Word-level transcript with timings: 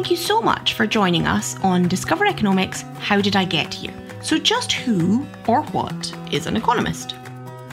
thank 0.00 0.10
you 0.10 0.16
so 0.16 0.40
much 0.40 0.72
for 0.72 0.86
joining 0.86 1.26
us 1.26 1.60
on 1.62 1.86
Discover 1.86 2.24
Economics 2.24 2.86
How 3.00 3.20
Did 3.20 3.36
I 3.36 3.44
Get 3.44 3.74
Here? 3.74 3.92
So, 4.22 4.38
just 4.38 4.72
who 4.72 5.26
or 5.46 5.62
what 5.72 6.16
is 6.32 6.46
an 6.46 6.56
economist? 6.56 7.14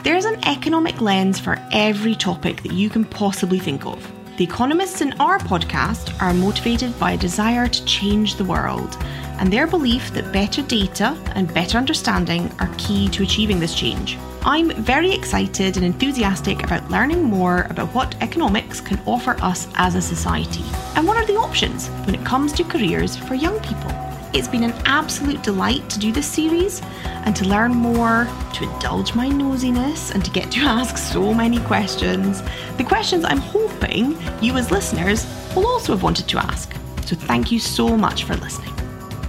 There's 0.02 0.26
an 0.26 0.38
economic 0.44 1.00
lens 1.00 1.40
for 1.40 1.56
every 1.72 2.14
topic 2.14 2.62
that 2.64 2.72
you 2.72 2.90
can 2.90 3.06
possibly 3.06 3.58
think 3.58 3.86
of. 3.86 4.06
The 4.36 4.44
economists 4.44 5.00
in 5.00 5.14
our 5.14 5.38
podcast 5.38 6.20
are 6.20 6.34
motivated 6.34 6.98
by 6.98 7.12
a 7.12 7.16
desire 7.16 7.66
to 7.66 7.84
change 7.86 8.34
the 8.34 8.44
world 8.44 8.98
and 9.38 9.50
their 9.50 9.66
belief 9.66 10.12
that 10.12 10.30
better 10.30 10.60
data 10.60 11.16
and 11.34 11.54
better 11.54 11.78
understanding 11.78 12.52
are 12.58 12.74
key 12.76 13.08
to 13.08 13.22
achieving 13.22 13.58
this 13.58 13.74
change. 13.74 14.18
I'm 14.44 14.70
very 14.70 15.12
excited 15.12 15.76
and 15.76 15.84
enthusiastic 15.84 16.62
about 16.62 16.90
learning 16.90 17.22
more 17.24 17.66
about 17.70 17.92
what 17.94 18.14
economics 18.22 18.80
can 18.80 19.00
offer 19.04 19.36
us 19.42 19.68
as 19.74 19.94
a 19.94 20.00
society 20.00 20.64
and 20.94 21.06
what 21.06 21.16
are 21.16 21.26
the 21.26 21.36
options 21.36 21.88
when 22.06 22.14
it 22.14 22.24
comes 22.24 22.52
to 22.52 22.64
careers 22.64 23.16
for 23.16 23.34
young 23.34 23.58
people. 23.60 23.90
It's 24.32 24.48
been 24.48 24.62
an 24.62 24.74
absolute 24.84 25.42
delight 25.42 25.88
to 25.90 25.98
do 25.98 26.12
this 26.12 26.26
series 26.26 26.80
and 27.04 27.34
to 27.34 27.46
learn 27.46 27.72
more, 27.72 28.28
to 28.54 28.64
indulge 28.64 29.14
my 29.14 29.28
nosiness, 29.28 30.14
and 30.14 30.24
to 30.24 30.30
get 30.30 30.50
to 30.52 30.60
ask 30.62 30.96
so 30.96 31.34
many 31.34 31.58
questions. 31.60 32.42
The 32.76 32.84
questions 32.84 33.24
I'm 33.24 33.38
hoping 33.38 34.16
you, 34.40 34.56
as 34.56 34.70
listeners, 34.70 35.26
will 35.56 35.66
also 35.66 35.92
have 35.94 36.02
wanted 36.02 36.28
to 36.28 36.38
ask. 36.38 36.72
So, 37.06 37.16
thank 37.16 37.50
you 37.50 37.58
so 37.58 37.96
much 37.96 38.24
for 38.24 38.36
listening. 38.36 38.74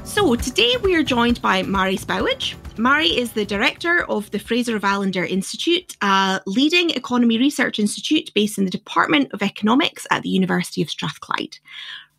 So, 0.03 0.35
today 0.35 0.75
we 0.83 0.95
are 0.95 1.03
joined 1.03 1.41
by 1.41 1.63
Mairi 1.63 1.97
Spowage. 1.97 2.55
Mairi 2.79 3.17
is 3.17 3.33
the 3.33 3.45
director 3.45 4.05
of 4.09 4.31
the 4.31 4.39
Fraser 4.39 4.77
of 4.77 4.83
Allander 4.83 5.27
Institute, 5.27 5.97
a 6.01 6.39
leading 6.45 6.91
economy 6.91 7.37
research 7.37 7.77
institute 7.77 8.31
based 8.33 8.57
in 8.57 8.63
the 8.63 8.71
Department 8.71 9.33
of 9.33 9.41
Economics 9.41 10.07
at 10.11 10.23
the 10.23 10.29
University 10.29 10.81
of 10.81 10.89
Strathclyde. 10.89 11.57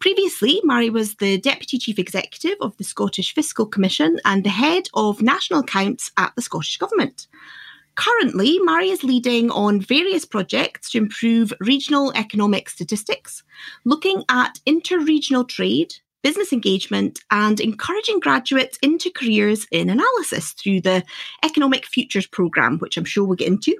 Previously, 0.01 0.61
Mairi 0.63 0.91
was 0.91 1.15
the 1.15 1.41
Deputy 1.41 1.79
Chief 1.79 1.99
Executive 1.99 2.59
of 2.61 2.77
the 2.77 2.85
Scottish 2.85 3.35
Fiscal 3.35 3.65
Commission 3.65 4.21
and 4.27 4.45
the 4.45 4.51
Head 4.51 4.89
of 4.93 5.23
National 5.23 5.61
Accounts 5.61 6.13
at 6.19 6.35
the 6.37 6.43
Scottish 6.43 6.77
Government. 6.77 7.27
Currently, 7.95 8.59
Mairi 8.59 8.91
is 8.91 9.03
leading 9.03 9.51
on 9.51 9.81
various 9.81 10.27
projects 10.27 10.91
to 10.91 10.99
improve 10.99 11.55
regional 11.61 12.13
economic 12.15 12.69
statistics, 12.69 13.43
looking 13.87 14.25
at 14.29 14.61
inter-regional 14.67 15.45
trade, 15.45 15.95
business 16.23 16.53
engagement, 16.53 17.21
and 17.31 17.61
encouraging 17.61 18.21
graduates 18.21 18.79
into 18.83 19.11
careers 19.11 19.67
in 19.71 19.89
analysis 19.91 20.53
through 20.53 20.81
the 20.81 21.03
Economic 21.43 21.87
Futures 21.87 22.27
Programme, 22.27 22.79
which 22.79 22.97
I'm 22.97 23.05
sure 23.05 23.25
we'll 23.25 23.37
get 23.37 23.49
into. 23.49 23.77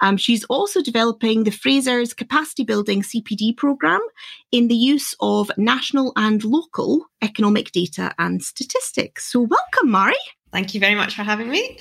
Um, 0.00 0.16
she's 0.16 0.44
also 0.44 0.82
developing 0.82 1.44
the 1.44 1.50
Fraser's 1.50 2.14
Capacity 2.14 2.64
Building 2.64 3.02
CPD 3.02 3.56
programme 3.56 4.02
in 4.50 4.68
the 4.68 4.74
use 4.74 5.14
of 5.20 5.50
national 5.56 6.12
and 6.16 6.44
local 6.44 7.06
economic 7.22 7.72
data 7.72 8.14
and 8.18 8.42
statistics. 8.42 9.30
So, 9.30 9.40
welcome, 9.40 9.90
Mairi. 9.90 10.14
Thank 10.52 10.74
you 10.74 10.80
very 10.80 10.94
much 10.94 11.14
for 11.14 11.22
having 11.22 11.48
me. 11.48 11.78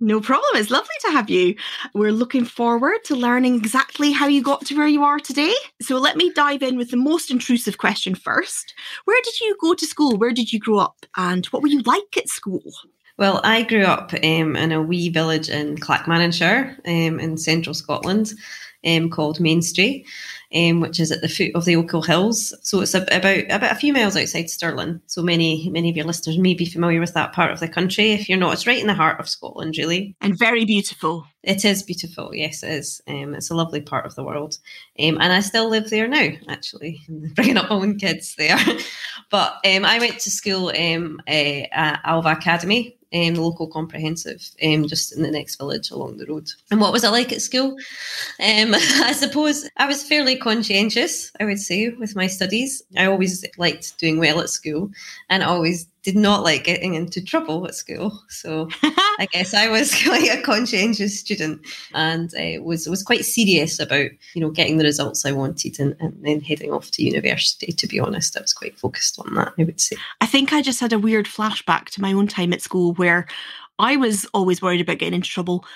No 0.00 0.20
problem. 0.20 0.50
It's 0.54 0.70
lovely 0.70 0.94
to 1.06 1.10
have 1.10 1.28
you. 1.28 1.56
We're 1.92 2.12
looking 2.12 2.44
forward 2.44 3.02
to 3.04 3.16
learning 3.16 3.56
exactly 3.56 4.12
how 4.12 4.28
you 4.28 4.42
got 4.42 4.64
to 4.66 4.76
where 4.76 4.86
you 4.86 5.02
are 5.02 5.18
today. 5.18 5.54
So 5.82 5.98
let 5.98 6.16
me 6.16 6.30
dive 6.32 6.62
in 6.62 6.76
with 6.76 6.92
the 6.92 6.96
most 6.96 7.32
intrusive 7.32 7.78
question 7.78 8.14
first. 8.14 8.74
Where 9.06 9.20
did 9.24 9.40
you 9.40 9.56
go 9.60 9.74
to 9.74 9.86
school? 9.86 10.16
Where 10.16 10.32
did 10.32 10.52
you 10.52 10.60
grow 10.60 10.78
up? 10.78 11.04
And 11.16 11.46
what 11.46 11.62
were 11.62 11.68
you 11.68 11.82
like 11.82 12.16
at 12.16 12.28
school? 12.28 12.62
Well, 13.16 13.40
I 13.42 13.62
grew 13.62 13.82
up 13.82 14.14
um, 14.14 14.54
in 14.54 14.70
a 14.70 14.80
wee 14.80 15.08
village 15.08 15.48
in 15.48 15.76
Clackmannanshire 15.76 16.78
um, 16.86 17.18
in 17.18 17.36
central 17.36 17.74
Scotland 17.74 18.34
um, 18.88 19.10
called 19.10 19.38
Menstrie 19.38 20.04
um, 20.54 20.80
which 20.80 20.98
is 20.98 21.12
at 21.12 21.20
the 21.20 21.28
foot 21.28 21.50
of 21.54 21.64
the 21.64 21.74
Ochil 21.74 22.06
Hills. 22.06 22.54
So 22.62 22.80
it's 22.80 22.94
about 22.94 23.16
about 23.16 23.72
a 23.72 23.74
few 23.74 23.92
miles 23.92 24.16
outside 24.16 24.48
Stirling. 24.48 25.00
So 25.06 25.22
many 25.22 25.68
many 25.70 25.90
of 25.90 25.96
your 25.96 26.06
listeners 26.06 26.38
may 26.38 26.54
be 26.54 26.64
familiar 26.64 27.00
with 27.00 27.14
that 27.14 27.32
part 27.32 27.50
of 27.50 27.60
the 27.60 27.68
country. 27.68 28.12
If 28.12 28.28
you're 28.28 28.38
not, 28.38 28.54
it's 28.54 28.66
right 28.66 28.80
in 28.80 28.86
the 28.86 28.94
heart 28.94 29.20
of 29.20 29.28
Scotland, 29.28 29.76
really, 29.76 30.16
and 30.20 30.38
very 30.38 30.64
beautiful. 30.64 31.26
It 31.42 31.64
is 31.64 31.82
beautiful. 31.82 32.34
Yes, 32.34 32.62
it 32.62 32.70
is. 32.70 33.00
Um, 33.06 33.34
it's 33.34 33.50
a 33.50 33.54
lovely 33.54 33.80
part 33.80 34.06
of 34.06 34.14
the 34.14 34.24
world, 34.24 34.58
um, 34.98 35.18
and 35.20 35.32
I 35.32 35.40
still 35.40 35.68
live 35.68 35.90
there 35.90 36.08
now. 36.08 36.28
Actually, 36.48 37.00
bringing 37.34 37.58
up 37.58 37.68
my 37.68 37.76
own 37.76 37.98
kids 37.98 38.34
there. 38.36 38.58
but 39.30 39.52
um, 39.66 39.84
I 39.84 39.98
went 39.98 40.18
to 40.20 40.30
school 40.30 40.72
um, 40.76 41.20
uh, 41.28 41.66
at 41.72 42.00
Alva 42.04 42.30
Academy 42.30 42.97
um, 43.14 43.34
the 43.34 43.42
local 43.42 43.66
comprehensive, 43.66 44.50
um, 44.62 44.86
just 44.86 45.16
in 45.16 45.22
the 45.22 45.30
next 45.30 45.56
village 45.56 45.90
along 45.90 46.18
the 46.18 46.26
road. 46.26 46.48
And 46.70 46.80
what 46.80 46.92
was 46.92 47.04
I 47.04 47.10
like 47.10 47.32
at 47.32 47.42
school? 47.42 47.76
Um, 48.40 48.74
I 48.74 49.12
suppose 49.12 49.68
I 49.76 49.86
was 49.86 50.02
fairly 50.02 50.36
conscientious, 50.36 51.32
I 51.40 51.44
would 51.44 51.58
say, 51.58 51.88
with 51.90 52.16
my 52.16 52.26
studies. 52.26 52.82
I 52.96 53.06
always 53.06 53.44
liked 53.56 53.98
doing 53.98 54.18
well 54.18 54.40
at 54.40 54.50
school 54.50 54.90
and 55.30 55.42
always 55.42 55.86
did 56.08 56.16
not 56.16 56.42
like 56.42 56.64
getting 56.64 56.94
into 56.94 57.22
trouble 57.22 57.66
at 57.66 57.74
school. 57.74 58.18
So 58.30 58.70
I 58.82 59.28
guess 59.32 59.52
I 59.52 59.68
was 59.68 59.94
quite 60.04 60.30
a 60.30 60.40
conscientious 60.40 61.20
student 61.20 61.60
and 61.92 62.32
uh, 62.34 62.62
was 62.62 62.88
was 62.88 63.02
quite 63.02 63.26
serious 63.26 63.78
about 63.78 64.10
you 64.32 64.40
know 64.40 64.50
getting 64.50 64.78
the 64.78 64.84
results 64.84 65.26
I 65.26 65.32
wanted 65.32 65.78
and, 65.78 65.94
and 66.00 66.16
then 66.22 66.40
heading 66.40 66.72
off 66.72 66.90
to 66.92 67.04
university. 67.04 67.72
To 67.72 67.86
be 67.86 68.00
honest, 68.00 68.38
I 68.38 68.40
was 68.40 68.54
quite 68.54 68.78
focused 68.78 69.18
on 69.18 69.34
that. 69.34 69.52
I 69.58 69.64
would 69.64 69.82
say. 69.82 69.96
I 70.22 70.26
think 70.26 70.54
I 70.54 70.62
just 70.62 70.80
had 70.80 70.94
a 70.94 70.98
weird 70.98 71.26
flashback 71.26 71.90
to 71.90 72.00
my 72.00 72.14
own 72.14 72.26
time 72.26 72.54
at 72.54 72.62
school 72.62 72.94
where 72.94 73.26
I 73.78 73.96
was 73.96 74.24
always 74.32 74.62
worried 74.62 74.80
about 74.80 74.96
getting 74.96 75.16
into 75.16 75.28
trouble, 75.28 75.66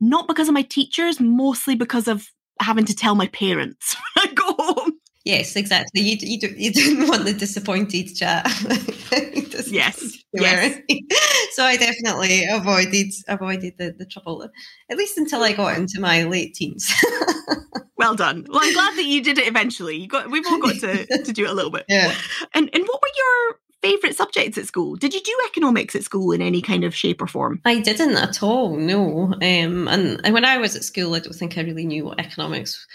not 0.00 0.26
because 0.28 0.48
of 0.48 0.54
my 0.54 0.62
teachers, 0.62 1.20
mostly 1.20 1.74
because 1.74 2.08
of 2.08 2.26
having 2.58 2.86
to 2.86 2.96
tell 2.96 3.16
my 3.16 3.26
parents 3.28 3.96
when 4.14 4.30
I 4.30 4.32
go 4.32 4.54
home. 4.58 4.92
Yes, 5.24 5.56
exactly. 5.56 6.02
You 6.02 6.16
you, 6.20 6.38
do, 6.38 6.48
you 6.56 6.70
didn't 6.72 7.08
want 7.08 7.24
the 7.24 7.32
disappointed 7.32 8.14
chat. 8.14 8.46
yes, 9.66 10.22
yes. 10.32 10.78
so 11.52 11.64
I 11.64 11.76
definitely 11.76 12.44
avoided 12.50 13.12
avoided 13.28 13.74
the, 13.78 13.94
the 13.98 14.04
trouble, 14.04 14.48
at 14.90 14.96
least 14.96 15.16
until 15.16 15.42
I 15.42 15.52
got 15.52 15.78
into 15.78 16.00
my 16.00 16.24
late 16.24 16.54
teens. 16.54 16.92
well 17.96 18.14
done. 18.14 18.46
Well, 18.48 18.60
I'm 18.62 18.74
glad 18.74 18.96
that 18.96 19.06
you 19.06 19.22
did 19.22 19.38
it 19.38 19.48
eventually. 19.48 19.96
You 19.96 20.08
got 20.08 20.30
we've 20.30 20.46
all 20.46 20.60
got 20.60 20.74
to, 20.80 21.06
to 21.06 21.32
do 21.32 21.44
it 21.44 21.50
a 21.50 21.54
little 21.54 21.70
bit. 21.70 21.86
Yeah. 21.88 22.14
And 22.52 22.68
and 22.74 22.84
what 22.84 23.00
were 23.00 23.08
your 23.16 23.58
favorite 23.80 24.16
subjects 24.16 24.58
at 24.58 24.66
school? 24.66 24.96
Did 24.96 25.14
you 25.14 25.22
do 25.22 25.36
economics 25.46 25.94
at 25.94 26.02
school 26.02 26.32
in 26.32 26.42
any 26.42 26.60
kind 26.60 26.84
of 26.84 26.94
shape 26.94 27.20
or 27.22 27.26
form? 27.26 27.60
I 27.64 27.80
didn't 27.80 28.16
at 28.16 28.42
all. 28.42 28.76
No. 28.76 29.34
Um, 29.34 29.88
and, 29.88 30.20
and 30.24 30.32
when 30.32 30.46
I 30.46 30.56
was 30.56 30.74
at 30.74 30.84
school, 30.84 31.14
I 31.14 31.18
don't 31.18 31.34
think 31.34 31.58
I 31.58 31.60
really 31.60 31.84
knew 31.84 32.06
what 32.06 32.18
economics 32.18 32.86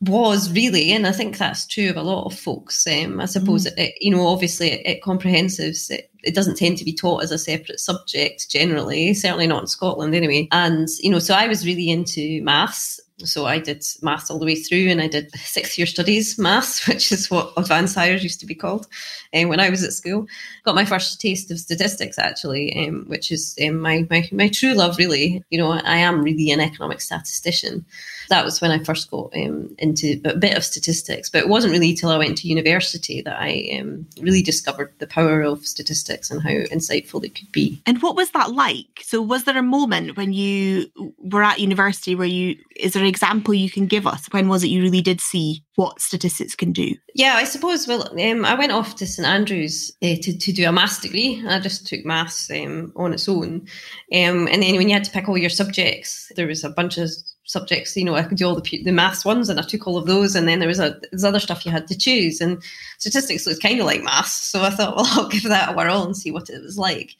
was 0.00 0.52
really, 0.52 0.92
and 0.92 1.06
I 1.06 1.12
think 1.12 1.38
that's 1.38 1.66
true 1.66 1.90
of 1.90 1.96
a 1.96 2.02
lot 2.02 2.24
of 2.26 2.38
folks. 2.38 2.86
Um, 2.86 3.20
I 3.20 3.24
suppose, 3.24 3.66
mm. 3.66 3.76
it, 3.76 3.94
you 4.00 4.12
know, 4.12 4.26
obviously 4.26 4.72
at, 4.72 4.86
at 4.86 5.02
comprehensives, 5.02 5.90
it, 5.90 6.10
it, 6.22 6.34
doesn't 6.34 6.56
tend 6.56 6.78
to 6.78 6.84
be 6.84 6.94
taught 6.94 7.24
as 7.24 7.32
a 7.32 7.38
separate 7.38 7.80
subject 7.80 8.48
generally, 8.48 9.12
certainly 9.14 9.48
not 9.48 9.62
in 9.62 9.66
Scotland 9.66 10.14
anyway. 10.14 10.46
And, 10.52 10.88
you 11.00 11.10
know, 11.10 11.18
so 11.18 11.34
I 11.34 11.48
was 11.48 11.66
really 11.66 11.90
into 11.90 12.42
maths. 12.44 13.00
So 13.24 13.46
I 13.46 13.58
did 13.58 13.84
maths 14.00 14.30
all 14.30 14.38
the 14.38 14.46
way 14.46 14.54
through 14.54 14.88
and 14.88 15.02
I 15.02 15.08
did 15.08 15.34
sixth 15.34 15.76
year 15.76 15.86
studies 15.88 16.38
maths, 16.38 16.86
which 16.86 17.10
is 17.10 17.28
what 17.28 17.52
advanced 17.56 17.96
higher 17.96 18.14
used 18.14 18.38
to 18.38 18.46
be 18.46 18.54
called 18.54 18.86
um, 19.34 19.48
when 19.48 19.58
I 19.58 19.68
was 19.70 19.82
at 19.82 19.92
school. 19.92 20.28
Got 20.64 20.76
my 20.76 20.84
first 20.84 21.20
taste 21.20 21.50
of 21.50 21.58
statistics 21.58 22.20
actually, 22.20 22.86
um, 22.86 23.06
which 23.08 23.32
is 23.32 23.58
um, 23.66 23.80
my, 23.80 24.06
my, 24.08 24.28
my 24.30 24.48
true 24.48 24.74
love 24.74 24.96
really. 24.96 25.42
You 25.50 25.58
know, 25.58 25.72
I 25.72 25.96
am 25.96 26.22
really 26.22 26.52
an 26.52 26.60
economic 26.60 27.00
statistician 27.00 27.84
that 28.28 28.44
was 28.44 28.60
when 28.60 28.70
I 28.70 28.82
first 28.82 29.10
got 29.10 29.32
um, 29.34 29.74
into 29.78 30.20
a 30.24 30.36
bit 30.36 30.56
of 30.56 30.64
statistics. 30.64 31.30
But 31.30 31.42
it 31.42 31.48
wasn't 31.48 31.72
really 31.72 31.94
till 31.94 32.10
I 32.10 32.18
went 32.18 32.38
to 32.38 32.48
university 32.48 33.22
that 33.22 33.38
I 33.38 33.78
um, 33.80 34.06
really 34.20 34.42
discovered 34.42 34.92
the 34.98 35.06
power 35.06 35.42
of 35.42 35.66
statistics 35.66 36.30
and 36.30 36.42
how 36.42 36.50
insightful 36.50 37.24
it 37.24 37.34
could 37.34 37.50
be. 37.52 37.82
And 37.86 38.02
what 38.02 38.16
was 38.16 38.30
that 38.30 38.52
like? 38.52 39.02
So, 39.02 39.20
was 39.20 39.44
there 39.44 39.58
a 39.58 39.62
moment 39.62 40.16
when 40.16 40.32
you 40.32 40.90
were 41.18 41.42
at 41.42 41.60
university 41.60 42.14
where 42.14 42.26
you, 42.26 42.56
is 42.76 42.92
there 42.92 43.02
an 43.02 43.08
example 43.08 43.54
you 43.54 43.70
can 43.70 43.86
give 43.86 44.06
us? 44.06 44.26
When 44.30 44.48
was 44.48 44.64
it 44.64 44.68
you 44.68 44.82
really 44.82 45.02
did 45.02 45.20
see 45.20 45.64
what 45.76 46.00
statistics 46.00 46.54
can 46.54 46.72
do? 46.72 46.94
Yeah, 47.14 47.34
I 47.34 47.44
suppose. 47.44 47.86
Well, 47.86 48.10
um, 48.20 48.44
I 48.44 48.54
went 48.54 48.72
off 48.72 48.96
to 48.96 49.06
St 49.06 49.26
Andrews 49.26 49.92
uh, 50.02 50.16
to, 50.22 50.36
to 50.36 50.52
do 50.52 50.68
a 50.68 50.72
maths 50.72 51.00
degree. 51.00 51.42
I 51.46 51.60
just 51.60 51.86
took 51.86 52.04
maths 52.04 52.50
um, 52.50 52.92
on 52.96 53.12
its 53.12 53.28
own. 53.28 53.66
Um, 54.12 54.48
and 54.48 54.62
then 54.62 54.76
when 54.76 54.88
you 54.88 54.94
had 54.94 55.04
to 55.04 55.10
pick 55.10 55.28
all 55.28 55.38
your 55.38 55.50
subjects, 55.50 56.30
there 56.36 56.46
was 56.46 56.64
a 56.64 56.70
bunch 56.70 56.98
of 56.98 57.10
subjects. 57.48 57.96
You 57.96 58.04
know, 58.04 58.14
I 58.14 58.22
could 58.22 58.38
do 58.38 58.46
all 58.46 58.54
the 58.54 58.82
the 58.82 58.92
maths 58.92 59.24
ones, 59.24 59.48
and 59.48 59.58
I 59.58 59.62
took 59.62 59.86
all 59.86 59.96
of 59.96 60.06
those. 60.06 60.36
And 60.36 60.46
then 60.46 60.60
there 60.60 60.68
was 60.68 60.78
a 60.78 61.00
there's 61.10 61.24
other 61.24 61.40
stuff 61.40 61.66
you 61.66 61.72
had 61.72 61.88
to 61.88 61.98
choose, 61.98 62.40
and 62.40 62.62
statistics 62.98 63.46
was 63.46 63.58
kind 63.58 63.80
of 63.80 63.86
like 63.86 64.02
maths. 64.02 64.34
So 64.34 64.62
I 64.62 64.70
thought, 64.70 64.96
well, 64.96 65.06
I'll 65.08 65.28
give 65.28 65.44
that 65.44 65.70
a 65.70 65.76
whirl 65.76 66.04
and 66.04 66.16
see 66.16 66.30
what 66.30 66.48
it 66.48 66.62
was 66.62 66.78
like. 66.78 67.16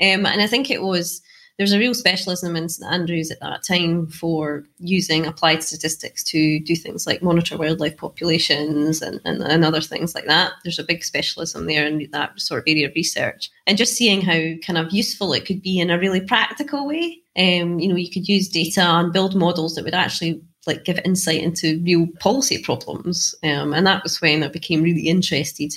Um, 0.00 0.24
and 0.24 0.40
I 0.40 0.46
think 0.46 0.70
it 0.70 0.80
was 0.80 1.20
there's 1.56 1.72
a 1.72 1.78
real 1.78 1.94
specialism 1.94 2.56
in 2.56 2.68
St 2.68 2.92
Andrews 2.92 3.30
at 3.30 3.40
that 3.40 3.62
time 3.62 4.08
for 4.08 4.64
using 4.78 5.24
applied 5.24 5.62
statistics 5.62 6.24
to 6.24 6.58
do 6.60 6.74
things 6.74 7.06
like 7.06 7.22
monitor 7.22 7.56
wildlife 7.56 7.96
populations 7.96 9.00
and, 9.00 9.20
and, 9.24 9.42
and, 9.42 9.64
other 9.64 9.80
things 9.80 10.14
like 10.14 10.26
that. 10.26 10.52
There's 10.64 10.80
a 10.80 10.84
big 10.84 11.04
specialism 11.04 11.66
there 11.66 11.86
in 11.86 12.08
that 12.10 12.40
sort 12.40 12.60
of 12.60 12.64
area 12.66 12.88
of 12.88 12.94
research. 12.96 13.50
And 13.66 13.78
just 13.78 13.94
seeing 13.94 14.20
how 14.20 14.56
kind 14.66 14.78
of 14.78 14.92
useful 14.92 15.32
it 15.32 15.46
could 15.46 15.62
be 15.62 15.78
in 15.78 15.90
a 15.90 15.98
really 15.98 16.20
practical 16.20 16.88
way. 16.88 17.18
Um, 17.36 17.78
you 17.78 17.88
know, 17.88 17.96
you 17.96 18.10
could 18.10 18.28
use 18.28 18.48
data 18.48 18.82
and 18.82 19.12
build 19.12 19.36
models 19.36 19.74
that 19.74 19.84
would 19.84 19.94
actually 19.94 20.42
like 20.66 20.84
give 20.84 21.00
insight 21.04 21.42
into 21.42 21.80
real 21.84 22.06
policy 22.20 22.62
problems. 22.62 23.34
Um, 23.42 23.72
and 23.72 23.86
that 23.86 24.02
was 24.02 24.20
when 24.20 24.42
I 24.42 24.48
became 24.48 24.82
really 24.82 25.08
interested, 25.08 25.72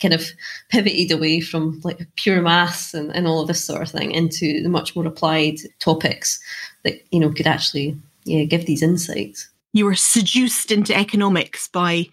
kind 0.00 0.14
of 0.14 0.26
pivoted 0.68 1.10
away 1.10 1.40
from 1.40 1.80
like 1.84 2.06
pure 2.16 2.42
maths 2.42 2.94
and, 2.94 3.14
and 3.14 3.26
all 3.26 3.40
of 3.40 3.48
this 3.48 3.64
sort 3.64 3.82
of 3.82 3.90
thing 3.90 4.10
into 4.10 4.62
the 4.62 4.68
much 4.68 4.94
more 4.94 5.06
applied 5.06 5.56
topics 5.78 6.38
that, 6.84 7.00
you 7.10 7.20
know, 7.20 7.32
could 7.32 7.46
actually 7.46 7.96
yeah, 8.24 8.44
give 8.44 8.66
these 8.66 8.82
insights. 8.82 9.48
You 9.72 9.84
were 9.84 9.94
seduced 9.94 10.70
into 10.70 10.96
economics 10.96 11.68
by 11.68 12.06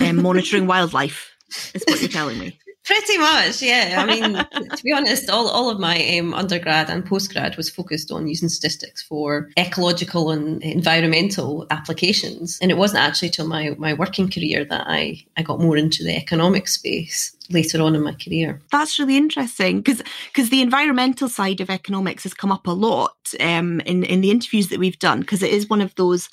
um, 0.00 0.22
monitoring 0.22 0.66
wildlife, 0.68 1.34
is 1.74 1.82
what 1.86 2.00
you're 2.00 2.10
telling 2.10 2.38
me. 2.38 2.58
Pretty 2.88 3.18
much, 3.18 3.60
yeah. 3.60 3.96
I 3.98 4.06
mean, 4.06 4.32
to 4.76 4.82
be 4.82 4.94
honest, 4.94 5.28
all, 5.28 5.46
all 5.50 5.68
of 5.68 5.78
my 5.78 6.16
um, 6.16 6.32
undergrad 6.32 6.88
and 6.88 7.04
postgrad 7.06 7.58
was 7.58 7.68
focused 7.68 8.10
on 8.10 8.26
using 8.26 8.48
statistics 8.48 9.02
for 9.02 9.50
ecological 9.58 10.30
and 10.30 10.62
environmental 10.62 11.66
applications. 11.68 12.58
And 12.62 12.70
it 12.70 12.78
wasn't 12.78 13.04
actually 13.04 13.28
till 13.28 13.46
my, 13.46 13.74
my 13.76 13.92
working 13.92 14.30
career 14.30 14.64
that 14.64 14.86
I, 14.86 15.22
I 15.36 15.42
got 15.42 15.60
more 15.60 15.76
into 15.76 16.02
the 16.02 16.16
economic 16.16 16.66
space 16.66 17.36
later 17.50 17.82
on 17.82 17.94
in 17.94 18.02
my 18.02 18.14
career. 18.14 18.58
That's 18.72 18.98
really 18.98 19.18
interesting 19.18 19.82
because 19.82 20.02
because 20.32 20.48
the 20.48 20.62
environmental 20.62 21.28
side 21.28 21.60
of 21.60 21.70
economics 21.70 22.22
has 22.22 22.34
come 22.34 22.52
up 22.52 22.66
a 22.66 22.72
lot 22.72 23.16
um, 23.40 23.80
in 23.80 24.04
in 24.04 24.20
the 24.20 24.30
interviews 24.30 24.68
that 24.68 24.78
we've 24.78 24.98
done 24.98 25.20
because 25.20 25.42
it 25.42 25.50
is 25.50 25.68
one 25.68 25.80
of 25.80 25.94
those 25.96 26.28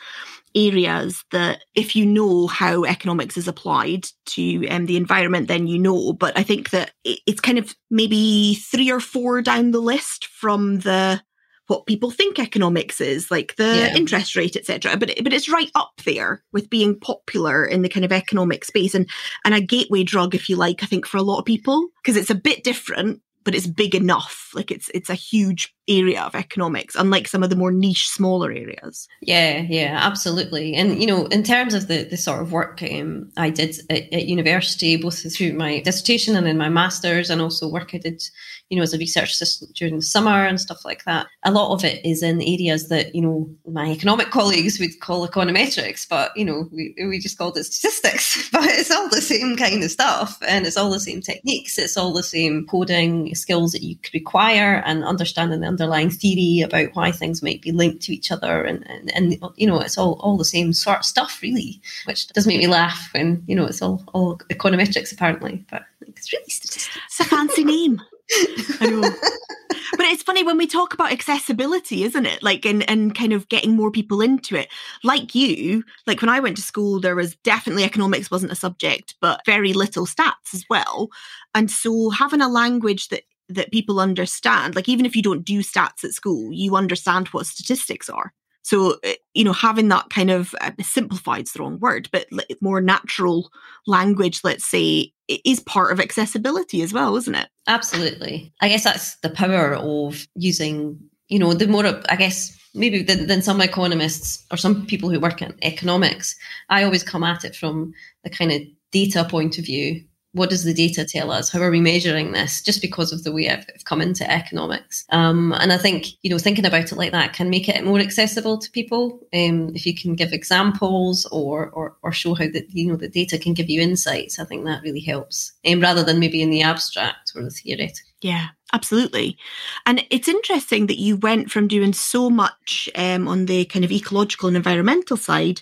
areas 0.55 1.23
that 1.31 1.63
if 1.75 1.95
you 1.95 2.05
know 2.05 2.47
how 2.47 2.85
economics 2.85 3.37
is 3.37 3.47
applied 3.47 4.07
to 4.25 4.67
um, 4.69 4.85
the 4.85 4.97
environment, 4.97 5.47
then 5.47 5.67
you 5.67 5.77
know. 5.77 6.13
But 6.13 6.37
I 6.37 6.43
think 6.43 6.69
that 6.71 6.91
it's 7.03 7.41
kind 7.41 7.57
of 7.57 7.75
maybe 7.89 8.55
three 8.55 8.91
or 8.91 8.99
four 8.99 9.41
down 9.41 9.71
the 9.71 9.79
list 9.79 10.27
from 10.27 10.79
the 10.79 11.21
what 11.67 11.87
people 11.87 12.11
think 12.11 12.37
economics 12.37 13.01
is, 13.01 13.31
like 13.31 13.55
the 13.55 13.75
yeah. 13.75 13.95
interest 13.95 14.35
rate, 14.35 14.55
etc. 14.55 14.97
But 14.97 15.11
but 15.23 15.33
it's 15.33 15.49
right 15.49 15.71
up 15.75 15.93
there 16.05 16.43
with 16.53 16.69
being 16.69 16.99
popular 16.99 17.65
in 17.65 17.81
the 17.81 17.89
kind 17.89 18.05
of 18.05 18.11
economic 18.11 18.63
space 18.63 18.95
and 18.95 19.09
and 19.43 19.53
a 19.53 19.61
gateway 19.61 20.03
drug, 20.03 20.35
if 20.35 20.49
you 20.49 20.55
like. 20.55 20.83
I 20.83 20.85
think 20.85 21.05
for 21.05 21.17
a 21.17 21.23
lot 21.23 21.39
of 21.39 21.45
people 21.45 21.87
because 22.03 22.15
it's 22.15 22.29
a 22.29 22.35
bit 22.35 22.63
different 22.63 23.21
but 23.45 23.55
it's 23.55 23.67
big 23.67 23.95
enough. 23.95 24.49
Like 24.53 24.71
it's 24.71 24.89
it's 24.93 25.09
a 25.09 25.15
huge 25.15 25.73
area 25.87 26.21
of 26.21 26.35
economics, 26.35 26.95
unlike 26.95 27.27
some 27.27 27.43
of 27.43 27.49
the 27.49 27.55
more 27.55 27.71
niche, 27.71 28.09
smaller 28.09 28.51
areas. 28.51 29.07
Yeah, 29.21 29.65
yeah, 29.69 29.99
absolutely. 30.01 30.73
And 30.73 30.99
you 30.99 31.07
know, 31.07 31.25
in 31.27 31.43
terms 31.43 31.73
of 31.73 31.87
the 31.87 32.03
the 32.03 32.17
sort 32.17 32.41
of 32.41 32.51
work 32.51 32.81
um, 32.81 33.31
I 33.37 33.49
did 33.49 33.75
at, 33.89 34.11
at, 34.13 34.25
university, 34.25 34.95
both 34.97 35.35
through 35.35 35.53
my 35.53 35.81
dissertation 35.81 36.35
and 36.35 36.47
in 36.47 36.57
my 36.57 36.69
masters, 36.69 37.29
and 37.29 37.41
also 37.41 37.67
work 37.67 37.91
I 37.93 37.99
did, 37.99 38.23
you 38.69 38.77
know, 38.77 38.83
as 38.83 38.93
a 38.93 38.97
research 38.97 39.33
assistant 39.33 39.75
during 39.75 39.95
the 39.95 40.01
summer 40.01 40.45
and 40.45 40.59
stuff 40.59 40.83
like 40.85 41.03
that. 41.05 41.27
A 41.43 41.51
lot 41.51 41.73
of 41.73 41.83
it 41.83 42.03
is 42.05 42.23
in 42.23 42.41
areas 42.41 42.89
that 42.89 43.13
you 43.13 43.21
know 43.21 43.49
my 43.67 43.91
economic 43.91 44.31
colleagues 44.31 44.79
would 44.79 44.99
call 44.99 45.27
econometrics, 45.27 46.07
but 46.07 46.35
you 46.35 46.45
know, 46.45 46.67
we 46.71 46.95
we 46.97 47.19
just 47.19 47.37
called 47.37 47.57
it 47.57 47.65
statistics. 47.65 48.49
But 48.55 48.65
it's 48.65 48.91
all 48.91 49.09
the 49.09 49.21
same 49.21 49.57
kind 49.57 49.83
of 49.83 49.91
stuff, 49.91 50.37
and 50.47 50.65
it's 50.65 50.77
all 50.77 50.89
the 50.89 50.99
same 50.99 51.19
techniques. 51.19 51.77
It's 51.77 51.97
all 51.97 52.13
the 52.13 52.23
same 52.23 52.65
coding 52.67 53.35
skills 53.35 53.73
that 53.73 53.83
you 53.83 53.97
could 53.97 54.13
require 54.13 54.81
and 54.85 55.03
understanding 55.03 55.59
the 55.59 55.67
underlying 55.75 56.09
theory 56.09 56.61
about 56.61 56.95
why 56.95 57.11
things 57.11 57.43
might 57.43 57.61
be 57.61 57.71
linked 57.71 58.01
to 58.03 58.13
each 58.13 58.31
other 58.31 58.63
and, 58.63 58.89
and, 58.89 59.11
and 59.13 59.37
you 59.57 59.67
know 59.67 59.79
it's 59.79 59.97
all, 59.97 60.13
all 60.21 60.37
the 60.37 60.45
same 60.45 60.71
sort 60.71 60.99
of 60.99 61.05
stuff 61.05 61.39
really 61.41 61.81
which 62.05 62.27
does 62.29 62.47
make 62.47 62.59
me 62.59 62.67
laugh 62.67 63.09
when 63.13 63.43
you 63.47 63.55
know 63.55 63.65
it's 63.65 63.81
all, 63.81 64.01
all 64.13 64.37
econometrics 64.49 65.11
apparently 65.11 65.65
but 65.69 65.83
it's 66.07 66.31
really 66.31 66.49
statistics 66.49 66.97
it's 67.07 67.19
a 67.19 67.25
fancy 67.25 67.63
name 67.63 68.01
I 68.79 68.87
know. 68.89 69.01
but 69.01 70.05
it's 70.07 70.23
funny 70.23 70.43
when 70.43 70.57
we 70.57 70.65
talk 70.65 70.95
about 70.95 71.11
accessibility, 71.11 72.03
isn't 72.03 72.25
it? 72.25 72.41
Like, 72.41 72.65
and, 72.65 72.87
and 72.89 73.13
kind 73.13 73.33
of 73.33 73.47
getting 73.49 73.75
more 73.75 73.91
people 73.91 74.19
into 74.21 74.55
it. 74.55 74.67
Like 75.03 75.35
you, 75.35 75.83
like 76.07 76.21
when 76.21 76.29
I 76.29 76.39
went 76.39 76.57
to 76.57 76.63
school, 76.63 76.99
there 76.99 77.15
was 77.15 77.35
definitely 77.37 77.83
economics 77.83 78.31
wasn't 78.31 78.51
a 78.51 78.55
subject, 78.55 79.13
but 79.21 79.45
very 79.45 79.73
little 79.73 80.07
stats 80.07 80.55
as 80.55 80.65
well. 80.71 81.09
And 81.53 81.69
so 81.69 82.09
having 82.09 82.41
a 82.41 82.49
language 82.49 83.09
that 83.09 83.23
that 83.49 83.71
people 83.71 83.99
understand 83.99 84.75
like 84.75 84.89
even 84.89 85.05
if 85.05 85.15
you 85.15 85.21
don't 85.21 85.45
do 85.45 85.59
stats 85.59 86.03
at 86.03 86.11
school 86.11 86.51
you 86.51 86.75
understand 86.75 87.27
what 87.29 87.45
statistics 87.45 88.09
are. 88.09 88.33
So 88.63 88.97
eh, 89.03 89.15
you 89.33 89.43
know 89.43 89.53
having 89.53 89.89
that 89.89 90.09
kind 90.09 90.31
of 90.31 90.55
uh, 90.61 90.71
simplified 90.81 91.45
is 91.45 91.53
the 91.53 91.59
wrong 91.59 91.79
word 91.79 92.09
but 92.11 92.27
more 92.61 92.81
natural 92.81 93.51
language 93.87 94.41
let's 94.43 94.65
say 94.65 95.11
is 95.27 95.59
part 95.61 95.91
of 95.91 95.99
accessibility 95.99 96.81
as 96.81 96.93
well 96.93 97.15
isn't 97.15 97.35
it? 97.35 97.49
Absolutely. 97.67 98.53
I 98.61 98.69
guess 98.69 98.83
that's 98.83 99.15
the 99.17 99.29
power 99.29 99.75
of 99.75 100.27
using 100.35 100.99
you 101.27 101.39
know 101.39 101.53
the 101.53 101.67
more 101.67 101.85
i 102.09 102.15
guess 102.15 102.55
maybe 102.75 103.01
than, 103.01 103.27
than 103.27 103.41
some 103.41 103.61
economists 103.61 104.45
or 104.51 104.57
some 104.57 104.85
people 104.85 105.09
who 105.09 105.19
work 105.19 105.41
in 105.41 105.55
economics. 105.61 106.35
I 106.69 106.83
always 106.83 107.03
come 107.03 107.23
at 107.23 107.45
it 107.45 107.55
from 107.55 107.93
the 108.23 108.29
kind 108.29 108.51
of 108.51 108.61
data 108.91 109.23
point 109.23 109.57
of 109.57 109.65
view 109.65 110.03
what 110.35 110.49
does 110.49 110.65
the 110.65 110.73
data 110.73 111.05
tell 111.05 111.31
us? 111.31 111.49
How 111.49 111.61
are 111.61 111.71
we 111.71 111.79
measuring 111.79 112.33
this? 112.33 112.61
Just 112.61 112.81
because 112.81 113.13
of 113.13 113.23
the 113.23 113.31
way 113.31 113.49
I've, 113.49 113.65
I've 113.73 113.85
come 113.85 114.01
into 114.01 114.29
economics. 114.29 115.05
Um, 115.11 115.53
and 115.53 115.71
I 115.71 115.77
think, 115.77 116.07
you 116.23 116.29
know, 116.29 116.37
thinking 116.37 116.65
about 116.65 116.91
it 116.91 116.97
like 116.97 117.13
that 117.13 117.31
can 117.33 117.49
make 117.49 117.69
it 117.69 117.85
more 117.85 117.99
accessible 117.99 118.57
to 118.57 118.71
people. 118.71 119.19
Um, 119.33 119.71
if 119.73 119.85
you 119.85 119.95
can 119.95 120.13
give 120.13 120.33
examples 120.33 121.25
or, 121.31 121.69
or, 121.69 121.95
or 122.03 122.11
show 122.11 122.33
how 122.33 122.47
that, 122.49 122.69
you 122.69 122.87
know, 122.87 122.97
the 122.97 123.07
data 123.07 123.37
can 123.37 123.53
give 123.53 123.69
you 123.69 123.81
insights, 123.81 124.37
I 124.37 124.43
think 124.43 124.65
that 124.65 124.83
really 124.83 124.99
helps. 124.99 125.53
Um, 125.65 125.79
rather 125.79 126.03
than 126.03 126.19
maybe 126.19 126.41
in 126.41 126.49
the 126.49 126.63
abstract 126.63 127.31
or 127.33 127.41
the 127.41 127.49
theoretical. 127.49 128.11
Yeah, 128.21 128.47
absolutely. 128.73 129.37
And 129.85 130.05
it's 130.09 130.27
interesting 130.27 130.87
that 130.87 130.99
you 130.99 131.15
went 131.15 131.49
from 131.49 131.69
doing 131.69 131.93
so 131.93 132.29
much 132.29 132.89
um, 132.95 133.27
on 133.29 133.45
the 133.45 133.63
kind 133.65 133.85
of 133.85 133.91
ecological 133.91 134.47
and 134.47 134.57
environmental 134.57 135.15
side 135.15 135.61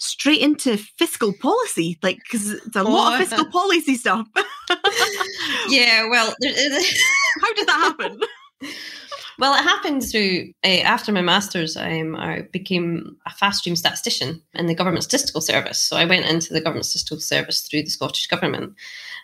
straight 0.00 0.40
into 0.40 0.76
fiscal 0.76 1.32
policy, 1.40 1.98
like 2.02 2.18
because 2.24 2.50
it's 2.50 2.74
a 2.74 2.80
oh, 2.80 2.90
lot 2.90 3.20
of 3.20 3.28
fiscal 3.28 3.50
policy 3.50 3.94
stuff. 3.94 4.26
yeah, 5.68 6.08
well, 6.08 6.26
how 7.40 7.54
did 7.54 7.68
that 7.68 7.94
happen? 7.98 8.20
Well, 9.38 9.54
it 9.54 9.62
happened 9.62 10.02
through 10.04 10.52
uh, 10.64 10.82
after 10.82 11.12
my 11.12 11.22
masters. 11.22 11.76
Um, 11.76 12.16
I 12.16 12.42
became 12.52 13.16
a 13.26 13.30
fast 13.30 13.60
stream 13.60 13.76
statistician 13.76 14.42
in 14.54 14.66
the 14.66 14.74
government 14.74 15.04
statistical 15.04 15.40
service. 15.40 15.78
So 15.78 15.96
I 15.96 16.04
went 16.04 16.26
into 16.26 16.52
the 16.52 16.60
government 16.60 16.86
statistical 16.86 17.20
service 17.20 17.62
through 17.62 17.82
the 17.82 17.90
Scottish 17.90 18.26
government, 18.26 18.74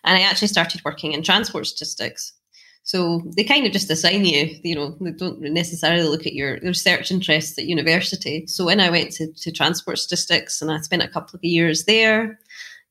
and 0.05 0.17
I 0.17 0.23
actually 0.23 0.49
started 0.49 0.85
working 0.85 1.13
in 1.13 1.23
transport 1.23 1.67
statistics. 1.67 2.33
So 2.87 3.21
they 3.37 3.43
kind 3.43 3.67
of 3.67 3.73
just 3.73 3.91
assign 3.91 4.25
you, 4.25 4.61
you 4.63 4.77
know, 4.77 4.97
they 5.01 5.11
don't 5.11 5.41
necessarily 5.41 6.05
look 6.05 6.25
at 6.25 6.35
your 6.35 6.61
research 6.63 7.11
interests 7.11 7.59
at 7.59 7.67
university. 7.67 8.47
So 8.47 8.65
when 8.65 8.79
I 8.79 8.91
went 8.91 9.11
to, 9.15 9.33
to 9.33 9.51
transport 9.51 9.99
statistics 9.99 10.63
and 10.63 10.71
I 10.71 10.79
spent 10.79 11.03
a 11.03 11.09
couple 11.09 11.37
of 11.37 11.43
years 11.43 11.85
there, 11.87 12.39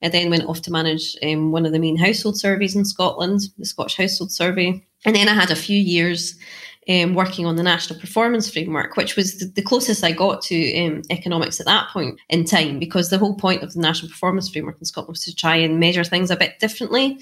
I 0.04 0.10
then 0.10 0.30
went 0.30 0.50
off 0.50 0.62
to 0.64 0.72
manage 0.72 1.16
um, 1.24 1.54
one 1.54 1.66
of 1.66 1.72
the 1.72 1.80
main 1.80 1.96
household 1.96 2.38
surveys 2.38 2.76
in 2.76 2.84
Scotland, 2.84 3.40
the 3.58 3.64
Scottish 3.64 3.96
Household 3.96 4.34
Survey. 4.34 4.86
And 5.06 5.16
then 5.16 5.30
I 5.30 5.34
had 5.34 5.50
a 5.50 5.56
few 5.56 5.80
years 5.80 6.36
um, 6.90 7.14
working 7.14 7.46
on 7.46 7.56
the 7.56 7.64
National 7.64 7.98
Performance 7.98 8.50
Framework, 8.52 8.98
which 8.98 9.16
was 9.16 9.40
the, 9.40 9.46
the 9.46 9.62
closest 9.62 10.04
I 10.04 10.12
got 10.12 10.42
to 10.44 10.78
um, 10.78 11.04
economics 11.10 11.62
at 11.62 11.68
that 11.68 11.88
point 11.92 12.20
in 12.28 12.44
time, 12.44 12.80
because 12.80 13.12
the 13.12 13.18
whole 13.18 13.38
point 13.38 13.64
of 13.64 13.72
the 13.72 13.80
National 13.80 14.10
Performance 14.10 14.50
Framework 14.50 14.78
in 14.78 14.86
Scotland 14.86 15.14
was 15.14 15.24
to 15.24 15.34
try 15.34 15.56
and 15.56 15.80
measure 15.80 16.04
things 16.04 16.32
a 16.32 16.36
bit 16.36 16.60
differently 16.60 17.22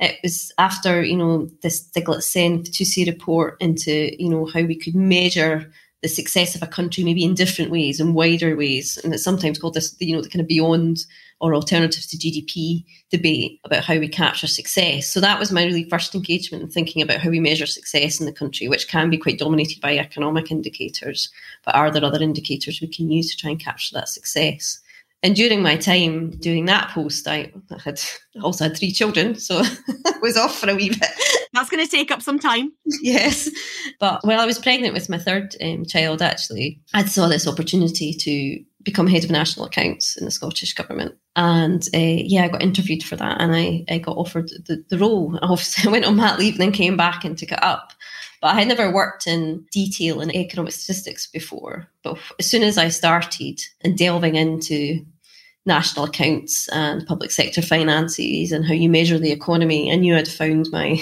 it 0.00 0.16
was 0.22 0.52
after 0.58 1.02
you 1.02 1.16
know 1.16 1.48
the 1.62 1.68
Stiglitz-Sen-Fitoussi 1.68 3.06
report 3.06 3.56
into 3.60 4.14
you 4.22 4.28
know 4.28 4.46
how 4.46 4.62
we 4.62 4.76
could 4.76 4.94
measure 4.94 5.70
the 6.02 6.08
success 6.08 6.54
of 6.54 6.62
a 6.62 6.66
country 6.66 7.02
maybe 7.02 7.24
in 7.24 7.34
different 7.34 7.72
ways 7.72 7.98
and 7.98 8.14
wider 8.14 8.54
ways. 8.54 8.98
And 9.02 9.12
it's 9.12 9.24
sometimes 9.24 9.58
called 9.58 9.74
this 9.74 9.94
you 9.98 10.14
know 10.14 10.22
the 10.22 10.28
kind 10.28 10.40
of 10.40 10.46
beyond 10.46 10.98
or 11.40 11.54
alternatives 11.54 12.06
to 12.08 12.16
gdp 12.16 12.84
debate 13.10 13.60
about 13.64 13.84
how 13.84 13.96
we 13.96 14.08
capture 14.08 14.46
success. 14.46 15.08
So 15.08 15.20
that 15.20 15.38
was 15.38 15.52
my 15.52 15.64
really 15.64 15.88
first 15.88 16.14
engagement 16.14 16.62
in 16.62 16.70
thinking 16.70 17.02
about 17.02 17.20
how 17.20 17.30
we 17.30 17.40
measure 17.40 17.66
success 17.66 18.20
in 18.20 18.26
the 18.26 18.32
country 18.32 18.68
which 18.68 18.88
can 18.88 19.10
be 19.10 19.18
quite 19.18 19.38
dominated 19.38 19.80
by 19.80 19.96
economic 19.96 20.50
indicators 20.50 21.28
but 21.64 21.74
are 21.74 21.90
there 21.90 22.04
other 22.04 22.22
indicators 22.22 22.80
we 22.80 22.88
can 22.88 23.10
use 23.10 23.30
to 23.30 23.36
try 23.36 23.50
and 23.50 23.60
capture 23.60 23.94
that 23.94 24.08
success 24.08 24.80
and 25.22 25.34
during 25.34 25.62
my 25.62 25.76
time 25.76 26.30
doing 26.38 26.66
that 26.66 26.90
post, 26.90 27.26
I 27.26 27.52
had 27.84 28.00
also 28.42 28.64
had 28.64 28.76
three 28.76 28.92
children, 28.92 29.34
so 29.34 29.62
I 30.06 30.18
was 30.22 30.36
off 30.36 30.58
for 30.58 30.70
a 30.70 30.74
wee 30.74 30.90
bit. 30.90 31.10
That's 31.52 31.70
going 31.70 31.84
to 31.84 31.90
take 31.90 32.10
up 32.10 32.22
some 32.22 32.38
time. 32.38 32.72
yes, 33.02 33.50
but 33.98 34.24
when 34.24 34.38
I 34.38 34.46
was 34.46 34.58
pregnant 34.58 34.94
with 34.94 35.08
my 35.08 35.18
third 35.18 35.56
um, 35.60 35.84
child, 35.84 36.22
actually, 36.22 36.80
I 36.94 37.04
saw 37.04 37.26
this 37.26 37.48
opportunity 37.48 38.12
to 38.12 38.64
become 38.84 39.08
head 39.08 39.24
of 39.24 39.30
national 39.30 39.66
accounts 39.66 40.16
in 40.16 40.24
the 40.24 40.30
Scottish 40.30 40.72
government. 40.72 41.14
And 41.34 41.82
uh, 41.94 41.98
yeah, 41.98 42.44
I 42.44 42.48
got 42.48 42.62
interviewed 42.62 43.02
for 43.02 43.16
that, 43.16 43.40
and 43.40 43.56
I, 43.56 43.84
I 43.88 43.98
got 43.98 44.16
offered 44.16 44.50
the, 44.66 44.84
the 44.88 44.98
role. 44.98 45.38
I 45.42 45.88
went 45.88 46.04
on 46.04 46.16
mat 46.16 46.38
leave 46.38 46.54
and 46.54 46.62
then 46.62 46.72
came 46.72 46.96
back 46.96 47.24
and 47.24 47.36
took 47.36 47.52
it 47.52 47.62
up. 47.62 47.92
But 48.40 48.54
I 48.54 48.60
had 48.60 48.68
never 48.68 48.90
worked 48.90 49.26
in 49.26 49.66
detail 49.72 50.20
in 50.20 50.34
economic 50.34 50.72
statistics 50.72 51.26
before. 51.26 51.88
But 52.02 52.18
as 52.38 52.46
soon 52.46 52.62
as 52.62 52.78
I 52.78 52.88
started 52.88 53.60
and 53.82 53.98
delving 53.98 54.36
into 54.36 55.04
national 55.66 56.06
accounts 56.06 56.68
and 56.68 57.06
public 57.06 57.30
sector 57.30 57.62
finances 57.62 58.52
and 58.52 58.64
how 58.64 58.74
you 58.74 58.88
measure 58.88 59.18
the 59.18 59.32
economy, 59.32 59.92
I 59.92 59.96
knew 59.96 60.16
I'd 60.16 60.28
found 60.28 60.68
my 60.70 61.00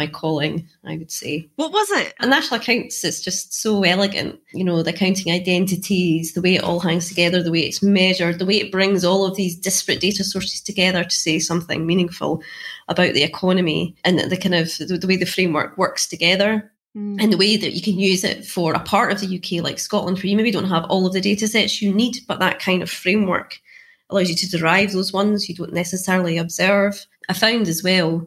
my 0.00 0.06
calling, 0.06 0.66
I 0.82 0.96
would 0.96 1.10
say. 1.10 1.46
What 1.56 1.72
was 1.72 1.90
it? 1.90 2.14
And 2.20 2.30
national 2.30 2.58
accounts 2.58 3.04
is 3.04 3.20
just 3.20 3.52
so 3.52 3.82
elegant. 3.82 4.40
You 4.54 4.64
know, 4.64 4.82
the 4.82 4.94
accounting 4.94 5.30
identities, 5.30 6.32
the 6.32 6.40
way 6.40 6.54
it 6.54 6.64
all 6.64 6.80
hangs 6.80 7.08
together, 7.08 7.42
the 7.42 7.52
way 7.52 7.60
it's 7.60 7.82
measured, 7.82 8.38
the 8.38 8.46
way 8.46 8.56
it 8.60 8.72
brings 8.72 9.04
all 9.04 9.26
of 9.26 9.36
these 9.36 9.54
disparate 9.54 10.00
data 10.00 10.24
sources 10.24 10.62
together 10.62 11.04
to 11.04 11.10
say 11.10 11.38
something 11.38 11.86
meaningful 11.86 12.42
about 12.88 13.12
the 13.12 13.22
economy 13.22 13.94
and 14.02 14.18
the 14.18 14.38
kind 14.38 14.54
of 14.54 14.70
the, 14.78 14.96
the 14.96 15.06
way 15.06 15.18
the 15.18 15.26
framework 15.26 15.76
works 15.76 16.06
together. 16.06 16.72
Mm. 16.96 17.22
And 17.22 17.32
the 17.32 17.36
way 17.36 17.58
that 17.58 17.74
you 17.74 17.82
can 17.82 18.00
use 18.00 18.24
it 18.24 18.46
for 18.46 18.72
a 18.72 18.80
part 18.80 19.12
of 19.12 19.20
the 19.20 19.36
UK 19.36 19.62
like 19.62 19.78
Scotland, 19.78 20.16
where 20.16 20.26
you 20.26 20.36
maybe 20.36 20.50
don't 20.50 20.64
have 20.64 20.86
all 20.86 21.06
of 21.06 21.12
the 21.12 21.20
data 21.20 21.46
sets 21.46 21.82
you 21.82 21.92
need, 21.92 22.16
but 22.26 22.40
that 22.40 22.58
kind 22.58 22.82
of 22.82 22.90
framework 22.90 23.60
allows 24.08 24.30
you 24.30 24.34
to 24.34 24.50
derive 24.50 24.92
those 24.92 25.12
ones 25.12 25.48
you 25.48 25.54
don't 25.54 25.74
necessarily 25.74 26.38
observe. 26.38 27.06
I 27.28 27.34
found 27.34 27.68
as 27.68 27.82
well 27.84 28.26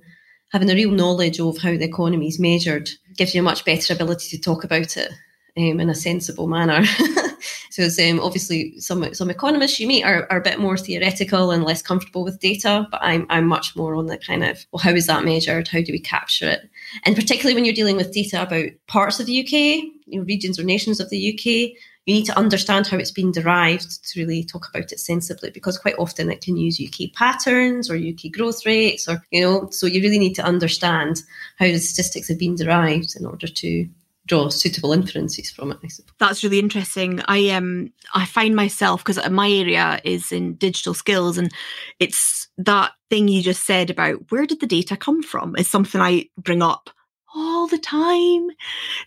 having 0.53 0.69
a 0.69 0.75
real 0.75 0.91
knowledge 0.91 1.39
of 1.39 1.57
how 1.57 1.71
the 1.71 1.83
economy 1.83 2.27
is 2.27 2.39
measured 2.39 2.89
gives 3.17 3.33
you 3.33 3.41
a 3.41 3.43
much 3.43 3.65
better 3.65 3.93
ability 3.93 4.29
to 4.29 4.39
talk 4.39 4.63
about 4.63 4.95
it 4.95 5.11
um, 5.57 5.79
in 5.79 5.89
a 5.89 5.95
sensible 5.95 6.47
manner. 6.47 6.85
so 7.73 7.89
um, 8.07 8.19
obviously 8.19 8.79
some 8.79 9.11
some 9.15 9.31
economists 9.31 9.79
you 9.79 9.87
meet 9.87 10.03
are, 10.03 10.27
are 10.29 10.37
a 10.37 10.43
bit 10.43 10.59
more 10.59 10.77
theoretical 10.77 11.49
and 11.49 11.63
less 11.63 11.81
comfortable 11.81 12.23
with 12.23 12.39
data, 12.39 12.87
but 12.91 13.01
I'm 13.01 13.25
I'm 13.31 13.47
much 13.47 13.75
more 13.75 13.95
on 13.95 14.05
the 14.05 14.19
kind 14.19 14.43
of 14.43 14.63
well, 14.71 14.79
how 14.79 14.91
is 14.91 15.07
that 15.07 15.25
measured? 15.25 15.67
How 15.67 15.81
do 15.81 15.91
we 15.91 15.97
capture 15.97 16.47
it? 16.47 16.69
And 17.03 17.15
particularly 17.15 17.55
when 17.55 17.65
you're 17.65 17.73
dealing 17.73 17.95
with 17.95 18.13
data 18.13 18.43
about 18.43 18.69
parts 18.85 19.19
of 19.19 19.25
the 19.25 19.39
UK, 19.39 19.51
you 20.05 20.19
know, 20.19 20.23
regions 20.23 20.59
or 20.59 20.63
nations 20.63 20.99
of 20.99 21.09
the 21.09 21.33
UK, 21.33 21.75
you 22.05 22.13
need 22.13 22.25
to 22.25 22.37
understand 22.37 22.85
how 22.85 22.97
it's 22.97 23.09
been 23.09 23.31
derived 23.31 24.05
to 24.05 24.19
really 24.19 24.43
talk 24.43 24.69
about 24.69 24.91
it 24.91 24.99
sensibly 24.99 25.49
because 25.49 25.79
quite 25.79 25.95
often 25.97 26.29
it 26.29 26.41
can 26.41 26.55
use 26.55 26.79
UK 26.79 27.11
patterns 27.15 27.89
or 27.89 27.95
UK 27.95 28.31
growth 28.31 28.67
rates 28.67 29.07
or, 29.07 29.23
you 29.31 29.41
know, 29.41 29.67
so 29.71 29.87
you 29.87 29.99
really 29.99 30.19
need 30.19 30.35
to 30.35 30.45
understand 30.45 31.23
how 31.57 31.65
the 31.65 31.79
statistics 31.79 32.27
have 32.27 32.37
been 32.37 32.55
derived 32.55 33.15
in 33.19 33.25
order 33.25 33.47
to 33.47 33.87
draw 34.25 34.49
suitable 34.49 34.93
inferences 34.93 35.51
from 35.51 35.71
it. 35.71 35.77
I 35.83 35.87
suppose. 35.87 36.13
That's 36.19 36.43
really 36.43 36.59
interesting. 36.59 37.21
I 37.27 37.49
um 37.49 37.91
I 38.13 38.25
find 38.25 38.55
myself 38.55 39.03
because 39.03 39.29
my 39.29 39.49
area 39.49 39.99
is 40.03 40.31
in 40.31 40.55
digital 40.55 40.93
skills, 40.93 41.37
and 41.37 41.51
it's 41.99 42.47
that 42.57 42.91
thing 43.09 43.27
you 43.27 43.41
just 43.41 43.65
said 43.65 43.89
about 43.89 44.31
where 44.31 44.45
did 44.45 44.59
the 44.59 44.67
data 44.67 44.95
come 44.95 45.21
from 45.23 45.55
is 45.57 45.67
something 45.67 46.01
I 46.01 46.29
bring 46.37 46.61
up 46.61 46.89
all 47.35 47.67
the 47.67 47.77
time. 47.77 48.49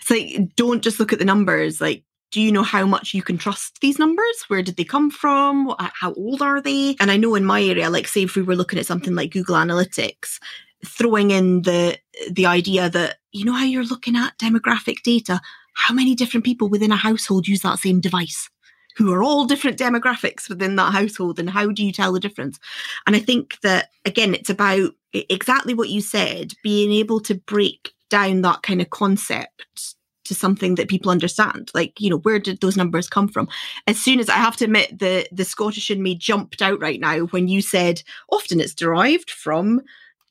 It's 0.01 0.11
like 0.11 0.55
don't 0.57 0.83
just 0.83 1.01
look 1.01 1.13
at 1.13 1.19
the 1.19 1.25
numbers. 1.25 1.81
Like 1.81 2.05
do 2.33 2.41
you 2.41 2.53
know 2.53 2.65
how 2.65 2.85
much 2.85 3.15
you 3.15 3.23
can 3.23 3.39
trust 3.39 3.81
these 3.81 3.99
numbers? 3.99 4.45
Where 4.49 4.63
did 4.63 4.77
they 4.77 4.85
come 4.85 5.11
from? 5.11 5.75
How 5.79 6.13
old 6.15 6.43
are 6.43 6.61
they? 6.61 6.97
And 7.01 7.11
I 7.11 7.17
know 7.17 7.35
in 7.35 7.45
my 7.45 7.63
area, 7.63 7.89
like 7.89 8.09
say 8.09 8.25
if 8.25 8.37
we 8.37 8.43
were 8.43 8.57
looking 8.57 8.79
at 8.79 8.87
something 8.87 9.15
like 9.15 9.31
Google 9.31 9.55
Analytics, 9.55 10.39
throwing 10.87 11.31
in 11.31 11.63
the 11.63 11.99
the 12.31 12.47
idea 12.47 12.89
that 12.91 13.17
you 13.33 13.45
know 13.45 13.53
how 13.53 13.65
you're 13.65 13.85
looking 13.85 14.17
at 14.17 14.39
demographic 14.39 15.03
data, 15.03 15.41
how 15.75 15.95
many 15.95 16.15
different 16.15 16.45
people 16.45 16.69
within 16.69 16.93
a 16.93 16.97
household 16.97 17.47
use 17.47 17.63
that 17.63 17.79
same 17.79 18.01
device? 18.01 18.49
Who 18.97 19.13
are 19.13 19.23
all 19.23 19.45
different 19.45 19.79
demographics 19.79 20.49
within 20.49 20.77
that 20.77 20.93
household, 20.93 21.39
and 21.39 21.51
how 21.51 21.71
do 21.71 21.85
you 21.85 21.93
tell 21.93 22.13
the 22.13 22.21
difference? 22.21 22.59
And 23.07 23.15
I 23.15 23.19
think 23.19 23.61
that 23.61 23.91
again, 24.05 24.35
it's 24.35 24.51
about 24.51 24.93
exactly 25.13 25.75
what 25.75 25.91
you 25.91 26.01
said, 26.01 26.55
being 26.63 26.93
able 26.93 27.21
to 27.21 27.35
break 27.35 27.93
down 28.09 28.43
that 28.43 28.63
kind 28.63 28.81
of 28.81 28.91
concept 28.91 29.97
to 30.27 30.35
something 30.35 30.75
that 30.75 30.89
people 30.89 31.11
understand. 31.11 31.71
Like, 31.75 32.01
you 32.01 32.11
know, 32.11 32.19
where 32.19 32.39
did 32.39 32.61
those 32.61 32.77
numbers 32.77 33.09
come 33.09 33.29
from? 33.29 33.49
As 33.87 33.99
soon 33.99 34.21
as 34.21 34.29
I 34.29 34.35
have 34.35 34.57
to 34.57 34.65
admit, 34.65 34.99
the 34.99 35.27
the 35.33 35.45
Scottish 35.45 35.91
in 35.91 36.03
me 36.03 36.15
jumped 36.15 36.63
out 36.63 36.81
right 36.81 37.01
now 37.01 37.21
when 37.27 37.49
you 37.49 37.63
said 37.63 38.03
often 38.31 38.61
it's 38.61 38.75
derived 38.75 39.31
from 39.31 39.81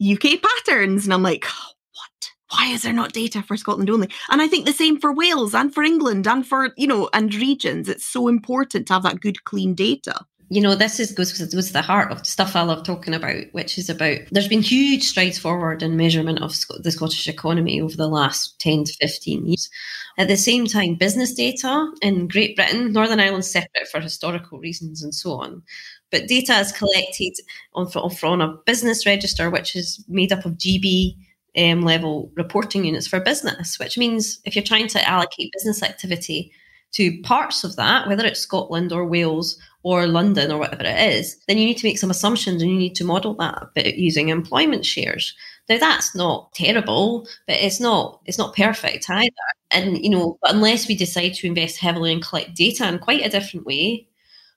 UK 0.01 0.41
patterns, 0.41 1.05
and 1.05 1.13
I'm 1.13 1.23
like, 1.23 1.45
what? 1.45 2.31
Why 2.51 2.67
is 2.67 2.83
there 2.83 2.93
not 2.93 3.13
data 3.13 3.41
for 3.41 3.57
Scotland 3.57 3.89
only? 3.89 4.09
And 4.29 4.41
I 4.41 4.47
think 4.47 4.65
the 4.65 4.73
same 4.73 4.99
for 4.99 5.13
Wales 5.13 5.53
and 5.53 5.73
for 5.73 5.83
England 5.83 6.27
and 6.27 6.45
for 6.45 6.69
you 6.77 6.87
know 6.87 7.09
and 7.13 7.33
regions. 7.33 7.89
It's 7.89 8.05
so 8.05 8.27
important 8.27 8.87
to 8.87 8.93
have 8.93 9.03
that 9.03 9.21
good, 9.21 9.43
clean 9.45 9.73
data 9.73 10.25
you 10.49 10.61
know, 10.61 10.75
this 10.75 10.99
is 10.99 11.11
goes, 11.11 11.31
goes 11.31 11.67
to 11.67 11.73
the 11.73 11.81
heart 11.81 12.11
of 12.11 12.25
stuff 12.25 12.55
I 12.55 12.61
love 12.61 12.83
talking 12.83 13.13
about, 13.15 13.45
which 13.53 13.77
is 13.77 13.89
about 13.89 14.19
there's 14.31 14.47
been 14.47 14.61
huge 14.61 15.03
strides 15.03 15.39
forward 15.39 15.81
in 15.81 15.97
measurement 15.97 16.41
of 16.41 16.53
the 16.83 16.91
Scottish 16.91 17.27
economy 17.27 17.81
over 17.81 17.95
the 17.95 18.07
last 18.07 18.59
10 18.59 18.83
to 18.83 18.93
15 18.93 19.47
years. 19.47 19.69
At 20.17 20.27
the 20.27 20.37
same 20.37 20.67
time, 20.67 20.95
business 20.95 21.33
data 21.33 21.91
in 22.01 22.27
Great 22.27 22.55
Britain, 22.55 22.93
Northern 22.93 23.19
Ireland 23.19 23.45
separate 23.45 23.87
for 23.91 23.99
historical 23.99 24.59
reasons 24.59 25.01
and 25.03 25.15
so 25.15 25.33
on. 25.33 25.63
But 26.11 26.27
data 26.27 26.53
is 26.59 26.71
collected 26.71 27.33
on, 27.73 27.87
on 27.87 28.41
a 28.41 28.53
business 28.65 29.05
register, 29.05 29.49
which 29.49 29.75
is 29.75 30.03
made 30.07 30.31
up 30.31 30.45
of 30.45 30.53
GB 30.53 31.15
um, 31.57 31.81
level 31.81 32.31
reporting 32.35 32.85
units 32.85 33.07
for 33.07 33.19
business, 33.19 33.79
which 33.79 33.97
means 33.97 34.39
if 34.45 34.55
you're 34.55 34.63
trying 34.63 34.87
to 34.89 35.07
allocate 35.07 35.53
business 35.53 35.81
activity 35.83 36.51
to 36.93 37.21
parts 37.23 37.63
of 37.63 37.75
that, 37.75 38.07
whether 38.07 38.25
it's 38.25 38.39
Scotland 38.39 38.91
or 38.93 39.05
Wales 39.05 39.59
or 39.83 40.07
London 40.07 40.51
or 40.51 40.57
whatever 40.57 40.83
it 40.83 41.13
is, 41.13 41.37
then 41.47 41.57
you 41.57 41.65
need 41.65 41.77
to 41.77 41.85
make 41.85 41.97
some 41.97 42.09
assumptions 42.09 42.61
and 42.61 42.71
you 42.71 42.77
need 42.77 42.95
to 42.95 43.03
model 43.03 43.33
that 43.35 43.97
using 43.97 44.29
employment 44.29 44.85
shares. 44.85 45.35
Now 45.67 45.77
that's 45.77 46.15
not 46.15 46.53
terrible, 46.53 47.27
but 47.47 47.57
it's 47.57 47.79
not 47.79 48.21
it's 48.25 48.37
not 48.37 48.55
perfect 48.55 49.09
either. 49.09 49.29
And 49.71 49.97
you 49.97 50.09
know, 50.09 50.37
but 50.41 50.53
unless 50.53 50.87
we 50.87 50.95
decide 50.95 51.33
to 51.35 51.47
invest 51.47 51.79
heavily 51.79 52.13
and 52.13 52.23
collect 52.23 52.55
data 52.55 52.87
in 52.87 52.99
quite 52.99 53.25
a 53.25 53.29
different 53.29 53.65
way, 53.65 54.07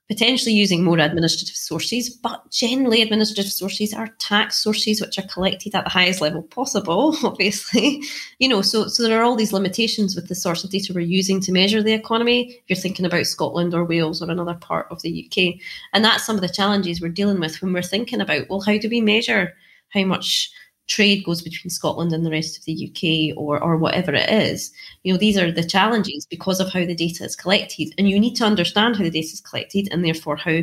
potentially 0.09 0.55
using 0.55 0.83
more 0.83 0.99
administrative 0.99 1.55
sources, 1.55 2.09
but 2.09 2.50
generally 2.50 3.03
administrative 3.03 3.53
sources 3.53 3.93
are 3.93 4.09
tax 4.19 4.57
sources 4.57 5.00
which 5.00 5.19
are 5.19 5.27
collected 5.29 5.75
at 5.75 5.85
the 5.85 5.91
highest 5.91 6.23
level 6.23 6.43
possible, 6.43 7.15
obviously. 7.23 8.03
You 8.38 8.49
know, 8.49 8.62
so 8.62 8.88
so 8.88 9.03
there 9.03 9.21
are 9.21 9.23
all 9.23 9.37
these 9.37 9.53
limitations 9.53 10.17
with 10.17 10.29
the 10.29 10.35
source 10.35 10.65
of 10.65 10.71
data 10.71 10.93
we're 10.95 11.00
using 11.00 11.41
to 11.43 11.53
measure 11.53 11.83
the 11.83 11.93
economy, 11.93 12.53
if 12.53 12.62
you're 12.69 12.77
thinking 12.77 13.05
about 13.05 13.27
Scotland 13.27 13.75
or 13.75 13.85
Wales 13.85 14.23
or 14.23 14.31
another 14.31 14.55
part 14.55 14.87
of 14.91 15.03
the 15.03 15.27
UK. 15.27 15.61
And 15.93 16.05
that's 16.05 16.25
some 16.25 16.37
of 16.37 16.43
the 16.43 16.49
challenges 16.49 17.00
we're 17.00 17.09
dealing 17.09 17.41
with 17.41 17.61
when 17.61 17.73
we're 17.73 17.83
thinking 17.83 18.21
about, 18.21 18.49
well, 18.49 18.61
how 18.61 18.79
do 18.79 18.88
we 18.88 19.03
measure 19.03 19.55
how 19.91 20.05
much 20.05 20.50
trade 20.88 21.25
goes 21.25 21.42
between 21.42 21.71
Scotland 21.71 22.12
and 22.12 22.26
the 22.26 22.30
rest 22.30 22.59
of 22.59 22.64
the 22.64 22.90
UK 22.90 23.37
or 23.38 23.62
or 23.62 23.76
whatever 23.76 24.12
it 24.14 24.28
is. 24.28 24.73
You 25.04 25.12
know, 25.12 25.18
these 25.18 25.38
are 25.38 25.52
the 25.52 25.62
challenges 25.62 26.26
because 26.28 26.61
of 26.61 26.73
how 26.73 26.85
the 26.85 26.95
data 26.95 27.25
is 27.25 27.37
collected. 27.37 27.95
And 27.97 28.09
you 28.09 28.18
need 28.18 28.35
to 28.37 28.45
understand 28.45 28.97
how 28.97 29.04
the 29.04 29.11
data 29.11 29.33
is 29.33 29.40
collected 29.40 29.88
and 29.92 30.04
therefore 30.04 30.37
how 30.37 30.62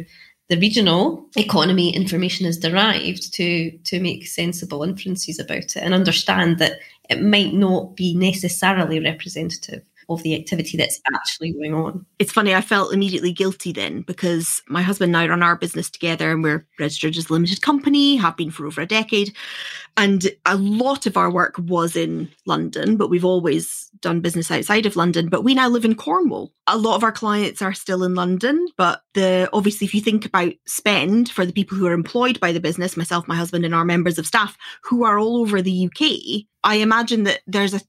the 0.49 0.57
regional 0.57 1.27
economy 1.35 1.95
information 1.95 2.45
is 2.45 2.59
derived 2.59 3.33
to 3.33 3.71
to 3.71 3.99
make 3.99 4.27
sensible 4.27 4.83
inferences 4.83 5.39
about 5.39 5.57
it 5.57 5.77
and 5.77 5.93
understand 5.93 6.59
that 6.59 6.79
it 7.09 7.21
might 7.21 7.53
not 7.53 7.95
be 7.95 8.15
necessarily 8.15 8.99
representative 8.99 9.83
of 10.09 10.21
the 10.23 10.35
activity 10.35 10.77
that's 10.77 11.01
actually 11.13 11.51
going 11.51 11.73
on. 11.73 12.05
It's 12.19 12.31
funny, 12.31 12.53
I 12.53 12.61
felt 12.61 12.93
immediately 12.93 13.31
guilty 13.31 13.71
then 13.71 14.01
because 14.01 14.61
my 14.67 14.81
husband 14.81 15.09
and 15.09 15.17
I 15.17 15.27
run 15.27 15.43
our 15.43 15.55
business 15.55 15.89
together 15.89 16.31
and 16.31 16.43
we're 16.43 16.65
registered 16.79 17.17
as 17.17 17.29
a 17.29 17.33
limited 17.33 17.61
company, 17.61 18.15
have 18.15 18.37
been 18.37 18.51
for 18.51 18.67
over 18.67 18.81
a 18.81 18.85
decade. 18.85 19.33
And 19.97 20.27
a 20.45 20.57
lot 20.57 21.05
of 21.05 21.15
our 21.15 21.31
work 21.31 21.55
was 21.57 21.95
in 21.95 22.29
London, 22.45 22.97
but 22.97 23.09
we've 23.09 23.23
always 23.23 23.89
done 24.01 24.19
business 24.19 24.51
outside 24.51 24.85
of 24.85 24.97
London. 24.97 25.29
But 25.29 25.43
we 25.43 25.53
now 25.53 25.69
live 25.69 25.85
in 25.85 25.95
Cornwall. 25.95 26.51
A 26.67 26.77
lot 26.77 26.95
of 26.95 27.03
our 27.03 27.13
clients 27.13 27.61
are 27.61 27.73
still 27.73 28.03
in 28.03 28.13
London, 28.13 28.67
but 28.77 29.03
the 29.13 29.49
obviously, 29.53 29.85
if 29.85 29.93
you 29.93 30.01
think 30.01 30.25
about 30.25 30.51
spend 30.67 31.29
for 31.29 31.45
the 31.45 31.53
people 31.53 31.77
who 31.77 31.87
are 31.87 31.93
employed 31.93 32.41
by 32.41 32.51
the 32.51 32.59
business, 32.59 32.97
myself, 32.97 33.25
my 33.27 33.35
husband, 33.37 33.63
and 33.63 33.73
our 33.73 33.85
members 33.85 34.19
of 34.19 34.25
staff 34.25 34.57
who 34.83 35.05
are 35.05 35.17
all 35.17 35.37
over 35.37 35.61
the 35.61 35.85
UK, 35.87 36.45
I 36.65 36.75
imagine 36.75 37.23
that 37.23 37.41
there's 37.47 37.73
a 37.73 37.79
t- 37.79 37.85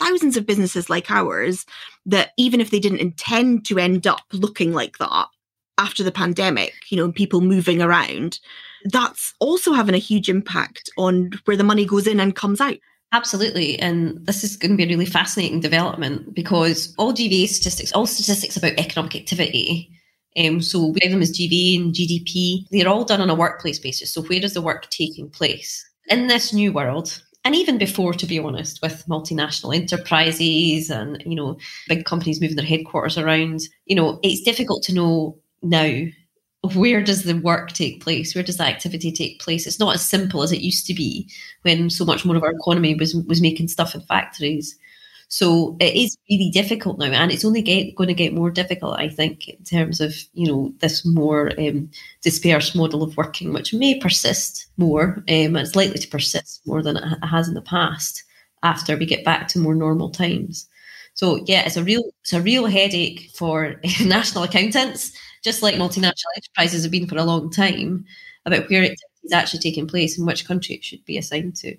thousands 0.00 0.36
of 0.36 0.46
businesses 0.46 0.90
like 0.90 1.10
ours 1.12 1.64
that 2.06 2.32
even 2.36 2.60
if 2.60 2.70
they 2.70 2.80
didn't 2.80 3.00
intend 3.00 3.66
to 3.66 3.78
end 3.78 4.06
up 4.06 4.22
looking 4.32 4.72
like 4.72 4.98
that 4.98 5.28
after 5.78 6.02
the 6.02 6.12
pandemic, 6.12 6.74
you 6.88 6.96
know, 6.96 7.12
people 7.12 7.40
moving 7.40 7.82
around, 7.82 8.38
that's 8.84 9.34
also 9.40 9.72
having 9.72 9.94
a 9.94 9.98
huge 9.98 10.28
impact 10.28 10.90
on 10.96 11.30
where 11.44 11.56
the 11.56 11.64
money 11.64 11.84
goes 11.84 12.06
in 12.06 12.20
and 12.20 12.36
comes 12.36 12.60
out. 12.60 12.76
Absolutely. 13.12 13.78
And 13.78 14.24
this 14.26 14.42
is 14.42 14.56
going 14.56 14.72
to 14.72 14.76
be 14.76 14.84
a 14.84 14.88
really 14.88 15.06
fascinating 15.06 15.60
development 15.60 16.34
because 16.34 16.94
all 16.98 17.12
GVA 17.12 17.48
statistics, 17.48 17.92
all 17.92 18.06
statistics 18.06 18.56
about 18.56 18.78
economic 18.78 19.14
activity, 19.14 19.90
um, 20.38 20.60
so 20.60 20.88
we 20.88 20.98
have 21.02 21.12
them 21.12 21.22
as 21.22 21.32
GVA 21.32 21.80
and 21.80 21.94
GDP, 21.94 22.66
they're 22.70 22.88
all 22.88 23.04
done 23.04 23.20
on 23.20 23.30
a 23.30 23.34
workplace 23.34 23.78
basis. 23.78 24.12
So 24.12 24.22
where 24.22 24.44
is 24.44 24.54
the 24.54 24.60
work 24.60 24.90
taking 24.90 25.30
place? 25.30 25.88
In 26.08 26.26
this 26.26 26.52
new 26.52 26.72
world, 26.72 27.22
and 27.44 27.54
even 27.54 27.78
before, 27.78 28.12
to 28.12 28.26
be 28.26 28.38
honest, 28.38 28.82
with 28.82 29.06
multinational 29.06 29.74
enterprises 29.74 30.90
and, 30.90 31.22
you 31.24 31.36
know, 31.36 31.56
big 31.88 32.04
companies 32.04 32.40
moving 32.40 32.56
their 32.56 32.66
headquarters 32.66 33.16
around, 33.16 33.62
you 33.86 33.94
know, 33.96 34.18
it's 34.22 34.42
difficult 34.42 34.82
to 34.84 34.94
know 34.94 35.38
now 35.68 36.06
where 36.74 37.02
does 37.02 37.22
the 37.22 37.36
work 37.38 37.72
take 37.72 38.02
place? 38.02 38.34
Where 38.34 38.44
does 38.44 38.56
the 38.56 38.64
activity 38.64 39.12
take 39.12 39.40
place? 39.40 39.66
It's 39.66 39.78
not 39.78 39.94
as 39.94 40.04
simple 40.04 40.42
as 40.42 40.52
it 40.52 40.60
used 40.60 40.86
to 40.86 40.94
be 40.94 41.30
when 41.62 41.90
so 41.90 42.04
much 42.04 42.24
more 42.24 42.36
of 42.36 42.42
our 42.42 42.52
economy 42.52 42.94
was 42.94 43.14
was 43.14 43.40
making 43.40 43.68
stuff 43.68 43.94
in 43.94 44.00
factories. 44.02 44.76
So 45.28 45.76
it 45.80 45.94
is 45.96 46.16
really 46.30 46.50
difficult 46.50 46.98
now, 46.98 47.06
and 47.06 47.32
it's 47.32 47.44
only 47.44 47.60
get, 47.60 47.96
going 47.96 48.06
to 48.06 48.14
get 48.14 48.32
more 48.32 48.50
difficult, 48.50 48.98
I 48.98 49.08
think, 49.08 49.48
in 49.48 49.62
terms 49.64 50.00
of 50.00 50.14
you 50.34 50.46
know 50.46 50.72
this 50.78 51.04
more 51.04 51.50
um, 51.58 51.90
dispersed 52.22 52.76
model 52.76 53.02
of 53.02 53.16
working, 53.16 53.52
which 53.52 53.74
may 53.74 53.98
persist 53.98 54.66
more. 54.76 55.24
Um, 55.28 55.56
it's 55.56 55.76
likely 55.76 55.98
to 55.98 56.08
persist 56.08 56.60
more 56.64 56.82
than 56.82 56.96
it 56.96 57.24
has 57.24 57.48
in 57.48 57.54
the 57.54 57.62
past 57.62 58.22
after 58.62 58.96
we 58.96 59.04
get 59.04 59.24
back 59.24 59.48
to 59.48 59.58
more 59.58 59.74
normal 59.74 60.10
times. 60.10 60.68
So 61.14 61.42
yeah, 61.46 61.64
it's 61.66 61.76
a 61.76 61.84
real 61.84 62.04
it's 62.22 62.32
a 62.32 62.40
real 62.40 62.66
headache 62.66 63.30
for 63.34 63.80
national 64.04 64.44
accountants, 64.44 65.12
just 65.42 65.62
like 65.62 65.74
multinational 65.76 66.34
enterprises 66.36 66.82
have 66.84 66.92
been 66.92 67.06
for 67.08 67.18
a 67.18 67.24
long 67.24 67.50
time, 67.50 68.04
about 68.46 68.68
where 68.70 68.82
activity 68.82 69.02
is 69.24 69.32
actually 69.32 69.60
taking 69.60 69.86
place 69.86 70.18
and 70.18 70.26
which 70.26 70.46
country 70.46 70.74
it 70.76 70.84
should 70.84 71.04
be 71.04 71.18
assigned 71.18 71.56
to. 71.56 71.76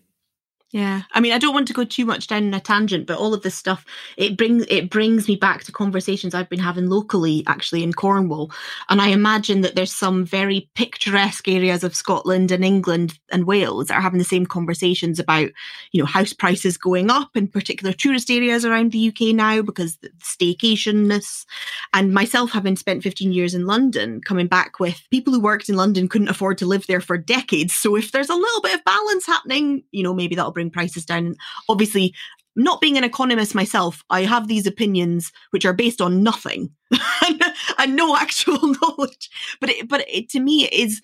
Yeah, 0.73 1.03
I 1.13 1.21
mean, 1.21 1.31
I 1.31 1.37
don't 1.37 1.53
want 1.53 1.69
to 1.69 1.73
go 1.73 1.85
too 1.85 2.05
much 2.05 2.27
down 2.27 2.53
a 2.53 2.59
tangent, 2.59 3.07
but 3.07 3.17
all 3.17 3.33
of 3.33 3.41
this 3.41 3.55
stuff 3.55 3.85
it 4.17 4.35
brings 4.35 4.65
it 4.67 4.89
brings 4.89 5.25
me 5.25 5.37
back 5.37 5.63
to 5.63 5.71
conversations 5.71 6.35
I've 6.35 6.49
been 6.49 6.59
having 6.59 6.89
locally, 6.89 7.41
actually 7.47 7.83
in 7.83 7.93
Cornwall, 7.93 8.51
and 8.89 9.01
I 9.01 9.07
imagine 9.07 9.61
that 9.61 9.75
there's 9.75 9.93
some 9.93 10.25
very 10.25 10.69
picturesque 10.75 11.47
areas 11.47 11.85
of 11.85 11.95
Scotland 11.95 12.51
and 12.51 12.65
England 12.65 13.17
and 13.31 13.47
Wales 13.47 13.87
that 13.87 13.93
are 13.95 14.01
having 14.01 14.19
the 14.19 14.25
same 14.25 14.45
conversations 14.45 15.19
about, 15.19 15.49
you 15.93 16.01
know, 16.01 16.05
house 16.05 16.33
prices 16.33 16.75
going 16.75 17.09
up 17.09 17.29
in 17.37 17.47
particular 17.47 17.93
tourist 17.93 18.29
areas 18.29 18.65
around 18.65 18.91
the 18.91 19.07
UK 19.07 19.33
now 19.33 19.61
because 19.61 19.95
the 19.97 20.09
staycationness, 20.21 21.45
and 21.93 22.13
myself 22.13 22.51
having 22.51 22.75
spent 22.75 23.03
15 23.03 23.31
years 23.31 23.53
in 23.53 23.67
London, 23.67 24.19
coming 24.19 24.47
back 24.47 24.81
with 24.81 25.01
people 25.11 25.33
who 25.33 25.39
worked 25.39 25.69
in 25.69 25.77
London 25.77 26.09
couldn't 26.09 26.27
afford 26.27 26.57
to 26.57 26.65
live 26.65 26.85
there 26.87 26.99
for 26.99 27.17
decades. 27.17 27.73
So 27.73 27.95
if 27.95 28.11
there's 28.11 28.29
a 28.29 28.35
little 28.35 28.61
bit 28.61 28.75
of 28.75 28.83
balance 28.83 29.25
happening, 29.25 29.83
you 29.91 30.03
know, 30.03 30.13
maybe 30.13 30.35
that'll 30.35 30.56
bring 30.57 30.71
prices 30.71 31.05
down. 31.05 31.35
Obviously, 31.69 32.15
not 32.55 32.81
being 32.81 32.97
an 32.97 33.03
economist 33.03 33.53
myself, 33.53 34.03
I 34.09 34.21
have 34.23 34.47
these 34.47 34.65
opinions 34.65 35.31
which 35.51 35.65
are 35.65 35.73
based 35.73 36.01
on 36.01 36.23
nothing 36.23 36.71
and 37.77 37.95
no 37.95 38.15
actual 38.17 38.59
knowledge. 38.81 39.29
But 39.61 39.69
it, 39.69 39.87
but 39.87 40.03
it, 40.07 40.29
to 40.31 40.39
me, 40.39 40.65
it 40.65 40.73
is 40.73 41.01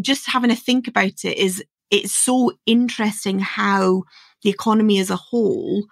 just 0.00 0.30
having 0.30 0.50
a 0.50 0.56
think 0.56 0.88
about 0.88 1.24
it 1.24 1.36
is 1.36 1.62
it's 1.90 2.12
so 2.12 2.52
interesting 2.64 3.38
how 3.38 4.04
the 4.42 4.48
economy 4.48 4.98
as 4.98 5.10
a 5.10 5.16
whole 5.16 5.84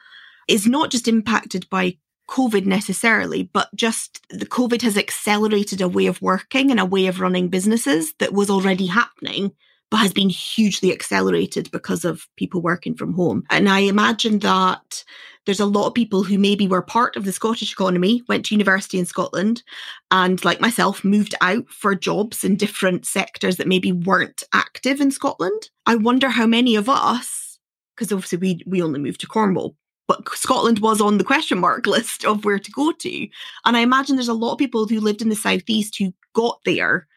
is 0.48 0.66
not 0.66 0.90
just 0.90 1.06
impacted 1.06 1.68
by 1.68 1.98
COVID 2.30 2.64
necessarily, 2.64 3.42
but 3.42 3.68
just 3.74 4.22
the 4.30 4.46
COVID 4.46 4.80
has 4.80 4.96
accelerated 4.96 5.82
a 5.82 5.88
way 5.88 6.06
of 6.06 6.22
working 6.22 6.70
and 6.70 6.80
a 6.80 6.86
way 6.86 7.06
of 7.06 7.20
running 7.20 7.48
businesses 7.48 8.14
that 8.20 8.32
was 8.32 8.48
already 8.48 8.86
happening 8.86 9.52
but 9.90 9.98
has 9.98 10.12
been 10.12 10.28
hugely 10.28 10.92
accelerated 10.92 11.70
because 11.70 12.04
of 12.04 12.26
people 12.36 12.60
working 12.60 12.94
from 12.94 13.14
home. 13.14 13.44
And 13.50 13.68
I 13.68 13.80
imagine 13.80 14.38
that 14.40 15.04
there's 15.48 15.60
a 15.60 15.66
lot 15.66 15.86
of 15.86 15.94
people 15.94 16.22
who 16.22 16.38
maybe 16.38 16.68
were 16.68 16.82
part 16.82 17.16
of 17.16 17.24
the 17.24 17.32
Scottish 17.32 17.72
economy, 17.72 18.22
went 18.28 18.44
to 18.44 18.54
university 18.54 18.98
in 18.98 19.06
Scotland, 19.06 19.62
and 20.10 20.44
like 20.44 20.60
myself, 20.60 21.02
moved 21.04 21.34
out 21.40 21.66
for 21.70 21.94
jobs 21.94 22.44
in 22.44 22.54
different 22.54 23.06
sectors 23.06 23.56
that 23.56 23.66
maybe 23.66 23.90
weren't 23.90 24.42
active 24.52 25.00
in 25.00 25.10
Scotland. 25.10 25.70
I 25.86 25.94
wonder 25.94 26.28
how 26.28 26.46
many 26.46 26.76
of 26.76 26.90
us, 26.90 27.58
because 27.96 28.12
obviously 28.12 28.36
we, 28.36 28.62
we 28.66 28.82
only 28.82 29.00
moved 29.00 29.22
to 29.22 29.26
Cornwall, 29.26 29.74
but 30.06 30.28
Scotland 30.34 30.80
was 30.80 31.00
on 31.00 31.16
the 31.16 31.24
question 31.24 31.58
mark 31.60 31.86
list 31.86 32.26
of 32.26 32.44
where 32.44 32.58
to 32.58 32.70
go 32.70 32.92
to. 32.92 33.28
And 33.64 33.74
I 33.74 33.80
imagine 33.80 34.16
there's 34.16 34.28
a 34.28 34.34
lot 34.34 34.52
of 34.52 34.58
people 34.58 34.86
who 34.86 35.00
lived 35.00 35.22
in 35.22 35.30
the 35.30 35.34
southeast 35.34 35.96
who 35.96 36.12
got 36.34 36.58
there 36.66 37.07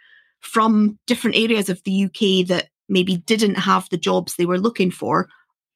from 0.42 0.98
different 1.08 1.38
areas 1.38 1.70
of 1.70 1.82
the 1.84 2.06
UK 2.06 2.48
that 2.48 2.70
maybe 2.90 3.18
didn't 3.18 3.56
have 3.56 3.88
the 3.90 3.98
jobs 3.98 4.36
they 4.36 4.46
were 4.46 4.60
looking 4.60 4.92
for 4.92 5.30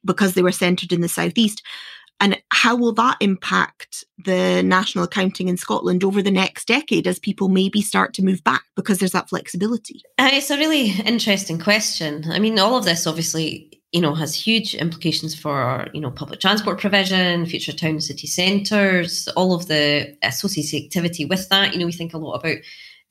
because 0.03 0.33
they 0.33 0.43
were 0.43 0.51
centred 0.51 0.91
in 0.91 1.01
the 1.01 1.07
southeast. 1.07 1.63
And 2.21 2.41
how 2.51 2.75
will 2.75 2.93
that 2.93 3.17
impact 3.19 4.05
the 4.23 4.63
national 4.63 5.03
accounting 5.03 5.49
in 5.49 5.57
Scotland 5.57 6.03
over 6.03 6.21
the 6.21 6.31
next 6.31 6.67
decade 6.67 7.07
as 7.07 7.19
people 7.19 7.49
maybe 7.49 7.81
start 7.81 8.13
to 8.13 8.23
move 8.23 8.43
back 8.43 8.63
because 8.75 8.99
there's 8.99 9.11
that 9.11 9.29
flexibility? 9.29 10.01
Uh, 10.17 10.29
it's 10.31 10.49
a 10.49 10.57
really 10.57 10.91
interesting 10.91 11.59
question. 11.59 12.23
I 12.31 12.39
mean, 12.39 12.57
all 12.57 12.77
of 12.77 12.85
this 12.85 13.05
obviously, 13.05 13.81
you 13.91 13.99
know, 13.99 14.15
has 14.15 14.33
huge 14.33 14.75
implications 14.75 15.37
for, 15.37 15.87
you 15.93 15.99
know, 15.99 16.11
public 16.11 16.39
transport 16.39 16.79
provision, 16.79 17.45
future 17.45 17.73
town 17.73 17.99
city 17.99 18.27
centres, 18.27 19.27
all 19.35 19.53
of 19.53 19.67
the 19.67 20.15
associated 20.23 20.85
activity 20.85 21.25
with 21.25 21.49
that. 21.49 21.73
You 21.73 21.79
know, 21.79 21.85
we 21.85 21.91
think 21.91 22.13
a 22.13 22.17
lot 22.17 22.35
about 22.35 22.57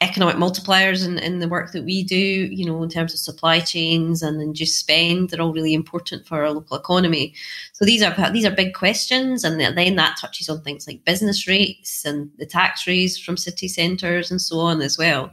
economic 0.00 0.36
multipliers 0.36 1.06
in, 1.06 1.18
in 1.18 1.38
the 1.38 1.48
work 1.48 1.72
that 1.72 1.84
we 1.84 2.02
do, 2.02 2.16
you 2.16 2.64
know, 2.66 2.82
in 2.82 2.88
terms 2.88 3.14
of 3.14 3.20
supply 3.20 3.60
chains 3.60 4.22
and 4.22 4.40
induced 4.40 4.78
spend, 4.78 5.30
they're 5.30 5.40
all 5.40 5.52
really 5.52 5.74
important 5.74 6.26
for 6.26 6.42
our 6.42 6.50
local 6.50 6.76
economy. 6.76 7.34
So 7.72 7.84
these 7.84 8.02
are 8.02 8.30
these 8.30 8.44
are 8.44 8.50
big 8.50 8.74
questions, 8.74 9.44
and 9.44 9.58
then 9.60 9.96
that 9.96 10.18
touches 10.20 10.48
on 10.48 10.62
things 10.62 10.86
like 10.86 11.04
business 11.04 11.46
rates 11.46 12.04
and 12.04 12.30
the 12.38 12.46
tax 12.46 12.86
raise 12.86 13.18
from 13.18 13.36
city 13.36 13.68
centres 13.68 14.30
and 14.30 14.40
so 14.40 14.58
on 14.60 14.82
as 14.82 14.98
well. 14.98 15.32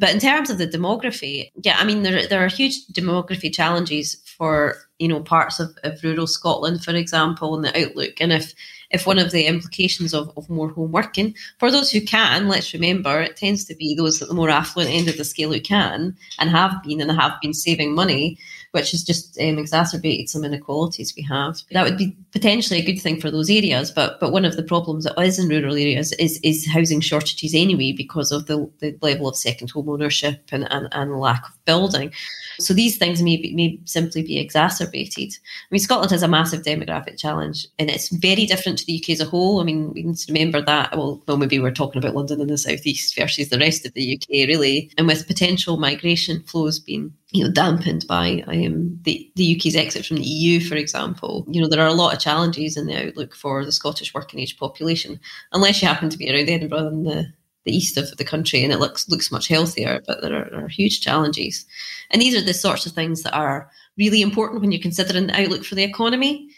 But 0.00 0.10
in 0.10 0.20
terms 0.20 0.48
of 0.48 0.58
the 0.58 0.66
demography, 0.66 1.50
yeah, 1.62 1.76
I 1.78 1.84
mean 1.84 2.02
there 2.02 2.26
there 2.26 2.44
are 2.44 2.48
huge 2.48 2.86
demography 2.86 3.52
challenges 3.52 4.16
for 4.36 4.76
you 5.02 5.08
know 5.08 5.20
parts 5.20 5.58
of, 5.58 5.76
of 5.82 6.02
rural 6.04 6.28
Scotland, 6.28 6.84
for 6.84 6.94
example, 6.94 7.56
and 7.56 7.64
the 7.64 7.84
outlook. 7.84 8.20
And 8.20 8.32
if 8.32 8.54
if 8.90 9.06
one 9.06 9.18
of 9.18 9.32
the 9.32 9.46
implications 9.46 10.14
of, 10.14 10.30
of 10.36 10.48
more 10.48 10.68
home 10.68 10.92
working, 10.92 11.34
for 11.58 11.70
those 11.70 11.90
who 11.90 12.00
can, 12.02 12.46
let's 12.48 12.74
remember, 12.74 13.20
it 13.20 13.36
tends 13.36 13.64
to 13.64 13.74
be 13.74 13.94
those 13.94 14.20
at 14.22 14.28
the 14.28 14.34
more 14.34 14.50
affluent 14.50 14.90
end 14.90 15.08
of 15.08 15.16
the 15.16 15.24
scale 15.24 15.52
who 15.52 15.60
can 15.60 16.14
and 16.38 16.50
have 16.50 16.82
been 16.84 17.00
and 17.00 17.10
have 17.10 17.32
been 17.40 17.54
saving 17.54 17.94
money, 17.94 18.38
which 18.72 18.90
has 18.90 19.04
just 19.04 19.38
um, 19.38 19.58
exacerbated 19.58 20.28
some 20.28 20.44
inequalities 20.44 21.14
we 21.16 21.22
have. 21.22 21.60
That 21.70 21.84
would 21.84 21.98
be 21.98 22.16
potentially 22.32 22.80
a 22.80 22.84
good 22.84 23.00
thing 23.00 23.20
for 23.20 23.30
those 23.30 23.50
areas, 23.50 23.90
but 23.90 24.18
but 24.18 24.32
one 24.32 24.44
of 24.44 24.56
the 24.56 24.62
problems 24.62 25.04
that 25.04 25.18
is 25.20 25.38
in 25.38 25.48
rural 25.48 25.74
areas 25.74 26.12
is 26.14 26.40
is 26.42 26.66
housing 26.66 27.00
shortages 27.00 27.54
anyway 27.54 27.92
because 27.92 28.32
of 28.32 28.46
the, 28.46 28.68
the 28.80 28.96
level 29.00 29.28
of 29.28 29.36
second 29.36 29.70
home 29.70 29.88
ownership 29.88 30.42
and, 30.50 30.70
and, 30.72 30.88
and 30.92 31.20
lack 31.20 31.44
of 31.44 31.64
building. 31.64 32.12
So 32.58 32.74
these 32.74 32.98
things 32.98 33.22
may, 33.22 33.36
be, 33.36 33.54
may 33.54 33.78
simply 33.84 34.22
be 34.22 34.38
exacerbated. 34.38 35.32
I 35.32 35.66
mean, 35.70 35.80
Scotland 35.80 36.10
has 36.10 36.22
a 36.22 36.28
massive 36.28 36.62
demographic 36.62 37.18
challenge, 37.18 37.66
and 37.78 37.90
it's 37.90 38.08
very 38.08 38.46
different 38.46 38.78
to 38.78 38.86
the 38.86 39.02
UK 39.02 39.10
as 39.10 39.20
a 39.20 39.24
whole. 39.24 39.60
I 39.60 39.64
mean, 39.64 39.92
we 39.92 40.02
need 40.02 40.16
to 40.16 40.32
remember 40.32 40.60
that. 40.62 40.96
Well, 40.96 41.22
well, 41.26 41.36
maybe 41.36 41.58
we're 41.58 41.72
talking 41.72 42.02
about 42.02 42.14
London 42.14 42.40
and 42.40 42.50
the 42.50 42.58
southeast 42.58 43.16
versus 43.16 43.48
the 43.48 43.58
rest 43.58 43.86
of 43.86 43.94
the 43.94 44.16
UK, 44.16 44.48
really, 44.48 44.90
and 44.98 45.06
with 45.06 45.26
potential 45.26 45.76
migration 45.76 46.42
flows 46.42 46.78
being 46.78 47.12
you 47.32 47.42
know 47.42 47.50
dampened 47.50 48.06
by 48.06 48.44
um, 48.46 48.98
the 49.02 49.30
the 49.36 49.56
UK's 49.56 49.74
exit 49.74 50.06
from 50.06 50.18
the 50.18 50.24
EU, 50.24 50.60
for 50.60 50.76
example. 50.76 51.44
You 51.48 51.60
know, 51.60 51.68
there 51.68 51.82
are 51.82 51.88
a 51.88 51.94
lot 51.94 52.14
of 52.14 52.20
challenges 52.20 52.76
in 52.76 52.86
the 52.86 53.08
outlook 53.08 53.34
for 53.34 53.64
the 53.64 53.72
Scottish 53.72 54.14
working 54.14 54.40
age 54.40 54.58
population, 54.58 55.18
unless 55.52 55.80
you 55.80 55.88
happen 55.88 56.10
to 56.10 56.18
be 56.18 56.30
around 56.30 56.48
Edinburgh 56.48 56.88
and 56.88 57.06
the 57.06 57.32
the 57.64 57.74
east 57.74 57.96
of 57.96 58.16
the 58.16 58.24
country 58.24 58.62
and 58.64 58.72
it 58.72 58.80
looks 58.80 59.08
looks 59.08 59.30
much 59.30 59.46
healthier 59.46 60.02
but 60.06 60.20
there 60.20 60.34
are, 60.34 60.50
there 60.50 60.64
are, 60.64 60.68
huge 60.68 61.00
challenges. 61.00 61.64
And 62.10 62.20
these 62.20 62.34
are 62.34 62.44
the 62.44 62.54
sorts 62.54 62.86
of 62.86 62.92
things 62.92 63.22
that 63.22 63.34
are 63.34 63.70
really 63.96 64.20
important 64.20 64.60
when 64.60 64.72
you're 64.72 64.82
considering 64.82 65.28
the 65.28 65.40
outlook 65.40 65.64
for 65.64 65.76
the 65.76 65.84
economy. 65.84 66.48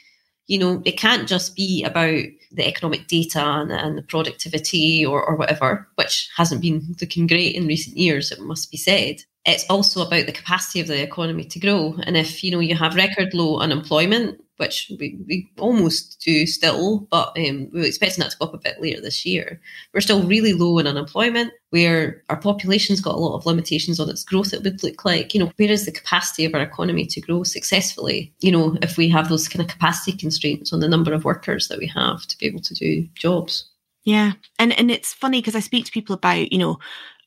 You 0.47 0.59
know 0.59 0.83
it 0.85 0.99
can't 0.99 1.29
just 1.29 1.57
be 1.57 1.85
about 1.85 2.25
the 2.53 2.67
economic 2.67 3.07
data 3.07 3.41
and, 3.41 3.71
and 3.71 3.99
the 3.99 4.03
productivity 4.03 5.05
or, 5.05 5.23
or 5.23 5.37
whatever 5.37 5.87
which 5.97 6.31
hasn't 6.37 6.63
been 6.63 6.97
looking 7.01 7.27
great 7.27 7.55
in 7.55 7.67
recent 7.67 7.97
years 7.97 8.33
it 8.33 8.41
must 8.41 8.71
be 8.71 8.77
said 8.77 9.23
it's 9.47 9.65
also 9.69 10.07
about 10.07 10.27
the 10.27 10.33
capacity 10.33 10.81
of 10.81 10.87
the 10.87 11.03
economy 11.03 11.45
to 11.45 11.59
grow 11.59 11.95
and 12.05 12.17
if 12.17 12.43
you 12.43 12.51
know 12.51 12.61
you 12.61 12.75
have 12.75 12.95
record 12.95 13.35
low 13.35 13.59
unemployment 13.59 14.41
which 14.57 14.91
we, 15.01 15.19
we 15.27 15.51
almost 15.59 16.21
do 16.25 16.47
still, 16.47 17.01
but 17.11 17.37
um, 17.37 17.69
we 17.73 17.81
are 17.81 17.85
expecting 17.85 18.23
that 18.23 18.31
to 18.31 18.39
go 18.39 18.47
up 18.47 18.55
a 18.55 18.59
bit 18.59 18.81
later 18.81 19.01
this 19.01 19.27
year. 19.27 19.61
We're 19.93 20.01
still 20.01 20.23
really 20.23 20.53
low 20.53 20.79
in 20.79 20.87
unemployment, 20.87 21.53
where 21.71 22.23
our 22.29 22.37
population's 22.37 23.01
got 23.01 23.17
a 23.17 23.19
lot 23.19 23.37
of 23.37 23.47
limitations 23.47 23.99
on 23.99 24.09
its 24.09 24.25
growth, 24.25 24.53
it 24.53 24.63
would 24.63 24.83
look 24.83 25.05
like. 25.05 25.35
You 25.35 25.41
know, 25.41 25.53
where 25.57 25.71
is 25.71 25.87
the 25.87 25.93
capacity 25.93 26.45
of 26.45 26.55
our 26.55 26.61
economy 26.61 27.07
to 27.07 27.21
grow 27.21 27.43
successfully? 27.43 28.33
You 28.41 28.53
know, 28.53 28.77
if 28.81 28.97
we 28.97 29.09
have 29.09 29.29
those 29.29 29.49
kind 29.49 29.63
of 29.63 29.71
capacity 29.71 30.17
constraints 30.17 30.73
on 30.73 30.81
the 30.81 30.89
number 30.89 31.13
of 31.13 31.25
workers 31.25 31.69
that 31.69 31.79
we 31.79 31.87
have 31.89 32.27
to 32.27 32.39
be 32.39 32.47
able 32.47 32.61
to 32.61 32.75
do 32.75 33.09
jobs. 33.15 33.69
Yeah. 34.05 34.33
And 34.59 34.79
and 34.79 34.91
it's 34.91 35.15
funny 35.15 35.41
because 35.41 35.57
I 35.57 35.61
speak 35.61 35.87
to 35.87 35.93
people 35.93 36.15
about, 36.15 36.53
you 36.53 36.59
know, 36.59 36.79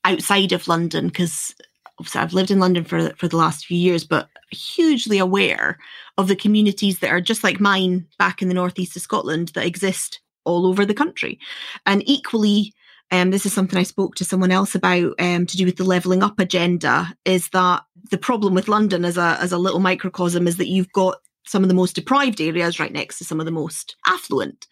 outside 0.05 0.53
of 0.53 0.67
London, 0.67 1.07
because 1.07 1.53
obviously 1.99 2.21
I've 2.21 2.33
lived 2.33 2.51
in 2.51 2.59
London 2.59 2.83
for 2.83 3.09
for 3.15 3.27
the 3.27 3.37
last 3.37 3.65
few 3.65 3.77
years, 3.77 4.03
but 4.03 4.29
hugely 4.51 5.17
aware 5.17 5.77
of 6.17 6.27
the 6.27 6.35
communities 6.35 6.99
that 6.99 7.11
are 7.11 7.21
just 7.21 7.43
like 7.43 7.59
mine 7.59 8.07
back 8.17 8.41
in 8.41 8.47
the 8.47 8.53
northeast 8.53 8.95
of 8.95 9.01
Scotland 9.01 9.49
that 9.49 9.65
exist 9.65 10.21
all 10.45 10.65
over 10.65 10.85
the 10.85 10.93
country, 10.93 11.39
and 11.85 12.07
equally. 12.07 12.73
Um, 13.09 13.31
this 13.31 13.45
is 13.45 13.53
something 13.53 13.79
I 13.79 13.83
spoke 13.83 14.15
to 14.15 14.25
someone 14.25 14.51
else 14.51 14.75
about 14.75 15.13
um, 15.17 15.45
to 15.45 15.55
do 15.55 15.63
with 15.63 15.77
the 15.77 15.85
levelling 15.85 16.21
up 16.21 16.41
agenda. 16.41 17.15
Is 17.23 17.47
that 17.51 17.83
the 18.11 18.17
problem 18.17 18.53
with 18.53 18.67
London 18.67 19.05
as 19.05 19.15
a 19.15 19.37
as 19.39 19.53
a 19.53 19.57
little 19.57 19.79
microcosm 19.79 20.45
is 20.45 20.57
that 20.57 20.67
you've 20.67 20.91
got 20.91 21.19
some 21.45 21.63
of 21.63 21.69
the 21.69 21.73
most 21.73 21.95
deprived 21.95 22.41
areas 22.41 22.81
right 22.81 22.91
next 22.91 23.17
to 23.19 23.23
some 23.23 23.39
of 23.39 23.45
the 23.45 23.51
most 23.53 23.95
affluent, 24.07 24.67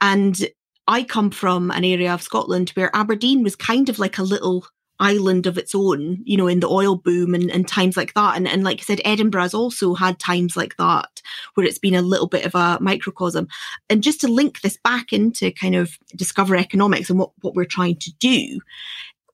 and 0.00 0.48
I 0.86 1.02
come 1.02 1.30
from 1.30 1.70
an 1.70 1.84
area 1.84 2.12
of 2.12 2.22
Scotland 2.22 2.70
where 2.70 2.94
Aberdeen 2.94 3.42
was 3.42 3.56
kind 3.56 3.88
of 3.88 3.98
like 3.98 4.16
a 4.16 4.22
little 4.22 4.66
island 5.00 5.46
of 5.46 5.58
its 5.58 5.74
own, 5.74 6.20
you 6.24 6.36
know, 6.36 6.46
in 6.46 6.60
the 6.60 6.68
oil 6.68 6.96
boom 6.96 7.34
and, 7.34 7.50
and 7.50 7.66
times 7.66 7.96
like 7.96 8.14
that. 8.14 8.36
And, 8.36 8.46
and 8.46 8.64
like 8.64 8.80
I 8.80 8.84
said, 8.84 9.00
Edinburgh 9.04 9.42
has 9.42 9.54
also 9.54 9.94
had 9.94 10.18
times 10.18 10.56
like 10.56 10.76
that 10.76 11.20
where 11.54 11.66
it's 11.66 11.78
been 11.78 11.94
a 11.94 12.02
little 12.02 12.28
bit 12.28 12.46
of 12.46 12.54
a 12.54 12.78
microcosm. 12.80 13.48
And 13.90 14.02
just 14.02 14.20
to 14.20 14.28
link 14.28 14.60
this 14.60 14.78
back 14.84 15.12
into 15.12 15.50
kind 15.50 15.74
of 15.74 15.98
discover 16.14 16.56
economics 16.56 17.10
and 17.10 17.18
what, 17.18 17.30
what 17.40 17.54
we're 17.54 17.64
trying 17.64 17.96
to 17.96 18.12
do, 18.14 18.60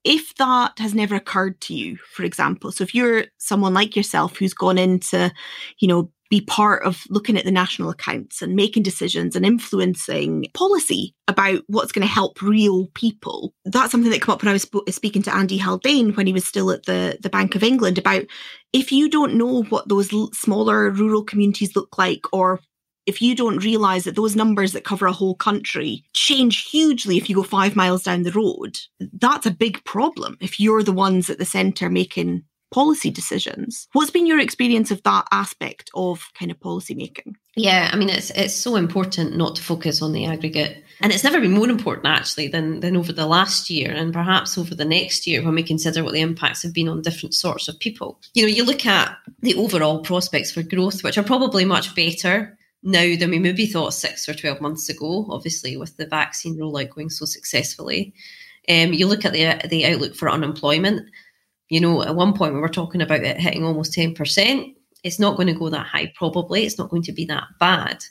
if 0.03 0.35
that 0.37 0.79
has 0.79 0.95
never 0.95 1.15
occurred 1.15 1.61
to 1.63 1.75
you, 1.75 1.97
for 1.97 2.25
example, 2.25 2.73
so 2.73 2.83
if 2.83 2.95
you're 2.95 3.25
someone 3.37 3.75
like 3.75 3.97
yourself 3.97 4.39
who's 4.39 4.55
gone 4.55 4.79
into, 4.79 5.31
you 5.79 5.89
know, 5.89 6.11
be 6.31 6.41
part 6.41 6.85
of 6.85 7.05
looking 7.11 7.37
at 7.37 7.45
the 7.45 7.51
national 7.51 7.91
accounts 7.91 8.41
and 8.41 8.55
making 8.55 8.85
decisions 8.85 9.35
and 9.35 9.45
influencing 9.45 10.47
policy 10.55 11.15
about 11.27 11.63
what's 11.67 11.93
going 11.93 12.07
to 12.07 12.13
help 12.13 12.41
real 12.41 12.87
people. 12.95 13.53
That's 13.65 13.91
something 13.91 14.11
that 14.11 14.23
came 14.23 14.33
up 14.33 14.43
when 14.43 14.49
I 14.49 14.53
was 14.53 14.63
sp- 14.71 14.89
speaking 14.91 15.23
to 15.23 15.35
Andy 15.35 15.59
Haldane 15.59 16.15
when 16.15 16.27
he 16.27 16.33
was 16.33 16.47
still 16.47 16.71
at 16.71 16.87
the, 16.87 17.19
the 17.21 17.31
Bank 17.31 17.57
of 17.57 17.65
England 17.65 17.99
about 17.99 18.25
if 18.73 18.93
you 18.93 19.09
don't 19.09 19.35
know 19.35 19.65
what 19.65 19.89
those 19.89 20.11
smaller 20.33 20.91
rural 20.91 21.25
communities 21.25 21.75
look 21.75 21.99
like 21.99 22.23
or 22.33 22.61
if 23.07 23.21
you 23.21 23.35
don't 23.35 23.65
realize 23.65 24.05
that 24.05 24.15
those 24.15 24.37
numbers 24.37 24.73
that 24.73 24.85
cover 24.85 25.07
a 25.07 25.13
whole 25.13 25.35
country 25.35 26.05
change 26.13 26.71
hugely 26.71 27.17
if 27.17 27.29
you 27.29 27.35
go 27.35 27.43
five 27.43 27.75
miles 27.75 28.05
down 28.05 28.23
the 28.23 28.31
road, 28.31 28.79
that's 29.15 29.47
a 29.47 29.51
big 29.51 29.83
problem 29.85 30.37
if 30.41 30.61
you're 30.61 30.85
the 30.85 30.93
ones 30.93 31.29
at 31.29 31.39
the 31.39 31.45
centre 31.45 31.91
making 31.91 32.45
policy 32.71 33.11
decisions. 33.11 33.89
What's 33.93 34.11
been 34.11 34.27
your 34.27 34.41
experience 34.41 34.91
of 34.91 35.03
that 35.03 35.27
aspect 35.33 35.91
of 35.95 36.31
kind 36.39 36.51
of 36.51 36.61
policy 36.61 36.95
making? 36.95 37.37
Yeah, 37.57 37.91
I 37.93 37.97
mean 37.97 38.09
it's 38.09 38.31
it's 38.31 38.55
so 38.55 38.77
important 38.77 39.37
not 39.37 39.57
to 39.57 39.63
focus 39.63 40.03
on 40.03 40.13
the 40.13 40.27
aggregate. 40.27 40.85
And 41.03 41.13
it's 41.13 41.25
never 41.25 41.41
been 41.41 41.53
more 41.53 41.69
important 41.69 42.07
actually 42.07 42.49
than 42.49 42.81
than 42.81 42.97
over 42.97 43.13
the 43.13 43.27
last 43.27 43.71
year 43.71 43.91
and 43.91 44.13
perhaps 44.13 44.57
over 44.57 44.75
the 44.75 44.85
next 44.85 45.27
year 45.27 45.43
when 45.43 45.55
we 45.55 45.63
consider 45.63 46.05
what 46.05 46.13
the 46.13 46.21
impacts 46.21 46.63
have 46.63 46.75
been 46.75 46.89
on 46.89 47.03
different 47.03 47.35
sorts 47.35 47.69
of 47.69 47.79
people. 47.79 48.21
You 48.35 48.43
know, 48.43 48.49
you 48.49 48.65
look 48.65 48.87
at 48.87 49.17
the 49.41 49.55
overall 49.55 50.01
prospects 50.01 50.53
for 50.53 50.63
growth, 50.63 51.03
which 51.03 51.19
are 51.19 51.25
probably 51.25 51.65
much 51.65 51.95
better 51.95 52.57
now 52.83 53.17
than 53.17 53.31
we 53.31 53.39
maybe 53.39 53.67
thought 53.67 53.95
six 53.95 54.29
or 54.29 54.35
12 54.35 54.61
months 54.61 54.89
ago, 54.89 55.27
obviously, 55.31 55.77
with 55.77 55.97
the 55.97 56.07
vaccine 56.07 56.57
rollout 56.57 56.91
going 56.91 57.11
so 57.11 57.25
successfully. 57.25 58.15
Um, 58.69 58.93
you 58.93 59.07
look 59.07 59.25
at 59.25 59.33
the, 59.33 59.69
the 59.69 59.87
outlook 59.87 60.15
for 60.15 60.31
unemployment. 60.31 61.09
You 61.71 61.81
know, 61.81 62.03
at 62.03 62.15
one 62.15 62.35
point 62.35 62.55
we 62.55 62.61
were 62.61 62.69
talking 62.69 63.01
about 63.01 63.25
it 63.25 63.39
hitting 63.39 63.65
almost 63.65 63.95
10%. 63.95 64.75
It's 65.03 65.19
not 65.19 65.37
going 65.37 65.47
to 65.47 65.55
go 65.55 65.71
that 65.71 65.87
high, 65.87 66.13
probably. 66.17 66.65
It's 66.65 66.79
not 66.79 66.91
going 66.91 67.03
to 67.05 67.13
be 67.13 67.25
that 67.27 67.45
bad. 67.59 68.05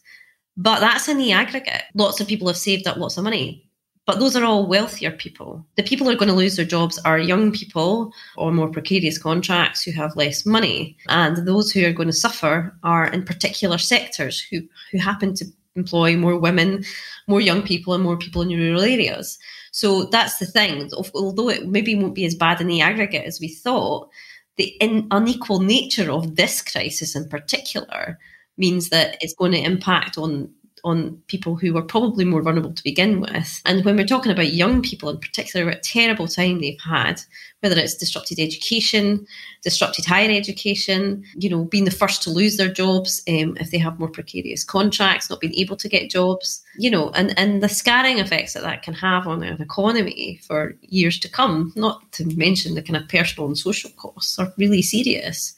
But 0.58 0.80
that's 0.80 1.08
in 1.08 1.18
the 1.18 1.32
aggregate. 1.32 1.84
Lots 1.94 2.20
of 2.20 2.28
people 2.28 2.48
have 2.48 2.58
saved 2.58 2.88
up 2.88 2.98
lots 2.98 3.18
of 3.18 3.24
money. 3.24 3.70
But 4.06 4.20
those 4.20 4.36
are 4.36 4.44
all 4.44 4.66
wealthier 4.66 5.12
people. 5.12 5.64
The 5.76 5.84
people 5.84 6.08
who 6.08 6.14
are 6.14 6.18
going 6.18 6.30
to 6.30 6.36
lose 6.36 6.56
their 6.56 6.66
jobs 6.66 6.98
are 7.06 7.20
young 7.20 7.52
people 7.52 8.12
or 8.38 8.52
more 8.52 8.68
precarious 8.68 9.20
contracts 9.20 9.84
who 9.84 9.92
have 9.92 10.16
less 10.16 10.48
money. 10.48 10.98
And 11.10 11.38
those 11.46 11.70
who 11.70 11.86
are 11.86 11.94
going 11.94 12.08
to 12.08 12.14
suffer 12.14 12.76
are 12.82 13.06
in 13.12 13.24
particular 13.24 13.78
sectors 13.78 14.42
who, 14.42 14.62
who 14.92 14.98
happen 14.98 15.36
to 15.36 15.46
employ 15.76 16.18
more 16.18 16.38
women, 16.40 16.84
more 17.28 17.40
young 17.40 17.62
people, 17.62 17.94
and 17.94 18.04
more 18.04 18.18
people 18.18 18.42
in 18.42 18.50
rural 18.50 18.82
areas. 18.82 19.38
So 19.72 20.06
that's 20.06 20.38
the 20.38 20.46
thing. 20.46 20.90
Although 21.14 21.50
it 21.50 21.68
maybe 21.68 21.96
won't 21.96 22.16
be 22.16 22.26
as 22.26 22.36
bad 22.36 22.62
in 22.62 22.68
the 22.68 22.82
aggregate 22.82 23.26
as 23.26 23.40
we 23.40 23.48
thought, 23.48 24.10
the 24.58 24.66
in, 24.82 25.08
unequal 25.12 25.62
nature 25.62 26.12
of 26.12 26.36
this 26.36 26.62
crisis 26.62 27.16
in 27.16 27.28
particular 27.30 28.20
means 28.58 28.90
that 28.90 29.18
it's 29.22 29.34
going 29.34 29.54
to 29.54 29.64
impact 29.64 30.18
on 30.18 30.52
on 30.84 31.22
people 31.28 31.56
who 31.56 31.74
were 31.74 31.82
probably 31.82 32.26
more 32.26 32.42
vulnerable 32.42 32.74
to 32.74 32.84
begin 32.84 33.22
with. 33.22 33.62
And 33.66 33.84
when 33.86 33.96
we're 33.96 34.06
talking 34.06 34.32
about 34.32 34.54
young 34.54 34.82
people 34.82 35.10
in 35.10 35.18
particular, 35.18 35.66
what 35.66 35.78
a 35.78 35.80
terrible 35.80 36.28
time 36.28 36.60
they've 36.60 36.80
had, 36.80 37.22
whether 37.62 37.78
it's 37.78 37.96
disrupted 37.96 38.40
education, 38.40 39.26
disrupted 39.64 40.06
higher 40.06 40.32
education, 40.32 41.24
you 41.36 41.50
know, 41.50 41.66
being 41.66 41.86
the 41.86 41.92
first 41.92 42.24
to 42.24 42.30
lose 42.30 42.58
their 42.58 42.72
jobs 42.72 43.22
um, 43.28 43.58
if 43.60 43.72
they 43.72 43.78
have 43.78 44.00
more 44.00 44.10
precarious 44.10 44.64
contracts, 44.64 45.30
not 45.30 45.40
being 45.40 45.56
able 45.56 45.76
to 45.76 45.90
get 45.90 46.10
jobs, 46.10 46.64
you 46.78 46.90
know, 46.90 47.10
and, 47.12 47.38
and 47.38 47.62
the 47.64 47.70
scarring 47.70 48.20
effects 48.20 48.54
that 48.54 48.64
that 48.64 48.84
can 48.84 48.94
have 48.94 49.28
on 49.28 49.44
an 49.44 49.62
economy 49.62 50.40
for 50.48 50.76
years 50.82 51.20
to 51.20 51.30
come, 51.30 51.74
not 51.76 52.12
to 52.14 52.26
mention 52.36 52.76
the 52.76 52.82
kind 52.82 52.98
of 52.98 53.08
personal 53.10 53.48
and 53.48 53.58
social 53.58 53.90
costs 53.92 54.40
are 54.40 54.54
really 54.58 54.82
serious. 54.82 55.56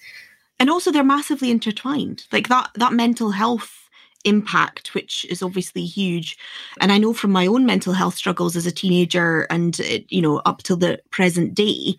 And 0.60 0.69
also 0.69 0.91
they're 0.91 1.03
massively 1.03 1.49
intertwined. 1.49 2.25
Like 2.31 2.47
that 2.49 2.69
that 2.75 2.93
mental 2.93 3.31
health 3.31 3.80
impact, 4.25 4.93
which 4.93 5.25
is 5.29 5.41
obviously 5.41 5.86
huge. 5.86 6.38
And 6.79 6.91
I 6.91 6.97
know 6.97 7.13
from 7.13 7.31
my 7.31 7.47
own 7.47 7.65
mental 7.65 7.93
health 7.93 8.15
struggles 8.15 8.55
as 8.55 8.65
a 8.65 8.71
teenager 8.71 9.47
and, 9.49 9.77
you 10.10 10.21
know, 10.21 10.38
up 10.39 10.63
till 10.63 10.77
the 10.77 11.01
present 11.12 11.53
day, 11.53 11.95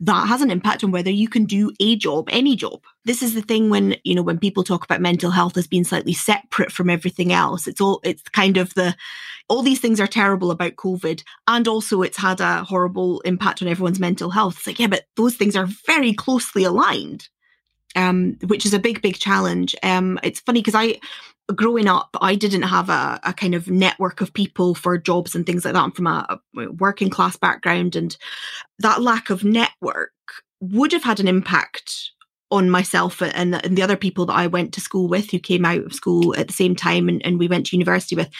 that 0.00 0.26
has 0.26 0.42
an 0.42 0.50
impact 0.50 0.82
on 0.82 0.90
whether 0.90 1.10
you 1.10 1.28
can 1.28 1.44
do 1.44 1.72
a 1.80 1.96
job, 1.96 2.28
any 2.30 2.56
job. 2.56 2.82
This 3.04 3.22
is 3.22 3.34
the 3.34 3.42
thing 3.42 3.70
when, 3.70 3.96
you 4.02 4.14
know, 4.14 4.22
when 4.22 4.38
people 4.38 4.64
talk 4.64 4.84
about 4.84 5.00
mental 5.00 5.30
health 5.30 5.56
as 5.56 5.68
being 5.68 5.84
slightly 5.84 6.12
separate 6.12 6.72
from 6.72 6.90
everything 6.90 7.32
else, 7.32 7.66
it's 7.66 7.80
all, 7.80 8.00
it's 8.02 8.22
kind 8.22 8.56
of 8.56 8.74
the, 8.74 8.96
all 9.48 9.62
these 9.62 9.80
things 9.80 10.00
are 10.00 10.08
terrible 10.08 10.50
about 10.50 10.76
COVID. 10.76 11.22
And 11.46 11.68
also 11.68 12.02
it's 12.02 12.18
had 12.18 12.40
a 12.40 12.64
horrible 12.64 13.20
impact 13.20 13.62
on 13.62 13.68
everyone's 13.68 14.00
mental 14.00 14.30
health. 14.30 14.56
It's 14.58 14.66
like, 14.66 14.80
yeah, 14.80 14.88
but 14.88 15.04
those 15.16 15.36
things 15.36 15.54
are 15.54 15.68
very 15.86 16.12
closely 16.12 16.64
aligned. 16.64 17.28
Um, 17.96 18.36
which 18.48 18.66
is 18.66 18.74
a 18.74 18.80
big, 18.80 19.00
big 19.02 19.20
challenge. 19.20 19.76
Um, 19.84 20.18
it's 20.24 20.40
funny 20.40 20.60
because 20.60 20.74
I, 20.74 20.98
growing 21.54 21.88
up, 21.88 22.16
I 22.20 22.34
didn't 22.34 22.62
have 22.62 22.88
a, 22.88 23.20
a, 23.22 23.32
kind 23.32 23.54
of 23.54 23.68
network 23.68 24.20
of 24.20 24.32
people 24.32 24.74
for 24.74 24.96
jobs 24.96 25.34
and 25.34 25.44
things 25.44 25.64
like 25.64 25.74
that. 25.74 25.82
I'm 25.82 25.92
from 25.92 26.06
a, 26.06 26.40
a 26.56 26.72
working 26.72 27.10
class 27.10 27.36
background, 27.36 27.96
and 27.96 28.16
that 28.78 29.02
lack 29.02 29.30
of 29.30 29.44
network 29.44 30.12
would 30.60 30.92
have 30.92 31.04
had 31.04 31.20
an 31.20 31.28
impact 31.28 32.12
on 32.50 32.70
myself 32.70 33.20
and, 33.20 33.64
and 33.64 33.76
the 33.76 33.82
other 33.82 33.96
people 33.96 34.26
that 34.26 34.34
I 34.34 34.46
went 34.46 34.72
to 34.74 34.80
school 34.80 35.08
with 35.08 35.30
who 35.30 35.38
came 35.38 35.64
out 35.64 35.84
of 35.84 35.94
school 35.94 36.36
at 36.36 36.46
the 36.46 36.52
same 36.52 36.76
time 36.76 37.08
and, 37.08 37.24
and 37.24 37.38
we 37.38 37.48
went 37.48 37.66
to 37.66 37.76
university 37.76 38.14
with. 38.14 38.30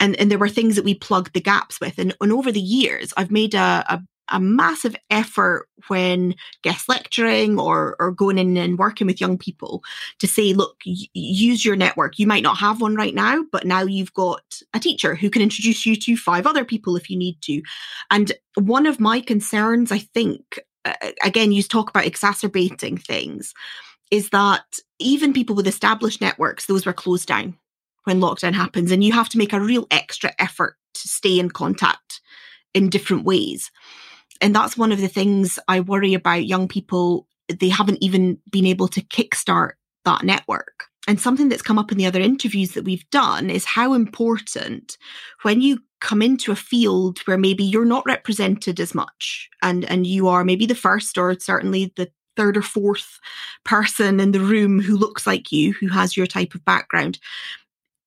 And, 0.00 0.16
and 0.16 0.30
there 0.30 0.38
were 0.38 0.48
things 0.48 0.74
that 0.74 0.84
we 0.84 0.94
plugged 0.94 1.32
the 1.32 1.40
gaps 1.40 1.80
with. 1.80 1.98
And, 1.98 2.16
and 2.20 2.32
over 2.32 2.50
the 2.50 2.60
years, 2.60 3.12
I've 3.16 3.30
made 3.30 3.54
a, 3.54 3.84
a 3.88 4.02
a 4.32 4.40
massive 4.40 4.96
effort 5.10 5.68
when 5.88 6.34
guest 6.62 6.88
lecturing 6.88 7.58
or 7.58 7.96
or 7.98 8.10
going 8.10 8.38
in 8.38 8.56
and 8.56 8.78
working 8.78 9.06
with 9.06 9.20
young 9.20 9.38
people 9.38 9.82
to 10.18 10.26
say 10.26 10.52
look 10.52 10.78
y- 10.86 11.06
use 11.14 11.64
your 11.64 11.76
network. 11.76 12.18
You 12.18 12.26
might 12.26 12.42
not 12.42 12.58
have 12.58 12.80
one 12.80 12.96
right 12.96 13.14
now 13.14 13.44
but 13.52 13.64
now 13.64 13.82
you've 13.82 14.14
got 14.14 14.42
a 14.74 14.80
teacher 14.80 15.14
who 15.14 15.30
can 15.30 15.42
introduce 15.42 15.86
you 15.86 15.94
to 15.96 16.16
five 16.16 16.46
other 16.46 16.64
people 16.64 16.96
if 16.96 17.08
you 17.08 17.16
need 17.16 17.40
to. 17.42 17.62
And 18.10 18.32
one 18.54 18.86
of 18.86 19.00
my 19.00 19.20
concerns 19.20 19.92
i 19.92 19.98
think 19.98 20.58
again 21.24 21.52
you 21.52 21.62
talk 21.62 21.90
about 21.90 22.06
exacerbating 22.06 22.96
things 22.98 23.54
is 24.10 24.30
that 24.30 24.64
even 24.98 25.32
people 25.32 25.56
with 25.56 25.66
established 25.66 26.20
networks 26.20 26.66
those 26.66 26.84
were 26.86 26.92
closed 26.92 27.28
down 27.28 27.56
when 28.04 28.20
lockdown 28.20 28.52
happens 28.52 28.90
and 28.90 29.04
you 29.04 29.12
have 29.12 29.28
to 29.28 29.38
make 29.38 29.52
a 29.52 29.60
real 29.60 29.86
extra 29.90 30.32
effort 30.38 30.76
to 30.94 31.08
stay 31.08 31.38
in 31.38 31.50
contact 31.50 32.20
in 32.74 32.88
different 32.90 33.24
ways 33.24 33.70
and 34.42 34.54
that's 34.54 34.76
one 34.76 34.92
of 34.92 35.00
the 35.00 35.08
things 35.08 35.58
I 35.68 35.80
worry 35.80 36.12
about 36.14 36.46
young 36.46 36.68
people. 36.68 37.28
They 37.48 37.68
haven't 37.68 38.02
even 38.02 38.38
been 38.50 38.66
able 38.66 38.88
to 38.88 39.00
kickstart 39.00 39.72
that 40.04 40.24
network. 40.24 40.84
And 41.08 41.20
something 41.20 41.48
that's 41.48 41.62
come 41.62 41.78
up 41.78 41.90
in 41.90 41.98
the 41.98 42.06
other 42.06 42.20
interviews 42.20 42.72
that 42.72 42.84
we've 42.84 43.08
done 43.10 43.50
is 43.50 43.64
how 43.64 43.94
important 43.94 44.98
when 45.42 45.60
you 45.60 45.78
come 46.00 46.22
into 46.22 46.52
a 46.52 46.56
field 46.56 47.20
where 47.20 47.38
maybe 47.38 47.64
you're 47.64 47.84
not 47.84 48.04
represented 48.06 48.80
as 48.80 48.94
much 48.94 49.48
and, 49.62 49.84
and 49.84 50.06
you 50.06 50.28
are 50.28 50.44
maybe 50.44 50.66
the 50.66 50.74
first 50.74 51.16
or 51.16 51.38
certainly 51.38 51.92
the 51.96 52.10
third 52.36 52.56
or 52.56 52.62
fourth 52.62 53.18
person 53.64 54.18
in 54.18 54.32
the 54.32 54.40
room 54.40 54.80
who 54.80 54.96
looks 54.96 55.26
like 55.26 55.52
you, 55.52 55.72
who 55.74 55.88
has 55.88 56.16
your 56.16 56.26
type 56.26 56.54
of 56.54 56.64
background. 56.64 57.18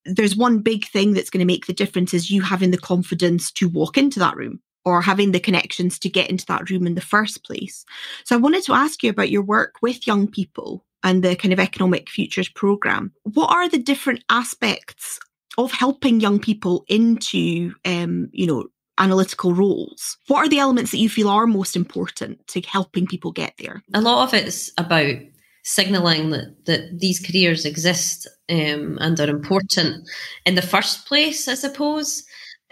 There's 0.06 0.36
one 0.36 0.60
big 0.60 0.86
thing 0.88 1.14
that's 1.14 1.30
going 1.30 1.40
to 1.40 1.46
make 1.46 1.66
the 1.66 1.74
difference 1.74 2.14
is 2.14 2.32
you 2.32 2.42
having 2.42 2.72
the 2.72 2.78
confidence 2.78 3.52
to 3.54 3.70
walk 3.70 3.98
into 3.98 4.20
that 4.20 4.36
room 4.36 4.62
or 4.86 5.02
having 5.02 5.32
the 5.32 5.40
connections 5.40 6.00
to 6.00 6.10
get 6.10 6.30
into 6.30 6.46
that 6.46 6.70
room 6.70 6.86
in 6.88 6.96
the 6.96 7.02
first 7.02 7.44
place. 7.44 7.84
So 8.24 8.36
I 8.36 8.40
wanted 8.40 8.64
to 8.66 8.74
ask 8.74 9.04
you 9.04 9.10
about 9.10 9.32
your 9.32 9.42
work 9.42 9.76
with 9.82 10.08
young 10.08 10.28
people 10.28 10.86
and 11.04 11.24
the 11.24 11.36
kind 11.36 11.54
of 11.54 11.60
economic 11.60 12.10
futures 12.10 12.50
program. 12.50 13.12
What 13.24 13.52
are 13.52 13.68
the 13.68 13.80
different 13.80 14.24
aspects 14.30 15.20
of 15.58 15.72
helping 15.72 16.20
young 16.20 16.40
people 16.40 16.86
into, 16.88 17.74
um, 17.86 18.30
you 18.32 18.48
know, 18.48 18.66
analytical 18.98 19.54
roles? 19.54 20.18
What 20.28 20.40
are 20.40 20.50
the 20.50 20.60
elements 20.60 20.92
that 20.92 20.98
you 20.98 21.10
feel 21.10 21.30
are 21.30 21.48
most 21.48 21.76
important 21.76 22.46
to 22.48 22.62
helping 22.62 23.08
people 23.08 23.32
get 23.32 23.54
there? 23.58 23.84
A 23.94 24.02
lot 24.02 24.28
of 24.28 24.34
it's 24.34 24.72
about 24.78 25.16
signaling 25.64 26.30
that, 26.30 26.66
that 26.66 27.00
these 27.00 27.20
careers 27.20 27.66
exist 27.66 28.28
um, 28.50 28.98
and 29.02 29.20
are 29.20 29.30
important 29.30 30.08
in 30.46 30.56
the 30.56 30.62
first 30.62 31.08
place, 31.08 31.48
I 31.48 31.56
suppose. 31.56 32.24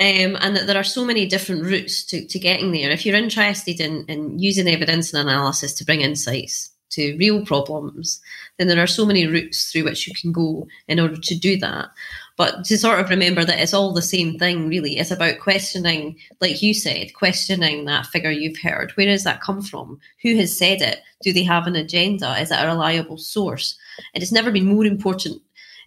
Um, 0.04 0.38
and 0.42 0.54
that 0.58 0.68
there 0.68 0.78
are 0.78 0.84
so 0.84 1.06
many 1.06 1.26
different 1.26 1.64
routes 1.64 2.04
to, 2.08 2.28
to 2.28 2.38
getting 2.38 2.74
there. 2.74 2.92
If 2.92 3.06
you're 3.06 3.16
interested 3.16 3.80
in, 3.80 4.04
in 4.10 4.38
using 4.38 4.68
evidence 4.68 5.14
and 5.14 5.30
analysis 5.30 5.74
to 5.76 5.86
bring 5.86 6.02
insights 6.02 6.72
to 6.90 7.16
real 7.16 7.46
problems, 7.46 8.20
then 8.58 8.68
there 8.68 8.84
are 8.84 8.88
so 8.88 9.06
many 9.06 9.28
routes 9.28 9.72
through 9.72 9.86
which 9.86 10.06
you 10.06 10.14
can 10.14 10.34
go 10.34 10.68
in 10.90 11.00
order 11.00 11.16
to 11.16 11.40
do 11.40 11.56
that. 11.60 11.90
But 12.36 12.66
to 12.66 12.78
sort 12.78 13.00
of 13.00 13.10
remember 13.10 13.46
that 13.46 13.60
it's 13.62 13.74
all 13.74 13.94
the 13.94 14.02
same 14.02 14.38
thing, 14.38 14.68
really. 14.68 14.98
It's 14.98 15.12
about 15.12 15.40
questioning, 15.40 16.18
like 16.42 16.62
you 16.62 16.74
said, 16.74 17.14
questioning 17.14 17.86
that 17.86 18.08
figure 18.08 18.32
you've 18.32 18.60
heard. 18.60 18.92
Where 18.92 19.06
does 19.06 19.24
that 19.24 19.42
come 19.42 19.62
from? 19.62 20.02
Who 20.24 20.36
has 20.36 20.58
said 20.58 20.82
it? 20.82 21.00
Do 21.22 21.32
they 21.32 21.44
have 21.44 21.66
an 21.66 21.78
agenda? 21.78 22.38
Is 22.42 22.52
it 22.52 22.56
a 22.56 22.68
reliable 22.68 23.18
source? 23.18 23.78
And 24.14 24.22
it's 24.22 24.34
never 24.34 24.52
been 24.52 24.66
more 24.66 24.86
important 24.86 25.42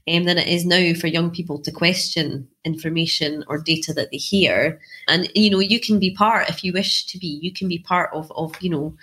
um, 0.08 0.24
than 0.24 0.38
it 0.38 0.48
is 0.48 0.64
now 0.64 0.94
for 0.94 1.06
young 1.06 1.30
people 1.30 1.58
to 1.60 1.72
question 1.72 2.48
information 2.64 3.44
or 3.48 3.58
data 3.58 3.92
that 3.92 4.10
they 4.10 4.16
hear. 4.16 4.80
And 5.08 5.30
you 5.34 5.50
know, 5.50 5.60
you 5.60 5.80
can 5.80 5.98
be 5.98 6.14
part 6.14 6.48
if 6.48 6.62
you 6.62 6.72
wish 6.72 7.06
to 7.06 7.18
be. 7.18 7.38
You 7.42 7.52
can 7.52 7.68
be 7.68 7.78
part 7.78 8.10
of 8.12 8.30
of 8.32 8.60
you 8.60 8.70
know 8.70 8.96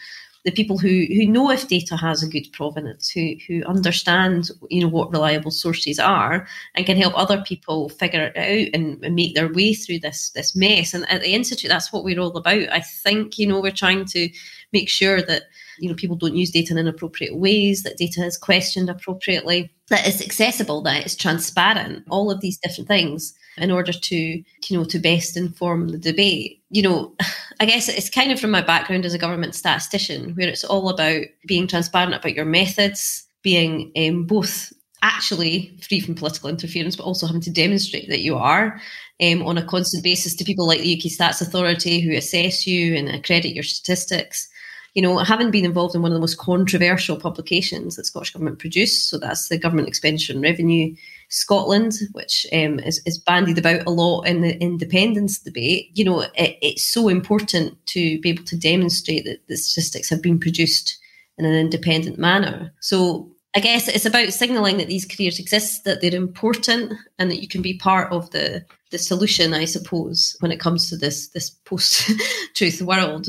the 0.45 0.51
people 0.51 0.77
who 0.77 1.05
who 1.09 1.25
know 1.25 1.49
if 1.49 1.67
data 1.67 1.95
has 1.95 2.21
a 2.21 2.27
good 2.27 2.51
provenance, 2.51 3.09
who 3.09 3.35
who 3.47 3.63
understand 3.65 4.49
you 4.69 4.81
know 4.81 4.89
what 4.89 5.11
reliable 5.11 5.51
sources 5.51 5.99
are, 5.99 6.47
and 6.75 6.85
can 6.85 6.97
help 6.97 7.17
other 7.17 7.41
people 7.41 7.89
figure 7.89 8.31
it 8.33 8.37
out 8.37 8.69
and, 8.73 9.03
and 9.03 9.15
make 9.15 9.35
their 9.35 9.51
way 9.51 9.73
through 9.73 9.99
this 9.99 10.29
this 10.31 10.55
mess. 10.55 10.93
And 10.93 11.09
at 11.09 11.21
the 11.21 11.33
institute, 11.33 11.69
that's 11.69 11.93
what 11.93 12.03
we're 12.03 12.19
all 12.19 12.35
about. 12.35 12.69
I 12.71 12.81
think 12.81 13.37
you 13.37 13.47
know 13.47 13.61
we're 13.61 13.71
trying 13.71 14.05
to 14.05 14.29
make 14.71 14.89
sure 14.89 15.21
that 15.21 15.43
you 15.79 15.89
know 15.89 15.95
people 15.95 16.15
don't 16.15 16.35
use 16.35 16.51
data 16.51 16.73
in 16.73 16.77
inappropriate 16.77 17.35
ways, 17.35 17.83
that 17.83 17.97
data 17.97 18.25
is 18.25 18.37
questioned 18.37 18.89
appropriately, 18.89 19.71
that 19.89 20.07
it's 20.07 20.21
accessible, 20.21 20.81
that 20.81 21.03
it's 21.03 21.15
transparent, 21.15 22.03
all 22.09 22.31
of 22.31 22.41
these 22.41 22.57
different 22.57 22.87
things 22.87 23.33
in 23.57 23.71
order 23.71 23.93
to 23.93 24.15
you 24.15 24.43
know 24.71 24.83
to 24.83 24.99
best 24.99 25.37
inform 25.37 25.89
the 25.89 25.97
debate. 25.97 26.61
You 26.69 26.81
know 26.83 27.15
i 27.59 27.65
guess 27.65 27.87
it's 27.87 28.09
kind 28.09 28.31
of 28.31 28.39
from 28.39 28.51
my 28.51 28.61
background 28.61 29.05
as 29.05 29.13
a 29.13 29.19
government 29.19 29.55
statistician 29.55 30.33
where 30.35 30.47
it's 30.47 30.63
all 30.63 30.89
about 30.89 31.23
being 31.47 31.67
transparent 31.67 32.15
about 32.15 32.33
your 32.33 32.45
methods 32.45 33.25
being 33.43 33.91
um, 33.95 34.25
both 34.25 34.73
actually 35.01 35.77
free 35.81 35.99
from 35.99 36.15
political 36.15 36.49
interference 36.49 36.95
but 36.95 37.03
also 37.03 37.27
having 37.27 37.41
to 37.41 37.51
demonstrate 37.51 38.09
that 38.09 38.21
you 38.21 38.35
are 38.35 38.79
um, 39.21 39.43
on 39.43 39.57
a 39.57 39.65
constant 39.65 40.03
basis 40.03 40.35
to 40.35 40.43
people 40.43 40.65
like 40.65 40.79
the 40.79 40.95
uk 40.95 41.03
stats 41.03 41.41
authority 41.41 41.99
who 41.99 42.15
assess 42.15 42.65
you 42.65 42.95
and 42.95 43.09
accredit 43.09 43.53
your 43.53 43.63
statistics 43.63 44.47
you 44.93 45.01
know, 45.01 45.17
having 45.19 45.49
been 45.49 45.65
involved 45.65 45.95
in 45.95 46.01
one 46.01 46.11
of 46.11 46.15
the 46.15 46.21
most 46.21 46.37
controversial 46.37 47.17
publications 47.17 47.95
that 47.95 48.05
Scottish 48.05 48.31
Government 48.31 48.59
produced, 48.59 49.09
so 49.09 49.17
that's 49.17 49.47
the 49.47 49.57
Government 49.57 49.87
Expenditure 49.87 50.33
and 50.33 50.41
Revenue 50.41 50.95
Scotland, 51.29 51.93
which 52.11 52.45
um, 52.53 52.79
is, 52.79 53.01
is, 53.05 53.17
bandied 53.17 53.57
about 53.57 53.85
a 53.87 53.89
lot 53.89 54.23
in 54.23 54.41
the 54.41 54.55
independence 54.59 55.39
debate, 55.39 55.89
you 55.93 56.05
know, 56.05 56.21
it, 56.21 56.57
it's 56.61 56.83
so 56.83 57.07
important 57.07 57.73
to 57.87 58.19
be 58.21 58.29
able 58.29 58.43
to 58.43 58.57
demonstrate 58.57 59.25
that 59.25 59.39
the 59.47 59.57
statistics 59.57 60.09
have 60.09 60.21
been 60.21 60.39
produced 60.39 60.99
in 61.39 61.45
an 61.45 61.55
independent 61.55 62.19
manner. 62.19 62.71
So 62.79 63.31
I 63.55 63.59
guess 63.59 63.87
it's 63.87 64.05
about 64.05 64.33
signalling 64.33 64.77
that 64.77 64.87
these 64.87 65.05
careers 65.05 65.39
exist, 65.39 65.85
that 65.85 66.01
they're 66.01 66.13
important, 66.13 66.93
and 67.17 67.31
that 67.31 67.41
you 67.41 67.47
can 67.47 67.61
be 67.61 67.77
part 67.77 68.11
of 68.11 68.29
the 68.29 68.63
the 68.93 68.99
solution, 68.99 69.53
I 69.53 69.65
suppose, 69.65 70.37
when 70.39 70.51
it 70.51 70.59
comes 70.59 70.87
to 70.89 70.95
this 70.95 71.27
this 71.29 71.49
post 71.49 72.09
truth 72.53 72.81
world. 72.91 73.27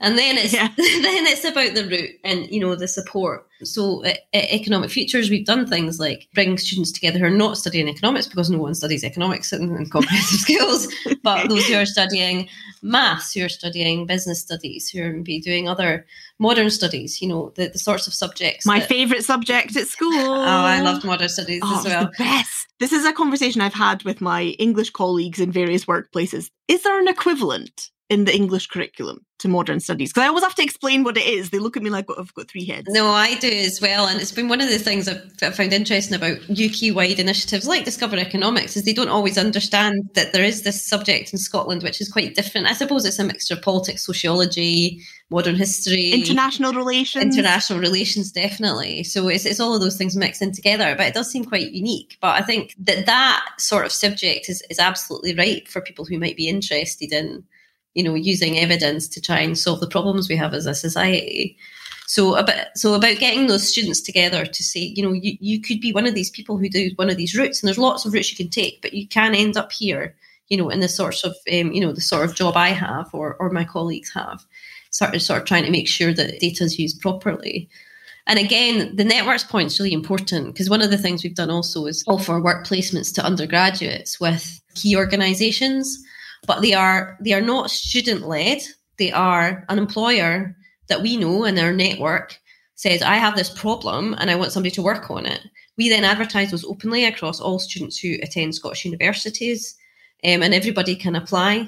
And 0.00 0.16
then 0.16 0.36
it's 0.36 0.52
yeah. 0.52 0.68
then 0.76 1.26
it's 1.26 1.44
about 1.44 1.74
the 1.74 1.88
route 1.88 2.14
and 2.22 2.48
you 2.50 2.60
know 2.60 2.76
the 2.76 2.86
support. 2.86 3.48
So 3.64 4.04
at, 4.04 4.18
at 4.34 4.52
Economic 4.52 4.90
Futures, 4.90 5.30
we've 5.30 5.46
done 5.46 5.66
things 5.66 5.98
like 5.98 6.28
bring 6.34 6.58
students 6.58 6.92
together 6.92 7.18
who 7.18 7.24
are 7.24 7.30
not 7.30 7.56
studying 7.56 7.88
economics 7.88 8.26
because 8.26 8.50
no 8.50 8.58
one 8.58 8.74
studies 8.74 9.02
economics 9.02 9.52
and, 9.52 9.74
and 9.74 9.90
comprehensive 9.90 10.40
skills, 10.46 10.86
but 11.22 11.48
those 11.48 11.66
who 11.66 11.74
are 11.74 11.86
studying 11.86 12.48
maths, 12.82 13.32
who 13.32 13.42
are 13.42 13.48
studying 13.48 14.04
business 14.04 14.42
studies, 14.42 14.90
who 14.90 15.02
are 15.02 15.12
be 15.22 15.40
doing 15.40 15.66
other 15.66 16.06
modern 16.38 16.68
studies. 16.68 17.22
You 17.22 17.28
know 17.28 17.52
the, 17.56 17.68
the 17.68 17.78
sorts 17.78 18.06
of 18.06 18.12
subjects. 18.12 18.66
My 18.66 18.80
favourite 18.80 19.24
subject 19.24 19.74
at 19.76 19.88
school. 19.88 20.12
Oh, 20.12 20.42
I 20.42 20.82
loved 20.82 21.04
modern 21.06 21.30
studies 21.30 21.62
oh, 21.64 21.78
as 21.78 21.84
well. 21.86 22.04
The 22.04 22.12
best. 22.18 22.66
This 22.78 22.92
is 22.92 23.06
a 23.06 23.12
conversation 23.12 23.62
I've 23.62 23.72
had 23.72 24.02
with 24.02 24.20
my 24.20 24.42
English 24.58 24.90
colleagues 24.90 25.05
in 25.40 25.52
various 25.52 25.84
workplaces. 25.84 26.50
Is 26.68 26.82
there 26.82 27.00
an 27.00 27.08
equivalent 27.08 27.90
in 28.08 28.24
the 28.24 28.34
English 28.34 28.68
curriculum 28.68 29.24
to 29.38 29.48
modern 29.48 29.80
studies? 29.80 30.10
Because 30.10 30.24
I 30.24 30.28
always 30.28 30.44
have 30.44 30.54
to 30.56 30.62
explain 30.62 31.04
what 31.04 31.16
it 31.16 31.26
is. 31.26 31.50
They 31.50 31.58
look 31.58 31.76
at 31.76 31.82
me 31.82 31.90
like 31.90 32.06
I've 32.18 32.34
got 32.34 32.48
three 32.48 32.64
heads. 32.64 32.88
No, 32.88 33.08
I 33.08 33.34
do 33.36 33.48
as 33.48 33.80
well. 33.80 34.06
And 34.06 34.20
it's 34.20 34.32
been 34.32 34.48
one 34.48 34.60
of 34.60 34.68
the 34.68 34.78
things 34.78 35.08
I've 35.08 35.56
found 35.56 35.72
interesting 35.72 36.14
about 36.14 36.38
UK 36.50 36.94
wide 36.94 37.18
initiatives 37.18 37.66
like 37.66 37.84
Discover 37.84 38.16
Economics 38.16 38.76
is 38.76 38.84
they 38.84 38.92
don't 38.92 39.08
always 39.08 39.36
understand 39.36 40.08
that 40.14 40.32
there 40.32 40.44
is 40.44 40.62
this 40.62 40.86
subject 40.86 41.32
in 41.32 41.38
Scotland 41.38 41.82
which 41.82 42.00
is 42.00 42.10
quite 42.10 42.34
different. 42.34 42.66
I 42.66 42.72
suppose 42.72 43.04
it's 43.04 43.18
a 43.18 43.24
mixture 43.24 43.54
of 43.54 43.62
politics, 43.62 44.06
sociology, 44.06 45.02
modern 45.30 45.56
history, 45.56 46.12
international 46.12 46.72
relations. 46.72 47.24
International 47.24 47.80
relations, 47.80 48.30
definitely. 48.30 49.02
So 49.02 49.28
it's, 49.28 49.44
it's 49.44 49.60
all 49.60 49.74
of 49.74 49.80
those 49.80 49.96
things 49.96 50.16
mixed 50.16 50.42
in 50.42 50.52
together, 50.52 50.94
but 50.96 51.06
it 51.06 51.14
does 51.14 51.30
seem 51.30 51.44
quite 51.44 51.72
unique. 51.72 52.16
But 52.20 52.40
I 52.40 52.42
think 52.42 52.74
that 52.78 53.06
that 53.06 53.44
sort 53.58 53.84
of 53.84 53.92
subject 53.92 54.48
is, 54.48 54.62
is 54.70 54.78
absolutely 54.78 55.34
right 55.34 55.66
for 55.66 55.80
people 55.80 56.04
who 56.04 56.18
might 56.18 56.36
be 56.36 56.48
interested 56.48 57.12
in 57.12 57.44
you 57.96 58.04
know, 58.04 58.14
using 58.14 58.58
evidence 58.58 59.08
to 59.08 59.22
try 59.22 59.40
and 59.40 59.58
solve 59.58 59.80
the 59.80 59.88
problems 59.88 60.28
we 60.28 60.36
have 60.36 60.52
as 60.52 60.66
a 60.66 60.74
society. 60.74 61.56
So 62.06 62.36
about 62.36 62.66
so 62.76 62.94
about 62.94 63.18
getting 63.18 63.46
those 63.46 63.66
students 63.66 64.02
together 64.02 64.44
to 64.44 64.62
say, 64.62 64.80
you 64.80 65.02
know, 65.02 65.12
you, 65.12 65.36
you 65.40 65.60
could 65.60 65.80
be 65.80 65.92
one 65.92 66.06
of 66.06 66.14
these 66.14 66.30
people 66.30 66.58
who 66.58 66.68
do 66.68 66.90
one 66.96 67.08
of 67.08 67.16
these 67.16 67.36
routes, 67.36 67.60
and 67.60 67.66
there's 67.66 67.78
lots 67.78 68.04
of 68.04 68.12
routes 68.12 68.30
you 68.30 68.36
can 68.36 68.50
take, 68.50 68.80
but 68.82 68.92
you 68.92 69.08
can 69.08 69.34
end 69.34 69.56
up 69.56 69.72
here, 69.72 70.14
you 70.48 70.58
know, 70.58 70.68
in 70.68 70.80
the 70.80 70.88
sorts 70.88 71.24
of 71.24 71.34
um, 71.50 71.72
you 71.72 71.80
know 71.80 71.92
the 71.92 72.02
sort 72.02 72.26
of 72.26 72.36
job 72.36 72.54
I 72.54 72.68
have 72.68 73.08
or 73.14 73.34
or 73.40 73.50
my 73.50 73.64
colleagues 73.64 74.12
have, 74.12 74.44
sort 74.90 75.14
of 75.14 75.22
sort 75.22 75.40
of 75.40 75.48
trying 75.48 75.64
to 75.64 75.70
make 75.70 75.88
sure 75.88 76.12
that 76.12 76.38
data 76.38 76.64
is 76.64 76.78
used 76.78 77.00
properly. 77.00 77.68
And 78.28 78.38
again, 78.38 78.94
the 78.94 79.04
networks 79.04 79.44
point 79.44 79.68
is 79.68 79.80
really 79.80 79.94
important 79.94 80.48
because 80.48 80.68
one 80.68 80.82
of 80.82 80.90
the 80.90 80.98
things 80.98 81.24
we've 81.24 81.34
done 81.34 81.50
also 81.50 81.86
is 81.86 82.04
offer 82.06 82.40
work 82.40 82.66
placements 82.66 83.14
to 83.14 83.24
undergraduates 83.24 84.20
with 84.20 84.60
key 84.74 84.96
organisations 84.96 86.04
but 86.46 86.62
they 86.62 86.74
are 86.74 87.16
they 87.20 87.32
are 87.32 87.40
not 87.40 87.70
student 87.70 88.26
led. 88.26 88.62
They 88.98 89.12
are 89.12 89.64
an 89.68 89.78
employer 89.78 90.56
that 90.88 91.02
we 91.02 91.16
know 91.16 91.44
in 91.44 91.58
our 91.58 91.72
network 91.72 92.38
says, 92.76 93.02
I 93.02 93.16
have 93.16 93.36
this 93.36 93.50
problem 93.50 94.14
and 94.18 94.30
I 94.30 94.36
want 94.36 94.52
somebody 94.52 94.70
to 94.72 94.82
work 94.82 95.10
on 95.10 95.26
it. 95.26 95.40
We 95.76 95.88
then 95.88 96.04
advertise 96.04 96.50
those 96.50 96.64
openly 96.64 97.04
across 97.04 97.40
all 97.40 97.58
students 97.58 97.98
who 97.98 98.16
attend 98.22 98.54
Scottish 98.54 98.84
universities, 98.84 99.76
um, 100.24 100.42
and 100.42 100.54
everybody 100.54 100.94
can 100.94 101.16
apply. 101.16 101.66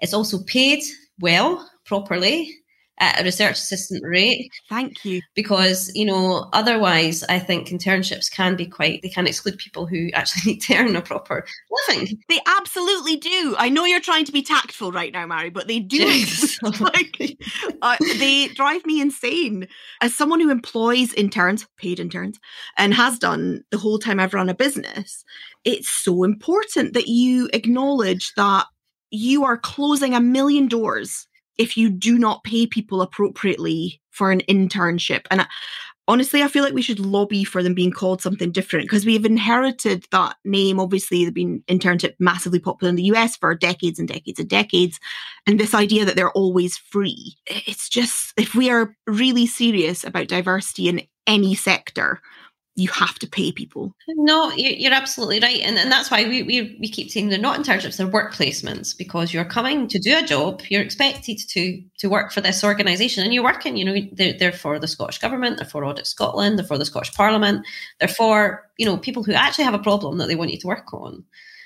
It's 0.00 0.14
also 0.14 0.42
paid 0.44 0.82
well, 1.20 1.68
properly, 1.84 2.54
at 3.00 3.20
a 3.20 3.24
research 3.24 3.52
assistant 3.52 4.02
rate. 4.04 4.50
Thank 4.68 5.04
you. 5.04 5.20
Because, 5.34 5.90
you 5.94 6.04
know, 6.04 6.48
otherwise 6.52 7.24
I 7.28 7.38
think 7.38 7.68
internships 7.68 8.30
can 8.30 8.56
be 8.56 8.66
quite, 8.66 9.02
they 9.02 9.08
can 9.08 9.26
exclude 9.26 9.58
people 9.58 9.86
who 9.86 10.10
actually 10.14 10.52
need 10.52 10.60
to 10.62 10.76
earn 10.76 10.96
a 10.96 11.02
proper 11.02 11.46
living. 11.88 12.18
They 12.28 12.40
absolutely 12.46 13.16
do. 13.16 13.54
I 13.58 13.68
know 13.68 13.84
you're 13.84 14.00
trying 14.00 14.24
to 14.26 14.32
be 14.32 14.42
tactful 14.42 14.92
right 14.92 15.12
now, 15.12 15.26
Mary, 15.26 15.50
but 15.50 15.68
they 15.68 15.80
do. 15.80 16.24
like, 16.80 17.38
uh, 17.82 17.96
they 18.18 18.48
drive 18.48 18.84
me 18.84 19.00
insane. 19.00 19.68
As 20.00 20.14
someone 20.14 20.40
who 20.40 20.50
employs 20.50 21.14
interns, 21.14 21.66
paid 21.76 22.00
interns, 22.00 22.38
and 22.76 22.94
has 22.94 23.18
done 23.18 23.62
the 23.70 23.78
whole 23.78 23.98
time 23.98 24.20
I've 24.20 24.34
run 24.34 24.48
a 24.48 24.54
business, 24.54 25.24
it's 25.64 25.88
so 25.88 26.24
important 26.24 26.94
that 26.94 27.08
you 27.08 27.48
acknowledge 27.52 28.32
that 28.36 28.66
you 29.10 29.44
are 29.44 29.56
closing 29.56 30.14
a 30.14 30.20
million 30.20 30.68
doors 30.68 31.26
if 31.58 31.76
you 31.76 31.90
do 31.90 32.18
not 32.18 32.44
pay 32.44 32.66
people 32.66 33.02
appropriately 33.02 34.00
for 34.10 34.30
an 34.30 34.40
internship. 34.48 35.26
And 35.30 35.42
I, 35.42 35.46
honestly, 36.08 36.42
I 36.42 36.48
feel 36.48 36.64
like 36.64 36.72
we 36.72 36.82
should 36.82 36.98
lobby 36.98 37.44
for 37.44 37.62
them 37.62 37.74
being 37.74 37.92
called 37.92 38.22
something 38.22 38.50
different 38.50 38.86
because 38.86 39.04
we've 39.04 39.24
inherited 39.24 40.06
that 40.10 40.36
name. 40.44 40.80
Obviously, 40.80 41.24
they've 41.24 41.34
been 41.34 41.62
internship 41.68 42.14
massively 42.18 42.58
popular 42.58 42.88
in 42.88 42.96
the 42.96 43.10
US 43.14 43.36
for 43.36 43.54
decades 43.54 43.98
and 43.98 44.08
decades 44.08 44.40
and 44.40 44.48
decades. 44.48 44.98
And 45.46 45.60
this 45.60 45.74
idea 45.74 46.04
that 46.04 46.16
they're 46.16 46.32
always 46.32 46.76
free. 46.76 47.36
It's 47.46 47.88
just, 47.88 48.32
if 48.36 48.54
we 48.54 48.70
are 48.70 48.96
really 49.06 49.46
serious 49.46 50.02
about 50.02 50.28
diversity 50.28 50.88
in 50.88 51.02
any 51.26 51.54
sector, 51.54 52.20
you 52.78 52.88
have 52.90 53.18
to 53.18 53.26
pay 53.26 53.50
people. 53.50 53.92
No, 54.06 54.52
you're 54.52 54.92
absolutely 54.92 55.40
right. 55.40 55.60
And, 55.62 55.76
and 55.76 55.90
that's 55.90 56.12
why 56.12 56.22
we, 56.28 56.44
we, 56.44 56.78
we 56.80 56.88
keep 56.88 57.10
saying 57.10 57.28
they're 57.28 57.38
not 57.38 57.58
internships, 57.58 57.96
they're 57.96 58.06
work 58.06 58.32
placements 58.32 58.96
because 58.96 59.34
you're 59.34 59.44
coming 59.44 59.88
to 59.88 59.98
do 59.98 60.16
a 60.16 60.22
job, 60.22 60.62
you're 60.68 60.82
expected 60.82 61.38
to 61.48 61.82
to 61.98 62.08
work 62.08 62.30
for 62.30 62.40
this 62.40 62.62
organisation 62.62 63.24
and 63.24 63.34
you're 63.34 63.42
working, 63.42 63.76
you 63.76 63.84
know, 63.84 63.96
they're, 64.12 64.32
they're 64.32 64.52
for 64.52 64.78
the 64.78 64.86
Scottish 64.86 65.18
Government, 65.18 65.56
they're 65.56 65.66
for 65.66 65.84
Audit 65.84 66.06
Scotland, 66.06 66.56
they're 66.56 66.66
for 66.66 66.78
the 66.78 66.84
Scottish 66.84 67.12
Parliament, 67.12 67.66
they're 67.98 68.08
for, 68.08 68.64
you 68.78 68.86
know, 68.86 68.96
people 68.96 69.24
who 69.24 69.32
actually 69.32 69.64
have 69.64 69.74
a 69.74 69.80
problem 69.80 70.18
that 70.18 70.28
they 70.28 70.36
want 70.36 70.52
you 70.52 70.58
to 70.58 70.68
work 70.68 70.94
on. 70.94 71.24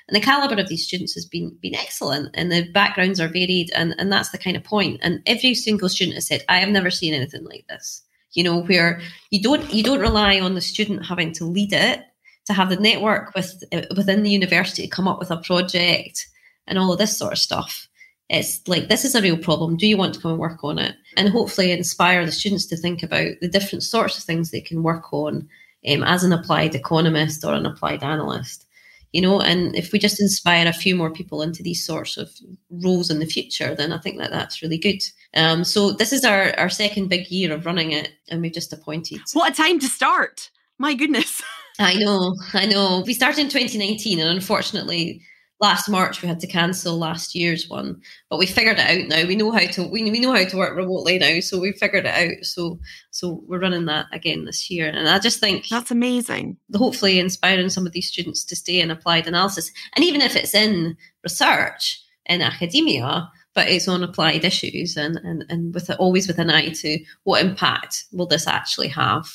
And 0.08 0.16
the 0.16 0.20
caliber 0.20 0.58
of 0.58 0.68
these 0.68 0.86
students 0.86 1.12
has 1.12 1.26
been 1.26 1.58
been 1.60 1.74
excellent 1.74 2.30
and 2.32 2.50
the 2.50 2.70
backgrounds 2.72 3.20
are 3.20 3.28
varied 3.28 3.70
and, 3.74 3.94
and 3.98 4.10
that's 4.10 4.30
the 4.30 4.38
kind 4.38 4.56
of 4.56 4.64
point. 4.64 5.00
And 5.02 5.20
every 5.26 5.54
single 5.54 5.90
student 5.90 6.14
has 6.14 6.26
said, 6.26 6.42
I 6.48 6.60
have 6.60 6.70
never 6.70 6.90
seen 6.90 7.12
anything 7.12 7.44
like 7.44 7.66
this 7.68 8.02
you 8.34 8.44
know, 8.44 8.62
where 8.62 9.00
you 9.30 9.40
don't 9.40 9.72
you 9.72 9.82
don't 9.82 10.00
rely 10.00 10.40
on 10.40 10.54
the 10.54 10.60
student 10.60 11.06
having 11.06 11.32
to 11.32 11.44
lead 11.44 11.72
it, 11.72 12.02
to 12.46 12.52
have 12.52 12.70
the 12.70 12.76
network 12.76 13.34
with 13.34 13.62
within 13.96 14.22
the 14.22 14.30
university 14.30 14.82
to 14.82 14.88
come 14.88 15.08
up 15.08 15.18
with 15.18 15.30
a 15.30 15.36
project 15.38 16.26
and 16.66 16.78
all 16.78 16.92
of 16.92 16.98
this 16.98 17.16
sort 17.16 17.32
of 17.32 17.38
stuff. 17.38 17.88
It's 18.28 18.66
like 18.66 18.88
this 18.88 19.04
is 19.04 19.14
a 19.14 19.22
real 19.22 19.36
problem. 19.36 19.76
Do 19.76 19.86
you 19.86 19.96
want 19.96 20.14
to 20.14 20.20
come 20.20 20.32
and 20.32 20.40
work 20.40 20.64
on 20.64 20.78
it? 20.78 20.94
And 21.16 21.28
hopefully 21.28 21.70
inspire 21.70 22.24
the 22.24 22.32
students 22.32 22.66
to 22.66 22.76
think 22.76 23.02
about 23.02 23.34
the 23.40 23.48
different 23.48 23.82
sorts 23.82 24.16
of 24.16 24.24
things 24.24 24.50
they 24.50 24.60
can 24.60 24.82
work 24.82 25.12
on 25.12 25.48
um, 25.88 26.02
as 26.02 26.24
an 26.24 26.32
applied 26.32 26.74
economist 26.74 27.44
or 27.44 27.52
an 27.54 27.66
applied 27.66 28.02
analyst 28.02 28.66
you 29.12 29.20
know 29.20 29.40
and 29.40 29.74
if 29.76 29.92
we 29.92 29.98
just 29.98 30.20
inspire 30.20 30.66
a 30.66 30.72
few 30.72 30.96
more 30.96 31.10
people 31.10 31.42
into 31.42 31.62
these 31.62 31.84
sorts 31.84 32.16
of 32.16 32.30
roles 32.70 33.10
in 33.10 33.18
the 33.18 33.26
future 33.26 33.74
then 33.74 33.92
i 33.92 33.98
think 33.98 34.18
that 34.18 34.30
that's 34.30 34.62
really 34.62 34.78
good. 34.78 35.02
Um, 35.34 35.64
so 35.64 35.92
this 35.92 36.12
is 36.12 36.24
our 36.24 36.52
our 36.58 36.68
second 36.68 37.08
big 37.08 37.28
year 37.28 37.52
of 37.52 37.64
running 37.64 37.92
it 37.92 38.10
and 38.28 38.42
we've 38.42 38.52
just 38.52 38.72
appointed 38.72 39.20
what 39.32 39.52
a 39.52 39.54
time 39.54 39.78
to 39.80 39.86
start. 39.86 40.50
My 40.78 40.94
goodness. 40.94 41.42
I 41.78 41.94
know 41.94 42.36
i 42.52 42.66
know. 42.66 43.02
We 43.06 43.14
started 43.14 43.40
in 43.40 43.48
2019 43.48 44.20
and 44.20 44.28
unfortunately 44.28 45.22
last 45.62 45.88
March 45.88 46.20
we 46.20 46.28
had 46.28 46.40
to 46.40 46.46
cancel 46.48 46.98
last 46.98 47.36
year's 47.36 47.68
one, 47.68 48.02
but 48.28 48.38
we 48.38 48.46
figured 48.46 48.80
it 48.80 49.02
out 49.02 49.08
now. 49.08 49.26
We 49.26 49.36
know 49.36 49.52
how 49.52 49.60
to 49.60 49.84
we, 49.84 50.02
we 50.10 50.18
know 50.18 50.34
how 50.34 50.44
to 50.44 50.56
work 50.56 50.76
remotely 50.76 51.18
now, 51.18 51.38
so 51.38 51.60
we 51.60 51.72
figured 51.72 52.04
it 52.04 52.08
out. 52.08 52.44
So 52.44 52.80
so 53.12 53.42
we're 53.46 53.60
running 53.60 53.86
that 53.86 54.06
again 54.12 54.44
this 54.44 54.68
year, 54.68 54.88
and 54.88 55.08
I 55.08 55.20
just 55.20 55.38
think 55.38 55.68
that's 55.68 55.92
amazing. 55.92 56.58
Hopefully, 56.74 57.20
inspiring 57.20 57.70
some 57.70 57.86
of 57.86 57.92
these 57.92 58.08
students 58.08 58.44
to 58.44 58.56
stay 58.56 58.80
in 58.80 58.90
applied 58.90 59.28
analysis, 59.28 59.70
and 59.94 60.04
even 60.04 60.20
if 60.20 60.34
it's 60.34 60.54
in 60.54 60.96
research 61.22 62.02
in 62.26 62.42
academia, 62.42 63.30
but 63.54 63.68
it's 63.68 63.86
on 63.86 64.02
applied 64.02 64.44
issues, 64.44 64.96
and 64.96 65.16
and 65.18 65.44
and 65.48 65.72
with 65.72 65.88
it, 65.88 65.98
always 66.00 66.26
with 66.26 66.38
an 66.38 66.50
eye 66.50 66.70
to 66.70 66.98
what 67.22 67.40
impact 67.40 68.04
will 68.12 68.26
this 68.26 68.48
actually 68.48 68.88
have 68.88 69.26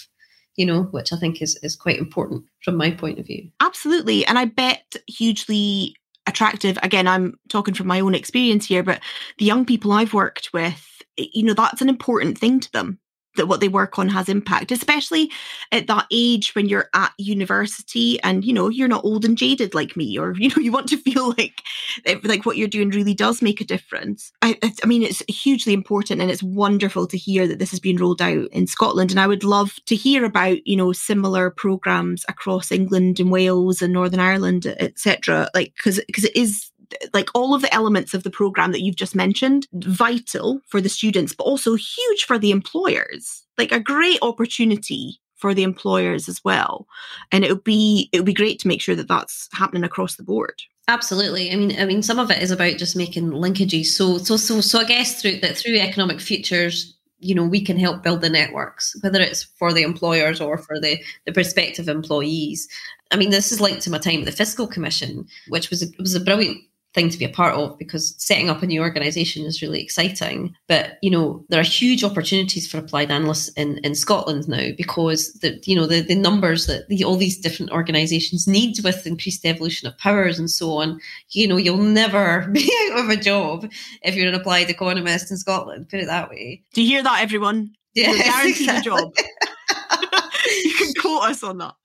you 0.57 0.65
know, 0.65 0.85
which 0.85 1.13
I 1.13 1.17
think 1.17 1.39
is 1.39 1.55
is 1.61 1.75
quite 1.75 1.99
important 1.99 2.43
from 2.63 2.77
my 2.77 2.89
point 2.89 3.19
of 3.19 3.27
view. 3.27 3.47
Absolutely. 3.59 4.25
And 4.25 4.39
I 4.39 4.45
bet 4.45 4.95
hugely 5.07 5.95
attractive. 6.37 6.77
Again, 6.83 7.07
I'm 7.07 7.39
talking 7.49 7.73
from 7.73 7.87
my 7.87 7.99
own 7.99 8.13
experience 8.13 8.67
here, 8.67 8.83
but 8.83 9.01
the 9.39 9.45
young 9.45 9.65
people 9.65 9.91
I've 9.91 10.13
worked 10.13 10.53
with, 10.53 11.01
you 11.17 11.43
know, 11.43 11.55
that's 11.55 11.81
an 11.81 11.89
important 11.89 12.37
thing 12.37 12.59
to 12.59 12.71
them 12.71 12.99
that 13.37 13.47
what 13.47 13.59
they 13.59 13.67
work 13.67 13.97
on 13.97 14.09
has 14.09 14.29
impact, 14.29 14.71
especially 14.71 15.31
at 15.71 15.87
that 15.87 16.05
age 16.11 16.53
when 16.53 16.67
you're 16.67 16.89
at 16.93 17.13
university 17.17 18.19
and 18.21 18.43
you 18.43 18.53
know 18.53 18.69
you're 18.69 18.87
not 18.87 19.05
old 19.05 19.25
and 19.25 19.37
jaded 19.37 19.73
like 19.73 19.95
me, 19.95 20.17
or 20.17 20.35
you 20.37 20.49
know 20.49 20.57
you 20.57 20.71
want 20.71 20.89
to 20.89 20.97
feel 21.01 21.29
like 21.37 21.61
eh, 22.05 22.17
like 22.23 22.45
what 22.45 22.57
you're 22.57 22.67
doing 22.67 22.89
really 22.89 23.13
does 23.13 23.41
make 23.41 23.61
a 23.61 23.65
difference. 23.65 24.31
I, 24.41 24.59
I 24.83 24.85
mean, 24.85 25.03
it's 25.03 25.23
hugely 25.27 25.73
important, 25.73 26.21
and 26.21 26.29
it's 26.29 26.43
wonderful 26.43 27.07
to 27.07 27.17
hear 27.17 27.47
that 27.47 27.59
this 27.59 27.71
has 27.71 27.79
been 27.79 27.97
rolled 27.97 28.21
out 28.21 28.47
in 28.51 28.67
Scotland. 28.67 29.11
And 29.11 29.19
I 29.19 29.27
would 29.27 29.43
love 29.43 29.75
to 29.85 29.95
hear 29.95 30.25
about 30.25 30.65
you 30.67 30.75
know 30.75 30.91
similar 30.91 31.49
programs 31.49 32.25
across 32.27 32.71
England 32.71 33.19
and 33.19 33.31
Wales 33.31 33.81
and 33.81 33.93
Northern 33.93 34.19
Ireland, 34.19 34.65
etc. 34.79 35.49
Like 35.53 35.73
because 35.75 35.99
because 36.07 36.25
it 36.25 36.35
is 36.35 36.71
like 37.13 37.29
all 37.33 37.53
of 37.53 37.61
the 37.61 37.73
elements 37.73 38.13
of 38.13 38.23
the 38.23 38.29
program 38.29 38.71
that 38.71 38.81
you've 38.81 38.95
just 38.95 39.15
mentioned, 39.15 39.67
vital 39.73 40.61
for 40.67 40.81
the 40.81 40.89
students, 40.89 41.33
but 41.33 41.43
also 41.43 41.75
huge 41.75 42.23
for 42.25 42.37
the 42.37 42.51
employers. 42.51 43.43
Like 43.57 43.71
a 43.71 43.79
great 43.79 44.19
opportunity 44.21 45.19
for 45.35 45.53
the 45.53 45.63
employers 45.63 46.27
as 46.27 46.43
well. 46.43 46.87
And 47.31 47.45
it 47.45 47.49
would 47.49 47.63
be 47.63 48.09
it 48.11 48.17
would 48.17 48.25
be 48.25 48.33
great 48.33 48.59
to 48.59 48.67
make 48.67 48.81
sure 48.81 48.95
that 48.95 49.07
that's 49.07 49.47
happening 49.53 49.83
across 49.83 50.15
the 50.15 50.23
board. 50.23 50.61
Absolutely. 50.89 51.51
I 51.51 51.55
mean, 51.55 51.77
I 51.79 51.85
mean, 51.85 52.01
some 52.01 52.19
of 52.19 52.31
it 52.31 52.41
is 52.41 52.51
about 52.51 52.77
just 52.77 52.95
making 52.95 53.31
linkages. 53.31 53.87
So, 53.87 54.17
so, 54.19 54.37
so, 54.37 54.61
so, 54.61 54.79
I 54.79 54.85
guess 54.85 55.21
through 55.21 55.39
that 55.39 55.57
through 55.57 55.77
economic 55.77 56.21
futures, 56.21 56.97
you 57.19 57.35
know, 57.35 57.43
we 57.43 57.61
can 57.63 57.77
help 57.77 58.03
build 58.03 58.21
the 58.21 58.29
networks, 58.29 58.95
whether 59.01 59.19
it's 59.19 59.43
for 59.43 59.73
the 59.73 59.83
employers 59.83 60.39
or 60.39 60.57
for 60.57 60.79
the 60.79 60.97
the 61.25 61.33
prospective 61.33 61.89
employees. 61.89 62.67
I 63.11 63.17
mean, 63.17 63.31
this 63.31 63.51
is 63.51 63.61
linked 63.61 63.81
to 63.83 63.91
my 63.91 63.97
time 63.97 64.19
at 64.19 64.25
the 64.25 64.31
Fiscal 64.31 64.67
Commission, 64.67 65.27
which 65.49 65.69
was 65.69 65.83
a, 65.83 65.87
was 65.99 66.15
a 66.15 66.19
brilliant 66.19 66.61
thing 66.97 67.09
to 67.09 67.17
be 67.19 67.25
a 67.25 67.29
part 67.29 67.53
of 67.53 67.77
because 67.77 68.15
setting 68.17 68.49
up 68.49 68.63
a 68.63 68.65
new 68.65 68.81
organization 68.81 69.45
is 69.45 69.61
really 69.61 69.81
exciting. 69.81 70.55
But 70.67 70.97
you 71.03 71.11
know, 71.11 71.45
there 71.49 71.59
are 71.59 71.63
huge 71.63 72.03
opportunities 72.03 72.69
for 72.69 72.79
applied 72.79 73.11
analysts 73.11 73.49
in, 73.49 73.77
in 73.83 73.93
Scotland 73.93 74.47
now 74.47 74.71
because 74.75 75.31
the 75.33 75.61
you 75.65 75.75
know 75.75 75.85
the, 75.85 76.01
the 76.01 76.15
numbers 76.15 76.65
that 76.65 76.87
the, 76.87 77.03
all 77.03 77.15
these 77.15 77.39
different 77.39 77.71
organizations 77.71 78.47
need 78.47 78.77
with 78.83 79.05
increased 79.05 79.43
devolution 79.43 79.87
of 79.87 79.97
powers 79.99 80.39
and 80.39 80.49
so 80.49 80.71
on. 80.71 80.99
You 81.29 81.47
know, 81.47 81.57
you'll 81.57 81.77
never 81.77 82.47
be 82.51 82.67
out 82.89 83.05
of 83.05 83.09
a 83.09 83.15
job 83.15 83.69
if 84.01 84.15
you're 84.15 84.27
an 84.27 84.33
applied 84.33 84.71
economist 84.71 85.29
in 85.29 85.37
Scotland. 85.37 85.89
Put 85.89 85.99
it 85.99 86.07
that 86.07 86.31
way. 86.31 86.63
Do 86.73 86.81
you 86.81 86.87
hear 86.87 87.03
that, 87.03 87.21
everyone? 87.21 87.75
Yeah, 87.93 88.13
guaranteed 88.17 88.61
exactly. 88.61 88.91
a 88.91 88.95
job. 88.97 89.13
you 90.63 90.73
can 90.73 90.93
quote 90.99 91.23
us 91.23 91.43
on 91.43 91.59
that. 91.59 91.75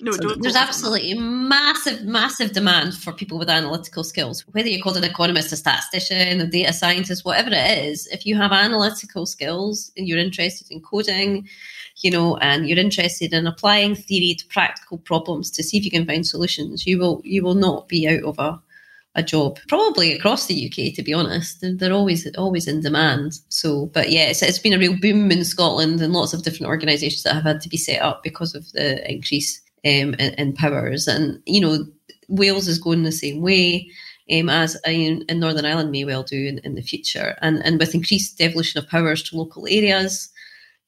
No, 0.00 0.12
so 0.12 0.34
there's 0.36 0.56
absolutely 0.56 1.14
massive, 1.14 2.04
massive 2.04 2.52
demand 2.52 2.94
for 2.94 3.12
people 3.12 3.38
with 3.38 3.48
analytical 3.48 4.04
skills. 4.04 4.42
Whether 4.52 4.68
you're 4.68 4.82
called 4.82 4.96
an 4.96 5.04
economist, 5.04 5.52
a 5.52 5.56
statistician, 5.56 6.40
a 6.40 6.46
data 6.46 6.72
scientist, 6.72 7.24
whatever 7.24 7.50
it 7.52 7.86
is, 7.86 8.06
if 8.08 8.24
you 8.24 8.36
have 8.36 8.52
analytical 8.52 9.26
skills 9.26 9.90
and 9.96 10.06
you're 10.06 10.18
interested 10.18 10.70
in 10.70 10.80
coding, 10.80 11.48
you 11.96 12.10
know, 12.10 12.36
and 12.36 12.68
you're 12.68 12.78
interested 12.78 13.32
in 13.32 13.46
applying 13.46 13.96
theory 13.96 14.34
to 14.34 14.46
practical 14.46 14.98
problems 14.98 15.50
to 15.50 15.62
see 15.62 15.76
if 15.76 15.84
you 15.84 15.90
can 15.90 16.06
find 16.06 16.26
solutions, 16.26 16.86
you 16.86 16.98
will 16.98 17.20
you 17.24 17.42
will 17.42 17.56
not 17.56 17.88
be 17.88 18.08
out 18.08 18.22
of 18.22 18.38
a 18.38 18.60
a 19.14 19.22
job, 19.22 19.58
probably 19.66 20.12
across 20.12 20.46
the 20.46 20.66
UK. 20.66 20.94
To 20.94 21.02
be 21.02 21.12
honest, 21.12 21.60
they're, 21.60 21.74
they're 21.74 21.92
always 21.92 22.30
always 22.36 22.68
in 22.68 22.82
demand. 22.82 23.40
So, 23.48 23.86
but 23.86 24.10
yeah, 24.10 24.28
it's, 24.28 24.42
it's 24.42 24.60
been 24.60 24.74
a 24.74 24.78
real 24.78 24.96
boom 25.00 25.32
in 25.32 25.44
Scotland, 25.44 26.00
and 26.00 26.12
lots 26.12 26.32
of 26.32 26.44
different 26.44 26.68
organisations 26.68 27.24
that 27.24 27.34
have 27.34 27.42
had 27.42 27.60
to 27.62 27.68
be 27.68 27.76
set 27.76 28.00
up 28.00 28.22
because 28.22 28.54
of 28.54 28.70
the 28.72 29.10
increase 29.10 29.60
um, 29.84 30.14
in, 30.14 30.34
in 30.34 30.52
powers. 30.54 31.06
And 31.06 31.42
you 31.46 31.60
know, 31.60 31.86
Wales 32.28 32.68
is 32.68 32.78
going 32.78 33.02
the 33.02 33.12
same 33.12 33.40
way. 33.40 33.90
Um, 34.30 34.50
as 34.50 34.78
in, 34.84 35.24
in, 35.26 35.40
Northern 35.40 35.64
Ireland 35.64 35.90
may 35.90 36.04
well 36.04 36.22
do 36.22 36.36
in, 36.36 36.58
in, 36.58 36.74
the 36.74 36.82
future. 36.82 37.38
And, 37.40 37.64
and 37.64 37.80
with 37.80 37.94
increased 37.94 38.36
devolution 38.36 38.76
of 38.78 38.86
powers 38.86 39.22
to 39.22 39.38
local 39.38 39.66
areas, 39.66 40.28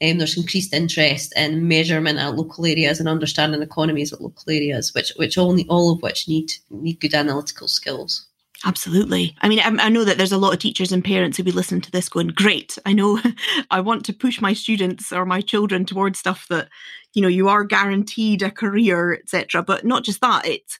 um, 0.03 0.19
there's 0.19 0.37
increased 0.37 0.73
interest 0.73 1.33
in 1.37 1.69
measurement 1.69 2.19
at 2.19 2.35
local 2.35 2.65
areas 2.65 3.01
and 3.01 3.09
understanding 3.09 3.63
economies 3.63 4.13
at 4.13 4.21
local 4.21 4.51
areas, 4.51 4.95
which 4.95 5.13
which 5.17 5.37
only 5.37 5.67
all 5.69 5.93
of 5.93 6.03
which 6.03 6.27
need 6.29 6.53
need 6.71 7.01
good 7.01 7.15
analytical 7.15 7.69
skills. 7.69 8.27
Absolutely. 8.65 9.35
I 9.41 9.49
mean, 9.49 9.61
I, 9.61 9.87
I, 9.87 9.89
know 9.89 10.05
that 10.05 10.19
there's 10.19 10.33
a 10.33 10.39
lot 10.39 10.53
of 10.53 10.59
teachers 10.59 10.93
and 10.93 11.03
parents 11.03 11.39
who 11.39 11.43
be 11.43 11.51
listening 11.51 11.81
to 11.83 11.91
this 11.91 12.11
going, 12.11 12.29
"Great! 12.29 12.79
I 12.85 12.93
know 12.93 13.21
I 13.71 13.81
want 13.81 14.05
to 14.07 14.13
push 14.13 14.41
my 14.41 14.53
students 14.53 15.13
or 15.13 15.25
my 15.25 15.41
children 15.41 15.85
towards 15.85 16.19
stuff 16.19 16.47
that, 16.49 16.69
you 17.15 17.23
know, 17.23 17.29
you 17.29 17.49
are 17.49 17.65
guaranteed 17.65 18.43
a 18.43 18.51
career, 18.51 19.15
etc." 19.15 19.63
But 19.63 19.85
not 19.85 20.05
just 20.05 20.21
that; 20.21 20.47
it's 20.47 20.79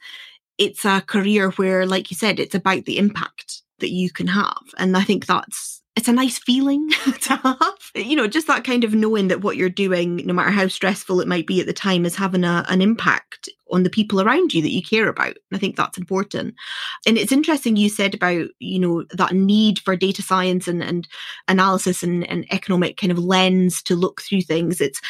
it's 0.59 0.85
a 0.85 1.01
career 1.01 1.51
where, 1.53 1.87
like 1.87 2.11
you 2.11 2.17
said, 2.17 2.39
it's 2.39 2.55
about 2.55 2.85
the 2.85 2.99
impact 2.99 3.63
that 3.79 3.91
you 3.91 4.11
can 4.11 4.27
have, 4.27 4.63
and 4.79 4.97
I 4.97 5.03
think 5.03 5.27
that's 5.27 5.81
it's 5.97 6.09
a 6.09 6.13
nice 6.13 6.39
feeling 6.39 6.89
to 7.23 7.37
have. 7.37 7.91
You 7.95 8.17
know, 8.17 8.27
just 8.27 8.47
that 8.47 8.65
kind 8.65 8.85
of 8.85 8.95
knowing 8.95 9.29
that 9.29 9.43
what 9.43 9.57
you're 9.57 9.69
doing, 9.69 10.17
no 10.25 10.33
matter 10.33 10.51
how 10.51 10.69
stressful 10.69 11.21
it 11.21 11.29
might 11.29 11.47
be 11.47 11.61
at 11.61 11.67
the 11.67 11.73
time, 11.73 12.07
is 12.07 12.17
having 12.17 12.45
a, 12.45 12.65
an 12.69 12.81
impact 12.81 13.49
on 13.71 13.83
the 13.83 13.91
people 13.91 14.21
around 14.21 14.55
you 14.55 14.63
that 14.63 14.73
you 14.73 14.83
care 14.83 15.09
about. 15.09 15.29
and 15.29 15.37
I 15.53 15.59
think 15.59 15.77
that's 15.77 15.99
important. 15.99 16.55
And 17.07 17.19
it's 17.19 17.33
interesting 17.33 17.77
you 17.77 17.89
said 17.89 18.15
about, 18.15 18.49
you 18.59 18.79
know, 18.79 19.05
that 19.11 19.35
need 19.35 19.79
for 19.81 19.97
data 19.97 20.23
science 20.23 20.69
and, 20.69 20.83
and 20.83 21.07
analysis 21.49 22.03
and, 22.03 22.27
and 22.29 22.47
economic 22.53 22.97
kind 22.97 23.13
of 23.13 23.19
lens 23.19 23.83
to 23.85 23.95
look 23.95 24.23
through 24.23 24.43
things. 24.43 24.81
It's 24.81 25.01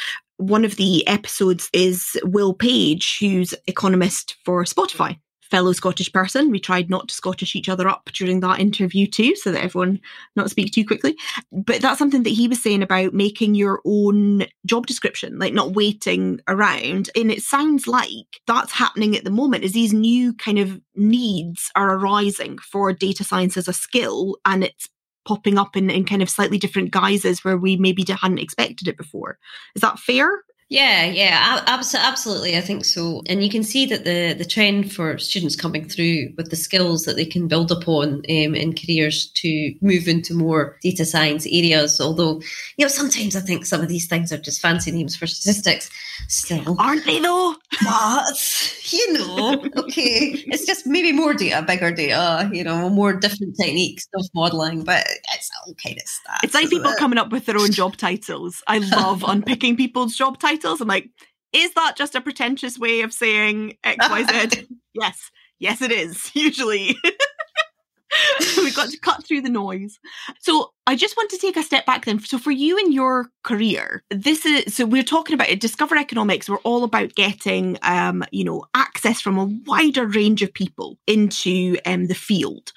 one 0.40 0.64
of 0.64 0.76
the 0.76 1.06
episodes 1.06 1.68
is 1.72 2.18
Will 2.24 2.54
Page, 2.54 3.18
who's 3.20 3.54
economist 3.66 4.36
for 4.44 4.64
Spotify 4.64 5.18
fellow 5.50 5.72
Scottish 5.72 6.12
person. 6.12 6.50
We 6.50 6.60
tried 6.60 6.88
not 6.88 7.08
to 7.08 7.14
Scottish 7.14 7.56
each 7.56 7.68
other 7.68 7.88
up 7.88 8.08
during 8.12 8.40
that 8.40 8.60
interview 8.60 9.06
too, 9.06 9.34
so 9.34 9.50
that 9.50 9.62
everyone 9.62 10.00
not 10.36 10.50
speak 10.50 10.72
too 10.72 10.86
quickly. 10.86 11.16
But 11.50 11.82
that's 11.82 11.98
something 11.98 12.22
that 12.22 12.30
he 12.30 12.48
was 12.48 12.62
saying 12.62 12.82
about 12.82 13.14
making 13.14 13.54
your 13.54 13.80
own 13.84 14.46
job 14.64 14.86
description, 14.86 15.38
like 15.38 15.52
not 15.52 15.72
waiting 15.72 16.40
around. 16.48 17.10
And 17.16 17.30
it 17.30 17.42
sounds 17.42 17.86
like 17.86 18.40
that's 18.46 18.72
happening 18.72 19.16
at 19.16 19.24
the 19.24 19.30
moment 19.30 19.64
is 19.64 19.72
these 19.72 19.92
new 19.92 20.32
kind 20.34 20.58
of 20.58 20.80
needs 20.94 21.70
are 21.74 21.96
arising 21.96 22.58
for 22.58 22.92
data 22.92 23.24
science 23.24 23.56
as 23.56 23.68
a 23.68 23.72
skill 23.72 24.36
and 24.44 24.64
it's 24.64 24.88
popping 25.26 25.58
up 25.58 25.76
in, 25.76 25.90
in 25.90 26.04
kind 26.04 26.22
of 26.22 26.30
slightly 26.30 26.58
different 26.58 26.90
guises 26.90 27.44
where 27.44 27.56
we 27.56 27.76
maybe 27.76 28.04
hadn't 28.08 28.38
expected 28.38 28.88
it 28.88 28.96
before. 28.96 29.38
Is 29.74 29.82
that 29.82 29.98
fair? 29.98 30.42
Yeah, 30.70 31.06
yeah, 31.06 31.64
absolutely. 31.66 32.56
I 32.56 32.60
think 32.60 32.84
so. 32.84 33.22
And 33.26 33.42
you 33.42 33.50
can 33.50 33.64
see 33.64 33.86
that 33.86 34.04
the 34.04 34.34
the 34.34 34.44
trend 34.44 34.92
for 34.92 35.18
students 35.18 35.56
coming 35.56 35.88
through 35.88 36.32
with 36.36 36.50
the 36.50 36.56
skills 36.56 37.02
that 37.06 37.16
they 37.16 37.24
can 37.24 37.48
build 37.48 37.72
upon 37.72 38.08
um, 38.18 38.54
in 38.54 38.76
careers 38.76 39.30
to 39.42 39.74
move 39.80 40.06
into 40.06 40.32
more 40.32 40.78
data 40.80 41.04
science 41.04 41.44
areas. 41.46 42.00
Although, 42.00 42.40
you 42.76 42.84
know, 42.84 42.88
sometimes 42.88 43.34
I 43.34 43.40
think 43.40 43.66
some 43.66 43.80
of 43.80 43.88
these 43.88 44.06
things 44.06 44.30
are 44.32 44.38
just 44.38 44.62
fancy 44.62 44.92
names 44.92 45.16
for 45.16 45.26
statistics. 45.26 45.90
Still, 46.28 46.76
aren't 46.78 47.04
they 47.04 47.18
though? 47.18 47.56
But 47.82 48.76
you 48.92 49.12
know, 49.14 49.64
okay, 49.76 50.44
it's 50.46 50.66
just 50.66 50.86
maybe 50.86 51.10
more 51.10 51.34
data, 51.34 51.62
bigger 51.66 51.90
data. 51.90 52.48
You 52.52 52.62
know, 52.62 52.88
more 52.88 53.12
different 53.12 53.56
techniques 53.60 54.06
of 54.14 54.24
modeling, 54.34 54.84
but 54.84 55.04
it's 55.34 55.50
all 55.66 55.74
kind 55.82 55.96
of 55.96 56.06
stuff. 56.06 56.38
It's 56.44 56.54
like 56.54 56.70
people 56.70 56.92
it? 56.92 56.98
coming 56.98 57.18
up 57.18 57.32
with 57.32 57.46
their 57.46 57.58
own 57.58 57.72
job 57.72 57.96
titles. 57.96 58.62
I 58.68 58.78
love 58.78 59.24
unpicking 59.26 59.76
people's 59.76 60.14
job 60.14 60.38
titles 60.38 60.59
titles. 60.60 60.80
I'm 60.80 60.88
like, 60.88 61.10
is 61.52 61.72
that 61.74 61.96
just 61.96 62.14
a 62.14 62.20
pretentious 62.20 62.78
way 62.78 63.00
of 63.02 63.12
saying 63.12 63.76
XYZ? 63.84 64.66
yes. 64.94 65.30
Yes, 65.58 65.82
it 65.82 65.92
is, 65.92 66.30
usually. 66.34 66.96
We've 68.56 68.74
got 68.74 68.90
to 68.90 68.98
cut 68.98 69.24
through 69.24 69.42
the 69.42 69.48
noise. 69.48 70.00
So 70.40 70.72
I 70.86 70.96
just 70.96 71.16
want 71.16 71.30
to 71.30 71.38
take 71.38 71.56
a 71.56 71.62
step 71.62 71.86
back 71.86 72.04
then. 72.04 72.18
So 72.18 72.38
for 72.38 72.50
you 72.50 72.76
in 72.76 72.90
your 72.90 73.30
career, 73.44 74.02
this 74.10 74.44
is 74.44 74.74
so 74.74 74.84
we're 74.84 75.04
talking 75.04 75.34
about 75.34 75.48
it. 75.48 75.60
Discover 75.60 75.96
Economics. 75.96 76.48
We're 76.48 76.56
all 76.58 76.82
about 76.82 77.14
getting, 77.14 77.78
um, 77.82 78.24
you 78.32 78.42
know, 78.42 78.64
access 78.74 79.20
from 79.20 79.38
a 79.38 79.44
wider 79.64 80.06
range 80.06 80.42
of 80.42 80.52
people 80.52 80.98
into 81.06 81.78
um, 81.86 82.08
the 82.08 82.14
field. 82.14 82.72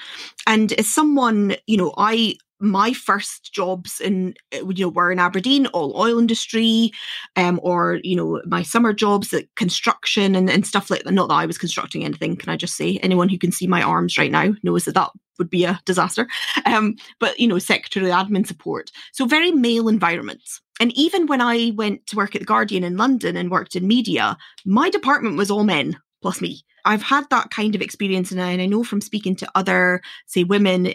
And 0.45 0.71
as 0.73 0.93
someone, 0.93 1.55
you 1.65 1.77
know, 1.77 1.93
I 1.97 2.35
my 2.63 2.93
first 2.93 3.53
jobs 3.53 3.99
in 3.99 4.33
you 4.51 4.85
know 4.85 4.89
were 4.89 5.11
in 5.11 5.19
Aberdeen, 5.19 5.67
all 5.67 5.95
oil 5.95 6.17
industry, 6.17 6.91
um, 7.35 7.59
or 7.63 7.99
you 8.03 8.15
know 8.15 8.41
my 8.45 8.63
summer 8.63 8.93
jobs 8.93 9.33
at 9.33 9.53
construction 9.55 10.35
and, 10.35 10.49
and 10.49 10.65
stuff 10.65 10.89
like 10.89 11.03
that. 11.03 11.11
Not 11.11 11.27
that 11.27 11.35
I 11.35 11.45
was 11.45 11.57
constructing 11.57 12.03
anything, 12.03 12.35
can 12.35 12.49
I 12.49 12.57
just 12.57 12.75
say? 12.75 12.97
Anyone 13.03 13.29
who 13.29 13.37
can 13.37 13.51
see 13.51 13.67
my 13.67 13.81
arms 13.81 14.17
right 14.17 14.31
now 14.31 14.53
knows 14.63 14.85
that 14.85 14.95
that 14.95 15.11
would 15.37 15.49
be 15.49 15.65
a 15.65 15.79
disaster. 15.85 16.27
Um, 16.65 16.95
but 17.19 17.37
you 17.39 17.47
know, 17.47 17.59
secretary 17.59 18.09
admin 18.09 18.47
support. 18.47 18.89
So 19.11 19.25
very 19.25 19.51
male 19.51 19.89
environments. 19.89 20.61
And 20.79 20.91
even 20.93 21.27
when 21.27 21.41
I 21.41 21.71
went 21.75 22.07
to 22.07 22.15
work 22.15 22.35
at 22.35 22.39
the 22.39 22.45
Guardian 22.45 22.83
in 22.83 22.97
London 22.97 23.35
and 23.35 23.51
worked 23.51 23.75
in 23.75 23.85
media, 23.85 24.37
my 24.65 24.89
department 24.89 25.37
was 25.37 25.51
all 25.51 25.63
men 25.63 25.97
plus 26.23 26.41
me. 26.41 26.63
I've 26.85 27.03
had 27.03 27.29
that 27.29 27.51
kind 27.51 27.75
of 27.75 27.81
experience, 27.81 28.31
and 28.31 28.41
I, 28.41 28.51
and 28.51 28.61
I 28.61 28.65
know 28.65 28.83
from 28.83 28.99
speaking 28.99 29.35
to 29.37 29.51
other, 29.55 30.01
say, 30.25 30.43
women 30.43 30.87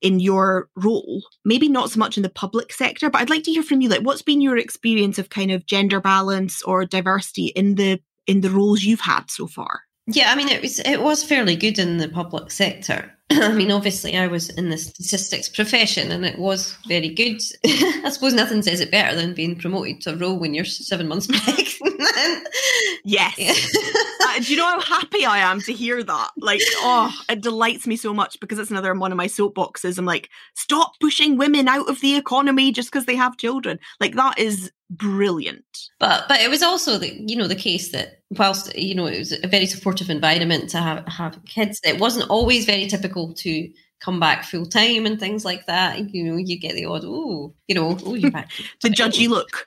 in 0.00 0.18
your 0.18 0.68
role, 0.74 1.22
maybe 1.44 1.68
not 1.68 1.90
so 1.90 1.98
much 1.98 2.16
in 2.16 2.22
the 2.22 2.30
public 2.30 2.72
sector, 2.72 3.10
but 3.10 3.20
I'd 3.20 3.30
like 3.30 3.44
to 3.44 3.52
hear 3.52 3.62
from 3.62 3.80
you. 3.80 3.88
Like, 3.88 4.00
what's 4.00 4.22
been 4.22 4.40
your 4.40 4.56
experience 4.56 5.18
of 5.18 5.28
kind 5.28 5.50
of 5.50 5.66
gender 5.66 6.00
balance 6.00 6.62
or 6.62 6.84
diversity 6.84 7.46
in 7.48 7.74
the 7.74 8.00
in 8.26 8.40
the 8.40 8.50
roles 8.50 8.82
you've 8.82 9.00
had 9.00 9.30
so 9.30 9.46
far? 9.46 9.82
Yeah, 10.06 10.32
I 10.32 10.36
mean, 10.36 10.48
it 10.48 10.62
was 10.62 10.78
it 10.80 11.02
was 11.02 11.24
fairly 11.24 11.56
good 11.56 11.78
in 11.78 11.98
the 11.98 12.08
public 12.08 12.50
sector. 12.50 13.12
I 13.30 13.52
mean, 13.52 13.72
obviously, 13.72 14.16
I 14.16 14.28
was 14.28 14.50
in 14.50 14.70
the 14.70 14.78
statistics 14.78 15.48
profession, 15.48 16.12
and 16.12 16.24
it 16.24 16.38
was 16.38 16.76
very 16.86 17.08
good. 17.08 17.42
I 17.66 18.10
suppose 18.10 18.34
nothing 18.34 18.62
says 18.62 18.80
it 18.80 18.92
better 18.92 19.16
than 19.16 19.34
being 19.34 19.56
promoted 19.56 20.00
to 20.02 20.12
a 20.12 20.16
role 20.16 20.38
when 20.38 20.54
you're 20.54 20.64
seven 20.64 21.08
months 21.08 21.26
pregnant. 21.44 22.48
yes. 23.04 23.76
uh, 24.22 24.38
do 24.38 24.52
you 24.52 24.56
know 24.56 24.78
how 24.78 24.80
happy 24.80 25.24
I 25.24 25.38
am 25.38 25.60
to 25.62 25.72
hear 25.72 26.04
that? 26.04 26.30
Like, 26.36 26.60
oh, 26.76 27.12
it 27.28 27.40
delights 27.40 27.86
me 27.86 27.96
so 27.96 28.14
much 28.14 28.38
because 28.38 28.60
it's 28.60 28.70
another 28.70 28.94
one 28.94 29.10
of 29.10 29.18
my 29.18 29.26
soapboxes. 29.26 29.98
I'm 29.98 30.04
like, 30.04 30.30
stop 30.54 30.92
pushing 31.00 31.36
women 31.36 31.66
out 31.66 31.88
of 31.88 32.00
the 32.00 32.14
economy 32.14 32.70
just 32.70 32.92
because 32.92 33.06
they 33.06 33.16
have 33.16 33.36
children. 33.38 33.80
Like, 33.98 34.14
that 34.14 34.38
is 34.38 34.70
brilliant. 34.90 35.88
But 35.98 36.26
but 36.28 36.40
it 36.40 36.50
was 36.50 36.62
also 36.62 36.98
the 36.98 37.12
you 37.26 37.36
know 37.36 37.48
the 37.48 37.54
case 37.54 37.92
that 37.92 38.20
whilst 38.30 38.76
you 38.76 38.94
know 38.94 39.06
it 39.06 39.18
was 39.18 39.32
a 39.32 39.48
very 39.48 39.66
supportive 39.66 40.10
environment 40.10 40.70
to 40.70 40.78
have 40.78 41.06
have 41.08 41.44
kids, 41.46 41.80
it 41.84 42.00
wasn't 42.00 42.30
always 42.30 42.64
very 42.64 42.86
typical 42.86 43.34
to 43.34 43.70
come 44.00 44.20
back 44.20 44.44
full 44.44 44.66
time 44.66 45.06
and 45.06 45.18
things 45.18 45.44
like 45.44 45.66
that. 45.66 46.12
You 46.14 46.24
know, 46.24 46.36
you 46.36 46.58
get 46.58 46.74
the 46.74 46.86
odd 46.86 47.04
oh, 47.04 47.54
you 47.68 47.74
know, 47.74 47.98
oh 48.04 48.14
you're 48.14 48.30
back. 48.30 48.50
the 48.82 48.88
judgy 48.88 49.28
look 49.28 49.66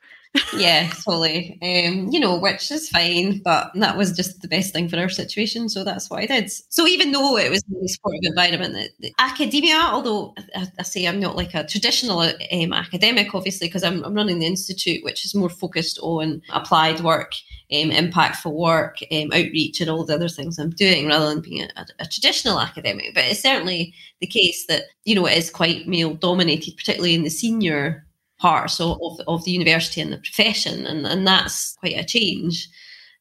yeah, 0.55 0.89
totally. 1.03 1.57
Um, 1.61 2.09
you 2.11 2.19
know, 2.19 2.37
which 2.37 2.69
is 2.69 2.89
fine, 2.89 3.39
but 3.39 3.71
that 3.73 3.97
was 3.97 4.15
just 4.15 4.41
the 4.41 4.47
best 4.47 4.71
thing 4.73 4.87
for 4.87 4.97
our 4.97 5.09
situation, 5.09 5.69
so 5.69 5.83
that's 5.83 6.07
what 6.09 6.19
I 6.19 6.27
did. 6.27 6.51
So 6.69 6.85
even 6.85 7.11
though 7.11 7.35
it 7.37 7.49
was 7.49 7.63
a 7.63 7.87
supportive 7.87 8.21
environment, 8.23 8.75
the, 8.75 8.89
the 8.99 9.13
academia, 9.17 9.79
although 9.81 10.35
I, 10.55 10.67
I, 10.77 10.83
say 10.83 11.07
I'm 11.07 11.19
not 11.19 11.35
like 11.35 11.55
a 11.55 11.65
traditional 11.65 12.19
um, 12.19 12.73
academic, 12.73 13.33
obviously, 13.33 13.67
because 13.67 13.83
I'm, 13.83 14.03
I'm, 14.03 14.13
running 14.13 14.37
the 14.37 14.45
institute, 14.45 15.03
which 15.03 15.25
is 15.25 15.33
more 15.33 15.49
focused 15.49 15.97
on 16.03 16.43
applied 16.49 16.99
work, 16.99 17.33
um, 17.73 17.89
impactful 17.89 18.53
work, 18.53 18.99
um, 19.11 19.31
outreach, 19.33 19.81
and 19.81 19.89
all 19.89 20.05
the 20.05 20.13
other 20.13 20.29
things 20.29 20.59
I'm 20.59 20.69
doing, 20.69 21.07
rather 21.07 21.29
than 21.29 21.41
being 21.41 21.67
a, 21.75 21.85
a 21.97 22.05
traditional 22.05 22.59
academic. 22.59 23.15
But 23.15 23.25
it's 23.25 23.41
certainly 23.41 23.95
the 24.21 24.27
case 24.27 24.67
that 24.67 24.83
you 25.05 25.15
know 25.15 25.25
it 25.25 25.37
is 25.39 25.49
quite 25.49 25.87
male 25.87 26.13
dominated, 26.13 26.77
particularly 26.77 27.15
in 27.15 27.23
the 27.23 27.31
senior 27.31 28.05
parts 28.39 28.79
of, 28.79 28.97
of 29.27 29.43
the 29.43 29.51
university 29.51 30.01
and 30.01 30.13
the 30.13 30.17
profession, 30.17 30.85
and, 30.87 31.05
and 31.05 31.27
that's 31.27 31.75
quite 31.75 31.97
a 31.97 32.05
change. 32.05 32.69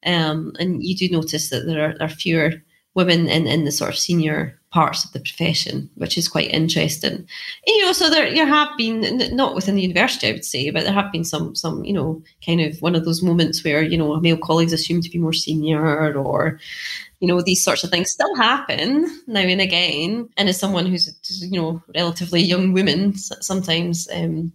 Um, 0.06 0.52
and 0.58 0.82
you 0.82 0.96
do 0.96 1.08
notice 1.08 1.50
that 1.50 1.66
there 1.66 1.90
are, 1.90 1.94
are 2.00 2.08
fewer 2.08 2.52
women 2.94 3.28
in, 3.28 3.46
in 3.46 3.64
the 3.64 3.72
sort 3.72 3.90
of 3.90 3.98
senior 3.98 4.58
parts 4.70 5.04
of 5.04 5.12
the 5.12 5.20
profession, 5.20 5.88
which 5.94 6.18
is 6.18 6.28
quite 6.28 6.50
interesting. 6.50 7.26
You 7.66 7.82
know, 7.82 7.92
so 7.92 8.10
there, 8.10 8.32
there 8.34 8.46
have 8.46 8.68
been 8.76 9.34
not 9.34 9.54
within 9.54 9.76
the 9.76 9.82
university, 9.82 10.28
I 10.28 10.32
would 10.32 10.44
say, 10.44 10.70
but 10.70 10.84
there 10.84 10.92
have 10.92 11.10
been 11.12 11.24
some, 11.24 11.54
some, 11.54 11.84
you 11.84 11.92
know, 11.92 12.22
kind 12.44 12.60
of 12.60 12.80
one 12.80 12.94
of 12.94 13.04
those 13.04 13.22
moments 13.22 13.64
where 13.64 13.82
you 13.82 13.96
know 13.96 14.18
male 14.20 14.36
colleagues 14.36 14.72
assume 14.72 15.00
to 15.00 15.10
be 15.10 15.18
more 15.18 15.32
senior, 15.32 16.14
or 16.14 16.60
you 17.20 17.28
know 17.28 17.40
these 17.40 17.62
sorts 17.62 17.84
of 17.84 17.90
things 17.90 18.10
still 18.10 18.34
happen 18.36 19.06
now 19.26 19.40
and 19.40 19.60
again. 19.60 20.28
And 20.36 20.48
as 20.48 20.58
someone 20.58 20.86
who's 20.86 21.08
you 21.40 21.58
know 21.58 21.82
relatively 21.94 22.42
young 22.42 22.72
woman, 22.72 23.16
sometimes 23.16 24.08
um, 24.12 24.52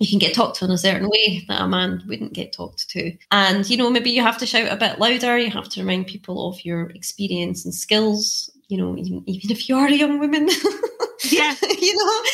you 0.00 0.08
can 0.08 0.18
get 0.18 0.34
talked 0.34 0.58
to 0.58 0.64
in 0.64 0.70
a 0.70 0.78
certain 0.78 1.08
way 1.08 1.44
that 1.48 1.62
a 1.62 1.68
man 1.68 2.02
wouldn't 2.06 2.32
get 2.32 2.52
talked 2.52 2.88
to. 2.90 3.16
And, 3.30 3.68
you 3.68 3.76
know, 3.76 3.90
maybe 3.90 4.10
you 4.10 4.22
have 4.22 4.38
to 4.38 4.46
shout 4.46 4.72
a 4.72 4.76
bit 4.76 4.98
louder. 4.98 5.38
You 5.38 5.50
have 5.50 5.68
to 5.70 5.80
remind 5.80 6.08
people 6.08 6.48
of 6.48 6.64
your 6.64 6.90
experience 6.90 7.64
and 7.64 7.74
skills, 7.74 8.50
you 8.68 8.76
know, 8.76 8.96
even, 8.96 9.22
even 9.26 9.50
if 9.50 9.68
you 9.68 9.76
are 9.76 9.86
a 9.86 9.92
young 9.92 10.18
woman. 10.18 10.48
yeah. 11.30 11.54
you 11.62 11.96
know, 11.96 12.30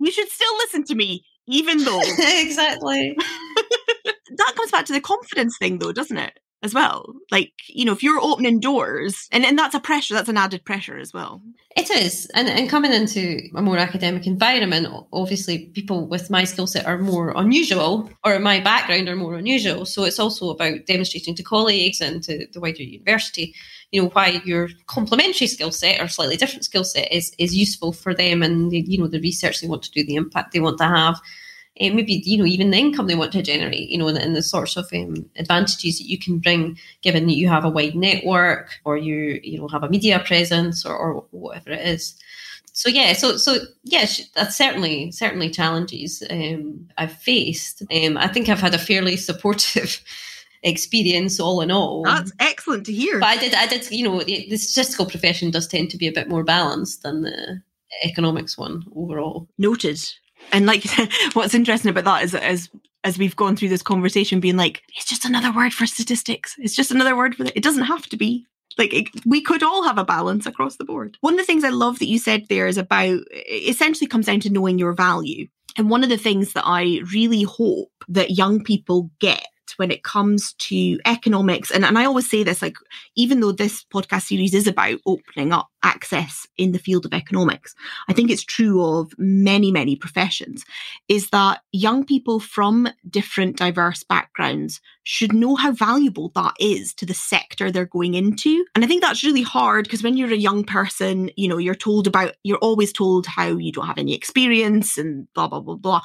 you 0.00 0.10
should 0.10 0.28
still 0.28 0.56
listen 0.58 0.84
to 0.84 0.94
me, 0.94 1.24
even 1.46 1.84
though. 1.84 2.00
exactly. 2.18 3.16
that 4.36 4.52
comes 4.56 4.70
back 4.70 4.86
to 4.86 4.92
the 4.94 5.00
confidence 5.00 5.56
thing, 5.58 5.78
though, 5.78 5.92
doesn't 5.92 6.18
it? 6.18 6.38
As 6.66 6.74
well. 6.74 7.14
Like, 7.30 7.52
you 7.68 7.86
know, 7.86 7.92
if 7.92 8.02
you're 8.02 8.20
opening 8.20 8.60
doors 8.60 9.28
and, 9.32 9.46
and 9.46 9.58
that's 9.58 9.74
a 9.74 9.80
pressure, 9.80 10.12
that's 10.12 10.28
an 10.28 10.36
added 10.36 10.66
pressure 10.66 10.98
as 10.98 11.14
well. 11.14 11.40
It 11.76 11.90
is. 11.90 12.26
And 12.34 12.48
and 12.48 12.70
coming 12.70 12.92
into 12.92 13.48
a 13.54 13.60
more 13.60 13.76
academic 13.76 14.26
environment, 14.26 14.88
obviously 15.12 15.66
people 15.74 16.06
with 16.06 16.30
my 16.30 16.44
skill 16.44 16.66
set 16.66 16.86
are 16.86 16.98
more 16.98 17.34
unusual 17.36 18.10
or 18.24 18.38
my 18.38 18.60
background 18.60 19.08
are 19.08 19.16
more 19.16 19.36
unusual. 19.36 19.84
So 19.84 20.04
it's 20.04 20.18
also 20.18 20.50
about 20.50 20.86
demonstrating 20.86 21.34
to 21.36 21.42
colleagues 21.42 22.00
and 22.00 22.22
to 22.24 22.46
the 22.52 22.60
wider 22.60 22.82
university, 22.82 23.54
you 23.92 24.02
know, 24.02 24.08
why 24.08 24.40
your 24.44 24.70
complementary 24.86 25.46
skill 25.46 25.70
set 25.70 26.00
or 26.00 26.08
slightly 26.08 26.38
different 26.38 26.64
skill 26.64 26.84
set 26.84 27.12
is 27.12 27.34
is 27.38 27.54
useful 27.54 27.92
for 27.92 28.14
them 28.14 28.42
and 28.42 28.70
the, 28.70 28.80
you 28.80 28.98
know, 28.98 29.08
the 29.08 29.20
research 29.20 29.60
they 29.60 29.68
want 29.68 29.82
to 29.82 29.90
do, 29.90 30.04
the 30.04 30.16
impact 30.16 30.52
they 30.52 30.60
want 30.60 30.78
to 30.78 30.88
have 30.88 31.20
uh, 31.80 31.90
maybe 31.90 32.22
you 32.24 32.38
know 32.38 32.44
even 32.46 32.70
the 32.70 32.78
income 32.78 33.06
they 33.06 33.14
want 33.14 33.32
to 33.32 33.42
generate 33.42 33.88
you 33.88 33.98
know 33.98 34.08
and, 34.08 34.18
and 34.18 34.34
the 34.34 34.42
sorts 34.42 34.76
of 34.76 34.88
um, 34.94 35.28
advantages 35.36 35.98
that 35.98 36.08
you 36.08 36.18
can 36.18 36.38
bring 36.38 36.78
given 37.02 37.26
that 37.26 37.34
you 37.34 37.48
have 37.48 37.64
a 37.64 37.70
wide 37.70 37.94
network 37.94 38.80
or 38.84 38.96
you 38.96 39.40
you 39.42 39.58
know 39.58 39.68
have 39.68 39.82
a 39.82 39.88
media 39.88 40.18
presence 40.20 40.84
or, 40.84 40.96
or 40.96 41.24
whatever 41.30 41.70
it 41.70 41.86
is. 41.86 42.14
So 42.72 42.88
yeah 42.88 43.12
so 43.12 43.36
so 43.36 43.58
yes 43.84 44.28
that's 44.34 44.56
certainly 44.56 45.10
certainly 45.10 45.50
challenges 45.50 46.22
um, 46.30 46.88
i've 46.98 47.12
faced. 47.12 47.82
Um, 47.92 48.16
i 48.18 48.28
think 48.28 48.48
i've 48.48 48.60
had 48.60 48.74
a 48.74 48.78
fairly 48.78 49.16
supportive 49.28 50.00
experience 50.62 51.38
all 51.38 51.60
in 51.60 51.70
all. 51.70 52.02
That's 52.04 52.32
excellent 52.40 52.86
to 52.86 52.92
hear. 52.92 53.20
But 53.20 53.26
i 53.26 53.36
did 53.36 53.54
i 53.54 53.66
did 53.66 53.90
you 53.90 54.04
know 54.04 54.22
the, 54.22 54.46
the 54.48 54.56
statistical 54.56 55.06
profession 55.06 55.50
does 55.50 55.68
tend 55.68 55.90
to 55.90 55.96
be 55.96 56.08
a 56.08 56.12
bit 56.12 56.28
more 56.28 56.44
balanced 56.44 57.02
than 57.02 57.22
the 57.22 57.62
economics 58.02 58.58
one 58.58 58.84
overall. 58.94 59.48
Noted 59.58 60.00
and 60.52 60.66
like 60.66 60.84
what's 61.32 61.54
interesting 61.54 61.90
about 61.90 62.04
that 62.04 62.24
is 62.24 62.34
as 62.34 62.70
as 63.04 63.18
we've 63.18 63.36
gone 63.36 63.56
through 63.56 63.68
this 63.68 63.82
conversation 63.82 64.40
being 64.40 64.56
like 64.56 64.82
it's 64.96 65.06
just 65.06 65.24
another 65.24 65.52
word 65.52 65.72
for 65.72 65.86
statistics. 65.86 66.56
It's 66.58 66.76
just 66.76 66.90
another 66.90 67.16
word 67.16 67.34
for 67.34 67.44
it 67.44 67.52
it 67.56 67.62
doesn't 67.62 67.84
have 67.84 68.06
to 68.08 68.16
be. 68.16 68.46
Like 68.78 68.92
it, 68.92 69.08
we 69.24 69.40
could 69.40 69.62
all 69.62 69.84
have 69.84 69.96
a 69.96 70.04
balance 70.04 70.44
across 70.44 70.76
the 70.76 70.84
board. 70.84 71.16
One 71.20 71.34
of 71.34 71.38
the 71.38 71.44
things 71.44 71.64
i 71.64 71.70
love 71.70 71.98
that 71.98 72.08
you 72.08 72.18
said 72.18 72.46
there 72.48 72.66
is 72.66 72.78
about 72.78 73.20
essentially 73.50 74.06
comes 74.06 74.26
down 74.26 74.40
to 74.40 74.50
knowing 74.50 74.78
your 74.78 74.92
value. 74.92 75.48
And 75.78 75.90
one 75.90 76.02
of 76.02 76.08
the 76.08 76.18
things 76.18 76.52
that 76.52 76.64
i 76.66 77.00
really 77.12 77.42
hope 77.42 77.92
that 78.08 78.30
young 78.30 78.62
people 78.62 79.10
get 79.20 79.46
when 79.76 79.90
it 79.90 80.02
comes 80.02 80.54
to 80.54 80.98
economics. 81.04 81.70
And, 81.70 81.84
and 81.84 81.98
I 81.98 82.04
always 82.04 82.28
say 82.28 82.42
this 82.42 82.62
like, 82.62 82.76
even 83.14 83.40
though 83.40 83.52
this 83.52 83.84
podcast 83.84 84.22
series 84.22 84.54
is 84.54 84.66
about 84.66 85.00
opening 85.06 85.52
up 85.52 85.68
access 85.82 86.46
in 86.56 86.72
the 86.72 86.78
field 86.78 87.04
of 87.04 87.12
economics, 87.12 87.74
I 88.08 88.12
think 88.12 88.30
it's 88.30 88.44
true 88.44 88.84
of 88.84 89.12
many, 89.18 89.70
many 89.70 89.96
professions, 89.96 90.64
is 91.08 91.30
that 91.30 91.60
young 91.72 92.04
people 92.04 92.40
from 92.40 92.88
different 93.08 93.56
diverse 93.56 94.02
backgrounds 94.02 94.80
should 95.04 95.32
know 95.32 95.54
how 95.54 95.72
valuable 95.72 96.32
that 96.34 96.54
is 96.58 96.92
to 96.94 97.06
the 97.06 97.14
sector 97.14 97.70
they're 97.70 97.86
going 97.86 98.14
into. 98.14 98.64
And 98.74 98.84
I 98.84 98.88
think 98.88 99.02
that's 99.02 99.22
really 99.22 99.42
hard 99.42 99.84
because 99.84 100.02
when 100.02 100.16
you're 100.16 100.32
a 100.32 100.36
young 100.36 100.64
person, 100.64 101.30
you 101.36 101.48
know, 101.48 101.58
you're 101.58 101.74
told 101.74 102.06
about, 102.06 102.34
you're 102.42 102.58
always 102.58 102.92
told 102.92 103.26
how 103.26 103.46
you 103.46 103.70
don't 103.70 103.86
have 103.86 103.98
any 103.98 104.14
experience 104.14 104.98
and 104.98 105.32
blah, 105.34 105.46
blah, 105.46 105.60
blah, 105.60 105.76
blah 105.76 106.00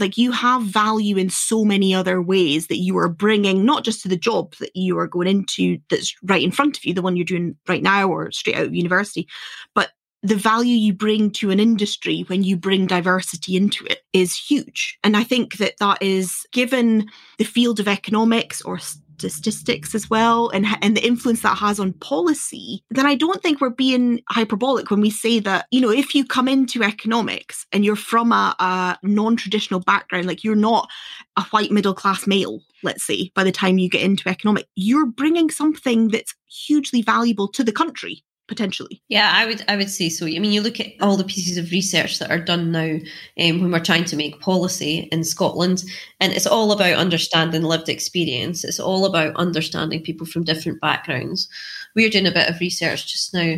like 0.00 0.16
you 0.16 0.32
have 0.32 0.62
value 0.62 1.16
in 1.16 1.30
so 1.30 1.64
many 1.64 1.94
other 1.94 2.20
ways 2.20 2.66
that 2.68 2.78
you 2.78 2.96
are 2.98 3.08
bringing 3.08 3.64
not 3.64 3.84
just 3.84 4.02
to 4.02 4.08
the 4.08 4.16
job 4.16 4.54
that 4.56 4.74
you 4.74 4.98
are 4.98 5.06
going 5.06 5.28
into 5.28 5.78
that's 5.88 6.14
right 6.24 6.42
in 6.42 6.50
front 6.50 6.76
of 6.76 6.84
you 6.84 6.94
the 6.94 7.02
one 7.02 7.16
you're 7.16 7.24
doing 7.24 7.56
right 7.68 7.82
now 7.82 8.08
or 8.08 8.30
straight 8.32 8.56
out 8.56 8.66
of 8.66 8.74
university 8.74 9.28
but 9.74 9.90
the 10.22 10.36
value 10.36 10.76
you 10.76 10.92
bring 10.92 11.30
to 11.30 11.50
an 11.50 11.60
industry 11.60 12.24
when 12.26 12.42
you 12.42 12.56
bring 12.56 12.86
diversity 12.86 13.56
into 13.56 13.84
it 13.86 14.00
is 14.12 14.36
huge. 14.36 14.98
And 15.02 15.16
i 15.16 15.24
think 15.24 15.58
that 15.58 15.74
that 15.78 16.02
is 16.02 16.46
given 16.52 17.08
the 17.38 17.44
field 17.44 17.80
of 17.80 17.88
economics 17.88 18.62
or 18.62 18.78
statistics 19.20 19.94
as 19.94 20.08
well 20.08 20.48
and, 20.48 20.66
and 20.80 20.96
the 20.96 21.06
influence 21.06 21.42
that 21.42 21.58
has 21.58 21.78
on 21.78 21.92
policy, 21.94 22.82
then 22.90 23.06
I 23.06 23.14
don't 23.14 23.42
think 23.42 23.60
we're 23.60 23.70
being 23.70 24.20
hyperbolic 24.30 24.90
when 24.90 25.00
we 25.00 25.10
say 25.10 25.40
that, 25.40 25.66
you 25.70 25.80
know, 25.80 25.90
if 25.90 26.14
you 26.14 26.24
come 26.24 26.48
into 26.48 26.82
economics 26.82 27.66
and 27.72 27.84
you're 27.84 27.96
from 27.96 28.32
a, 28.32 28.54
a 28.58 28.96
non 29.02 29.36
traditional 29.36 29.80
background, 29.80 30.26
like 30.26 30.42
you're 30.42 30.56
not 30.56 30.88
a 31.36 31.42
white 31.44 31.70
middle 31.70 31.94
class 31.94 32.26
male, 32.26 32.60
let's 32.82 33.04
say, 33.04 33.30
by 33.34 33.44
the 33.44 33.52
time 33.52 33.78
you 33.78 33.88
get 33.88 34.02
into 34.02 34.28
economic, 34.28 34.66
you're 34.74 35.06
bringing 35.06 35.50
something 35.50 36.08
that's 36.08 36.34
hugely 36.48 37.02
valuable 37.02 37.48
to 37.48 37.62
the 37.62 37.72
country 37.72 38.24
potentially. 38.50 39.00
Yeah, 39.08 39.30
I 39.32 39.46
would 39.46 39.64
I 39.68 39.76
would 39.76 39.88
say 39.88 40.08
so. 40.08 40.26
I 40.26 40.38
mean, 40.40 40.50
you 40.50 40.60
look 40.60 40.80
at 40.80 40.88
all 41.00 41.16
the 41.16 41.22
pieces 41.24 41.56
of 41.56 41.70
research 41.70 42.18
that 42.18 42.32
are 42.32 42.44
done 42.44 42.72
now 42.72 42.98
um, 43.40 43.60
when 43.60 43.70
we're 43.70 43.78
trying 43.78 44.04
to 44.06 44.16
make 44.16 44.40
policy 44.40 45.08
in 45.12 45.22
Scotland, 45.22 45.84
and 46.18 46.32
it's 46.32 46.48
all 46.48 46.72
about 46.72 46.94
understanding 46.94 47.62
lived 47.62 47.88
experience. 47.88 48.64
It's 48.64 48.80
all 48.80 49.06
about 49.06 49.36
understanding 49.36 50.02
people 50.02 50.26
from 50.26 50.42
different 50.42 50.80
backgrounds. 50.80 51.48
We're 51.94 52.10
doing 52.10 52.26
a 52.26 52.32
bit 52.32 52.50
of 52.50 52.58
research 52.58 53.06
just 53.06 53.32
now 53.32 53.54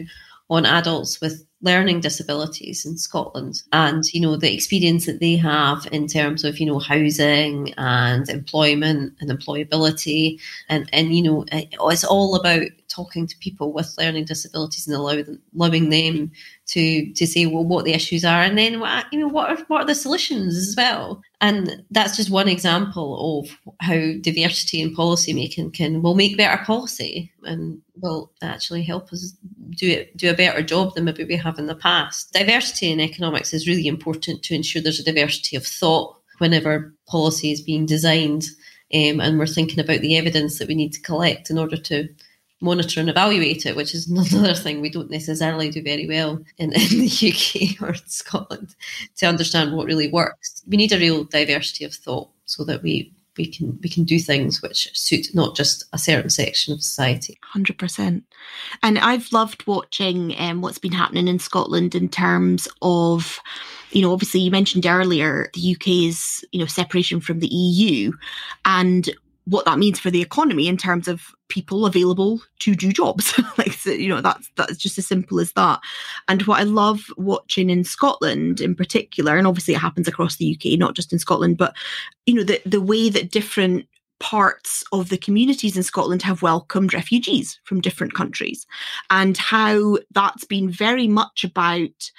on 0.51 0.67
adults 0.67 1.23
with 1.23 1.43
learning 1.63 2.01
disabilities 2.01 2.85
in 2.85 2.99
Scotland 2.99 3.63
and 3.73 4.05
you 4.13 4.21
know 4.21 4.37
the 4.37 4.53
experience 4.53 5.07
that 5.07 5.21
they 5.21 5.37
have 5.37 5.87
in 5.93 6.09
terms 6.09 6.45
of 6.45 6.59
you 6.59 6.67
know 6.67 6.79
housing 6.79 7.73
and 7.79 8.29
employment 8.29 9.15
and 9.21 9.31
employability. 9.31 10.41
And 10.69 10.89
and 10.93 11.15
you 11.15 11.23
know 11.23 11.45
it's 11.53 12.05
all 12.05 12.35
about 12.35 12.67
talking 12.89 13.27
to 13.27 13.39
people 13.39 13.73
with 13.73 13.95
learning 13.97 14.25
disabilities 14.25 14.87
and 14.87 14.97
allow 14.97 15.23
them, 15.23 15.41
allowing 15.55 15.91
them 15.91 16.31
to 16.67 17.13
to 17.15 17.27
say 17.27 17.47
well 17.47 17.65
what 17.65 17.85
the 17.85 17.95
issues 17.95 18.25
are 18.25 18.43
and 18.43 18.59
then 18.59 18.81
what 18.81 19.07
you 19.13 19.19
know 19.19 19.29
what 19.29 19.51
are, 19.51 19.65
what 19.67 19.83
are 19.83 19.87
the 19.87 19.95
solutions 19.95 20.57
as 20.57 20.75
well? 20.77 21.23
And 21.41 21.85
that's 21.91 22.17
just 22.17 22.31
one 22.31 22.49
example 22.49 23.41
of 23.41 23.75
how 23.81 24.13
diversity 24.21 24.81
in 24.81 24.95
policy 24.95 25.33
making 25.33 25.73
can 25.73 26.03
will 26.03 26.15
make 26.15 26.37
better 26.37 26.63
policy 26.65 27.33
and 27.45 27.81
will 28.03 28.33
actually 28.43 28.83
help 28.83 29.13
us 29.13 29.33
do 29.71 29.89
it 29.89 30.17
do 30.17 30.29
a 30.29 30.35
better 30.35 30.63
job 30.63 30.95
than 30.95 31.05
maybe 31.05 31.25
we 31.25 31.37
have 31.37 31.59
in 31.59 31.67
the 31.67 31.75
past 31.75 32.33
diversity 32.33 32.91
in 32.91 33.01
economics 33.01 33.55
is 33.55 33.69
really 33.69 33.87
important 33.87 34.43
to 34.43 34.55
ensure 34.55 34.83
there's 34.83 35.01
a 35.01 35.05
diversity 35.05 35.57
of 35.57 35.65
thought 35.65 36.17
whenever 36.39 36.93
policy 37.07 37.53
is 37.53 37.63
being 37.63 37.87
designed 37.87 38.45
um, 38.95 39.21
and 39.21 39.39
we're 39.39 39.47
thinking 39.47 39.81
about 39.81 40.01
the 40.01 40.17
evidence 40.19 40.59
that 40.59 40.69
we 40.69 40.75
need 40.75 40.93
to 40.93 41.01
collect 41.01 41.49
in 41.49 41.59
order 41.59 41.77
to 41.77 42.09
monitor 42.63 43.01
and 43.01 43.11
evaluate 43.11 43.67
it, 43.67 43.77
which 43.77 43.95
is 43.95 44.09
another 44.33 44.55
thing 44.55 44.81
we 44.81 44.91
don't 44.91 45.11
necessarily 45.11 45.69
do 45.69 45.83
very 45.83 46.07
well 46.07 46.41
in, 46.59 46.73
in 46.73 47.01
the 47.01 47.33
UK 47.33 47.83
or 47.89 47.95
Scotland 48.07 48.75
to 49.17 49.27
understand 49.27 49.75
what 49.75 49.87
really 49.87 50.11
works. 50.11 50.63
We 50.67 50.77
need 50.77 50.93
a 50.93 50.99
real 50.99 51.25
diversity 51.25 51.85
of 51.85 51.93
thought 51.93 52.31
so 52.47 52.65
that 52.65 52.83
we 52.83 53.13
we 53.37 53.47
can 53.47 53.79
we 53.83 53.89
can 53.89 54.05
do 54.05 54.19
things 54.19 54.63
which 54.63 54.91
suit 54.95 55.27
not 55.35 55.57
just 55.57 55.85
a 55.93 55.99
certain 55.99 56.31
section 56.31 56.73
of 56.73 56.83
society. 56.83 57.39
Hundred 57.43 57.79
percent. 57.79 58.25
And 58.83 58.99
I've 58.99 59.33
loved 59.33 59.67
watching 59.67 60.35
um, 60.39 60.61
what's 60.61 60.79
been 60.79 60.93
happening 60.93 61.29
in 61.29 61.39
Scotland 61.39 61.95
in 61.95 62.09
terms 62.09 62.69
of 62.83 63.41
you 63.93 64.01
know, 64.01 64.13
obviously 64.13 64.41
you 64.41 64.51
mentioned 64.51 64.87
earlier 64.87 65.51
the 65.55 65.77
UK's, 65.77 66.45
you 66.53 66.59
know, 66.59 66.67
separation 66.67 67.21
from 67.21 67.41
the 67.41 67.49
EU 67.49 68.13
and 68.65 69.11
what 69.47 69.65
that 69.65 69.79
means 69.79 69.99
for 69.99 70.11
the 70.11 70.23
economy 70.23 70.69
in 70.69 70.77
terms 70.77 71.09
of 71.09 71.35
people 71.49 71.85
available 71.85 72.41
to 72.61 72.75
do 72.75 72.93
jobs. 72.93 73.39
Like 73.59 73.73
so, 73.75 73.91
you 73.91 74.09
know 74.09 74.21
that's 74.21 74.51
that's 74.57 74.77
just 74.77 74.99
as 74.99 75.07
simple 75.07 75.39
as 75.39 75.53
that. 75.53 75.81
And 76.29 76.43
what 76.43 76.61
i 76.61 76.63
love 76.63 77.05
watching 77.17 77.69
in 77.71 77.85
scotland 77.85 78.61
in 78.61 78.75
particular 78.75 79.37
and 79.37 79.47
obviously 79.47 79.75
it 79.75 79.79
happens 79.79 80.09
across 80.09 80.37
the 80.37 80.57
uk 80.57 80.79
not 80.79 80.95
just 80.95 81.13
in 81.13 81.19
scotland 81.19 81.59
but 81.59 81.75
you 82.27 82.35
know 82.35 82.43
the 82.43 82.61
the 82.65 82.81
way 82.81 83.11
that 83.11 83.31
different 83.31 83.87
parts 84.23 84.85
of 84.93 85.09
the 85.09 85.19
communities 85.19 85.77
in 85.77 85.83
Scotland 85.83 86.23
have 86.23 86.43
welcomed 86.43 86.95
refugees 86.95 87.59
from 87.65 87.81
different 87.81 88.15
countries 88.15 88.65
and 89.11 89.37
how 89.37 89.99
that's 90.13 90.45
been 90.45 90.71
very 90.71 91.09
much 91.09 91.43
about 91.43 92.13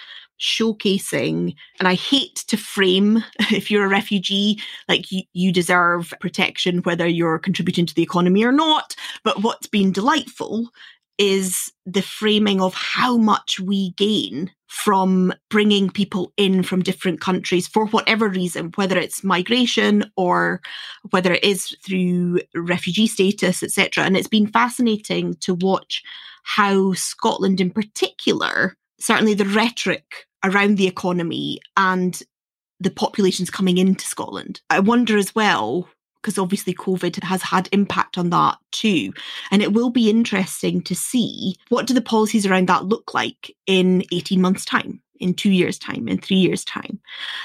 showcasing 0.44 1.56
and 1.80 1.88
i 1.88 1.94
hate 1.94 2.36
to 2.48 2.58
frame 2.58 3.24
if 3.52 3.72
you're 3.72 3.86
a 3.86 3.90
refugee 3.90 4.60
like 4.90 5.12
you, 5.12 5.24
you 5.34 5.52
deserve 5.52 6.14
protection 6.20 6.80
whether 6.80 7.08
you're 7.08 7.40
contributing 7.40 7.86
to 7.86 7.96
the 7.96 8.04
economy 8.04 8.44
or 8.44 8.52
not 8.52 8.96
but 9.24 9.42
what's 9.42 9.68
been 9.68 9.92
delightful 9.92 10.70
is 11.18 11.72
the 11.86 12.02
framing 12.02 12.62
of 12.62 12.74
how 12.74 13.18
much 13.18 13.60
we 13.60 13.92
gain 13.92 14.52
from 14.68 15.32
bringing 15.52 15.90
people 15.90 16.34
in 16.36 16.64
from 16.64 16.82
different 16.82 17.22
countries 17.22 17.68
for 17.68 17.86
whatever 17.88 18.28
reason, 18.28 18.72
whether 18.76 18.98
it's 18.98 19.24
migration 19.24 20.04
or 20.18 20.60
whether 21.12 21.34
it 21.34 21.44
is 21.44 21.78
through 21.86 22.40
refugee 22.56 23.06
status, 23.06 23.62
etc. 23.62 24.04
And 24.04 24.18
it's 24.18 24.28
been 24.28 24.48
fascinating 24.48 25.36
to 25.42 25.54
watch 25.54 26.02
how 26.42 26.94
Scotland, 26.94 27.62
in 27.62 27.70
particular, 27.70 28.76
certainly 29.00 29.36
the 29.36 29.46
rhetoric 29.46 30.26
around 30.44 30.78
the 30.78 30.88
economy 30.88 31.60
and 31.78 32.22
the 32.80 32.92
populations 32.92 33.50
coming 33.50 33.78
into 33.78 34.06
Scotland. 34.06 34.62
I 34.70 34.80
wonder 34.80 35.18
as 35.18 35.34
well, 35.34 35.88
because 36.22 36.38
obviously 36.38 36.74
COVID 36.74 37.24
has 37.24 37.42
had 37.42 37.70
impact 37.72 38.18
on 38.18 38.30
that 38.32 38.58
too. 38.72 39.14
And 39.52 39.62
it 39.62 39.74
will 39.74 39.90
be 39.90 40.10
interesting 40.10 40.82
to 40.84 40.96
see 40.96 41.56
what 41.70 41.88
do 41.88 41.94
the 41.94 42.02
policies 42.02 42.46
around 42.46 42.68
that 42.68 42.86
look 42.86 43.14
like 43.14 43.56
in 43.68 44.04
18 44.12 44.42
months' 44.42 44.66
time 44.66 45.02
in 45.20 45.34
two 45.34 45.52
years' 45.52 45.80
time, 45.80 46.08
in 46.08 46.18
three 46.18 46.38
years' 46.38 46.66
time. 46.66 47.00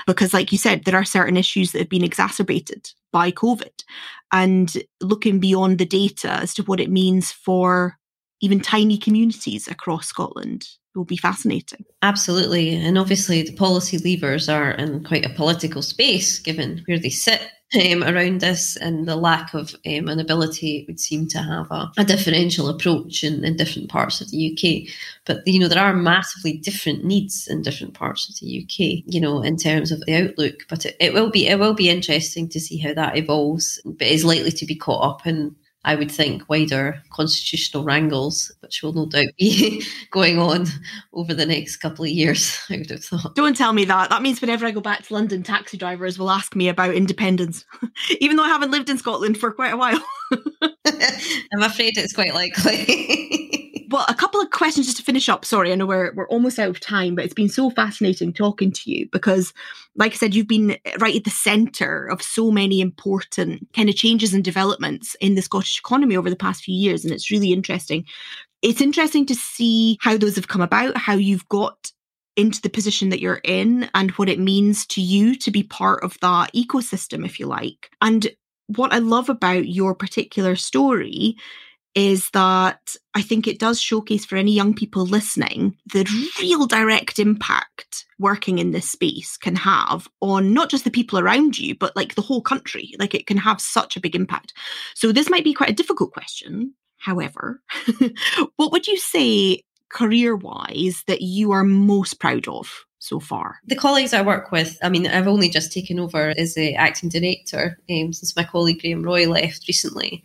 Because, 0.06 0.34
like 0.34 0.50
you 0.50 0.58
said, 0.58 0.84
there 0.84 0.96
are 0.96 1.04
certain 1.04 1.36
issues 1.36 1.72
that 1.72 1.78
have 1.78 1.88
been 1.88 2.04
exacerbated 2.04 2.90
by 3.12 3.30
COVID. 3.30 3.84
And 4.32 4.82
looking 5.00 5.38
beyond 5.38 5.78
the 5.78 5.86
data 5.86 6.32
as 6.32 6.54
to 6.54 6.62
what 6.64 6.80
it 6.80 6.90
means 6.90 7.30
for 7.30 7.96
even 8.40 8.60
tiny 8.60 8.98
communities 8.98 9.68
across 9.68 10.06
Scotland 10.06 10.66
will 10.94 11.04
be 11.04 11.16
fascinating. 11.16 11.84
Absolutely. 12.02 12.74
And 12.74 12.98
obviously, 12.98 13.42
the 13.42 13.54
policy 13.54 13.98
levers 13.98 14.48
are 14.48 14.72
in 14.72 15.04
quite 15.04 15.24
a 15.24 15.34
political 15.34 15.82
space 15.82 16.38
given 16.38 16.82
where 16.86 16.98
they 16.98 17.10
sit. 17.10 17.50
Um, 17.74 18.02
around 18.02 18.40
this 18.40 18.76
and 18.76 19.06
the 19.06 19.14
lack 19.14 19.52
of 19.52 19.74
um, 19.86 20.08
an 20.08 20.18
ability 20.18 20.86
would 20.88 20.98
seem 20.98 21.28
to 21.28 21.38
have 21.38 21.70
a, 21.70 21.92
a 21.98 22.04
differential 22.06 22.66
approach 22.66 23.22
in, 23.22 23.44
in, 23.44 23.58
different 23.58 23.90
parts 23.90 24.22
of 24.22 24.30
the 24.30 24.50
UK. 24.50 24.90
But 25.26 25.46
you 25.46 25.60
know 25.60 25.68
there 25.68 25.84
are 25.84 25.92
massively 25.92 26.54
different 26.54 27.04
needs 27.04 27.46
in 27.46 27.60
different 27.60 27.92
parts 27.92 28.26
of 28.26 28.40
the 28.40 28.62
UK. 28.62 29.04
You 29.04 29.20
know 29.20 29.42
in 29.42 29.58
terms 29.58 29.92
of 29.92 30.00
the 30.00 30.14
outlook. 30.14 30.64
But 30.70 30.86
it, 30.86 30.96
it 30.98 31.12
will 31.12 31.28
be 31.30 31.46
it 31.46 31.58
will 31.58 31.74
be 31.74 31.90
interesting 31.90 32.48
to 32.48 32.58
see 32.58 32.78
how 32.78 32.94
that 32.94 33.18
evolves. 33.18 33.78
But 33.84 34.06
is 34.06 34.24
likely 34.24 34.52
to 34.52 34.64
be 34.64 34.74
caught 34.74 35.04
up 35.04 35.26
in 35.26 35.54
I 35.84 35.94
would 35.94 36.10
think, 36.10 36.48
wider 36.48 37.02
constitutional 37.10 37.84
wrangles, 37.84 38.52
which 38.60 38.82
will 38.82 38.92
no 38.92 39.06
doubt 39.06 39.28
be 39.38 39.84
going 40.10 40.38
on 40.38 40.66
over 41.12 41.32
the 41.32 41.46
next 41.46 41.76
couple 41.78 42.04
of 42.04 42.10
years, 42.10 42.58
I 42.70 42.78
would 42.78 42.90
have 42.90 43.04
thought. 43.04 43.34
Don't 43.34 43.56
tell 43.56 43.72
me 43.72 43.84
that. 43.84 44.10
That 44.10 44.22
means 44.22 44.40
whenever 44.40 44.66
I 44.66 44.70
go 44.70 44.80
back 44.80 45.04
to 45.06 45.14
London, 45.14 45.42
taxi 45.42 45.76
drivers 45.76 46.18
will 46.18 46.30
ask 46.30 46.56
me 46.56 46.68
about 46.68 46.94
independence, 46.94 47.64
even 48.20 48.36
though 48.36 48.44
I 48.44 48.48
haven't 48.48 48.70
lived 48.70 48.90
in 48.90 48.98
Scotland 48.98 49.38
for 49.38 49.52
quite 49.52 49.72
a 49.72 49.76
while. 49.76 50.00
I'm 50.32 51.62
afraid 51.62 51.96
it's 51.96 52.12
quite 52.12 52.34
likely 52.34 53.67
well, 53.90 54.04
a 54.08 54.14
couple 54.14 54.40
of 54.40 54.50
questions 54.50 54.86
just 54.86 54.98
to 54.98 55.02
finish 55.02 55.28
up. 55.28 55.44
Sorry, 55.44 55.72
I 55.72 55.74
know 55.74 55.86
we're 55.86 56.12
we're 56.14 56.28
almost 56.28 56.58
out 56.58 56.68
of 56.68 56.80
time, 56.80 57.14
but 57.14 57.24
it's 57.24 57.34
been 57.34 57.48
so 57.48 57.70
fascinating 57.70 58.32
talking 58.32 58.70
to 58.70 58.90
you 58.90 59.08
because, 59.10 59.54
like 59.96 60.12
I 60.12 60.16
said, 60.16 60.34
you've 60.34 60.48
been 60.48 60.76
right 60.98 61.16
at 61.16 61.24
the 61.24 61.30
centre 61.30 62.06
of 62.06 62.22
so 62.22 62.50
many 62.50 62.80
important 62.80 63.66
kind 63.74 63.88
of 63.88 63.96
changes 63.96 64.34
and 64.34 64.44
developments 64.44 65.16
in 65.20 65.34
the 65.34 65.42
Scottish 65.42 65.78
economy 65.78 66.16
over 66.16 66.28
the 66.28 66.36
past 66.36 66.64
few 66.64 66.74
years, 66.74 67.04
and 67.04 67.14
it's 67.14 67.30
really 67.30 67.52
interesting. 67.52 68.04
It's 68.60 68.80
interesting 68.80 69.24
to 69.26 69.34
see 69.34 69.98
how 70.00 70.16
those 70.18 70.36
have 70.36 70.48
come 70.48 70.62
about, 70.62 70.96
how 70.96 71.14
you've 71.14 71.48
got 71.48 71.90
into 72.36 72.60
the 72.60 72.70
position 72.70 73.08
that 73.08 73.20
you're 73.20 73.40
in, 73.42 73.88
and 73.94 74.10
what 74.12 74.28
it 74.28 74.38
means 74.38 74.86
to 74.88 75.00
you 75.00 75.34
to 75.36 75.50
be 75.50 75.62
part 75.62 76.04
of 76.04 76.18
that 76.20 76.52
ecosystem, 76.52 77.24
if 77.24 77.40
you 77.40 77.46
like. 77.46 77.90
And 78.02 78.28
what 78.66 78.92
I 78.92 78.98
love 78.98 79.30
about 79.30 79.66
your 79.66 79.94
particular 79.94 80.56
story 80.56 81.36
is 81.98 82.30
that 82.30 82.94
I 83.14 83.22
think 83.22 83.48
it 83.48 83.58
does 83.58 83.80
showcase 83.80 84.24
for 84.24 84.36
any 84.36 84.52
young 84.52 84.72
people 84.72 85.04
listening 85.04 85.76
the 85.92 86.06
real 86.40 86.64
direct 86.66 87.18
impact 87.18 88.06
working 88.20 88.60
in 88.60 88.70
this 88.70 88.88
space 88.88 89.36
can 89.36 89.56
have 89.56 90.06
on 90.20 90.52
not 90.52 90.70
just 90.70 90.84
the 90.84 90.92
people 90.92 91.18
around 91.18 91.58
you, 91.58 91.74
but 91.74 91.96
like 91.96 92.14
the 92.14 92.22
whole 92.22 92.40
country. 92.40 92.94
Like 93.00 93.14
it 93.14 93.26
can 93.26 93.36
have 93.36 93.60
such 93.60 93.96
a 93.96 94.00
big 94.00 94.14
impact. 94.14 94.54
So 94.94 95.10
this 95.10 95.28
might 95.28 95.42
be 95.42 95.52
quite 95.52 95.70
a 95.70 95.74
difficult 95.74 96.12
question. 96.12 96.72
However, 96.98 97.62
what 98.56 98.70
would 98.70 98.86
you 98.86 98.96
say 98.96 99.64
career 99.88 100.36
wise 100.36 101.02
that 101.08 101.22
you 101.22 101.50
are 101.50 101.64
most 101.64 102.20
proud 102.20 102.46
of 102.46 102.84
so 102.98 103.20
far? 103.20 103.60
The 103.66 103.76
colleagues 103.76 104.12
I 104.12 104.22
work 104.22 104.50
with, 104.50 104.78
I 104.82 104.88
mean, 104.88 105.06
I've 105.06 105.28
only 105.28 105.48
just 105.48 105.72
taken 105.72 106.00
over 106.00 106.34
as 106.36 106.54
the 106.54 106.74
acting 106.74 107.08
director 107.08 107.78
um, 107.90 108.12
since 108.12 108.34
my 108.36 108.44
colleague 108.44 108.80
Graeme 108.80 109.02
Roy 109.02 109.28
left 109.28 109.68
recently. 109.68 110.22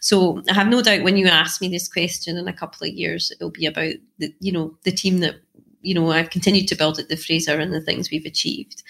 So 0.00 0.42
I 0.48 0.54
have 0.54 0.68
no 0.68 0.82
doubt 0.82 1.02
when 1.02 1.16
you 1.16 1.26
ask 1.26 1.60
me 1.60 1.68
this 1.68 1.88
question 1.88 2.36
in 2.36 2.48
a 2.48 2.52
couple 2.52 2.86
of 2.86 2.94
years, 2.94 3.32
it'll 3.32 3.50
be 3.50 3.66
about 3.66 3.94
the, 4.18 4.34
you 4.40 4.52
know, 4.52 4.76
the 4.84 4.92
team 4.92 5.20
that 5.20 5.36
you 5.84 5.94
know, 5.94 6.10
I've 6.10 6.30
continued 6.30 6.66
to 6.68 6.74
build 6.74 6.98
at 6.98 7.08
the 7.08 7.16
Fraser 7.16 7.60
and 7.60 7.72
the 7.72 7.80
things 7.80 8.10
we've 8.10 8.24
achieved. 8.24 8.82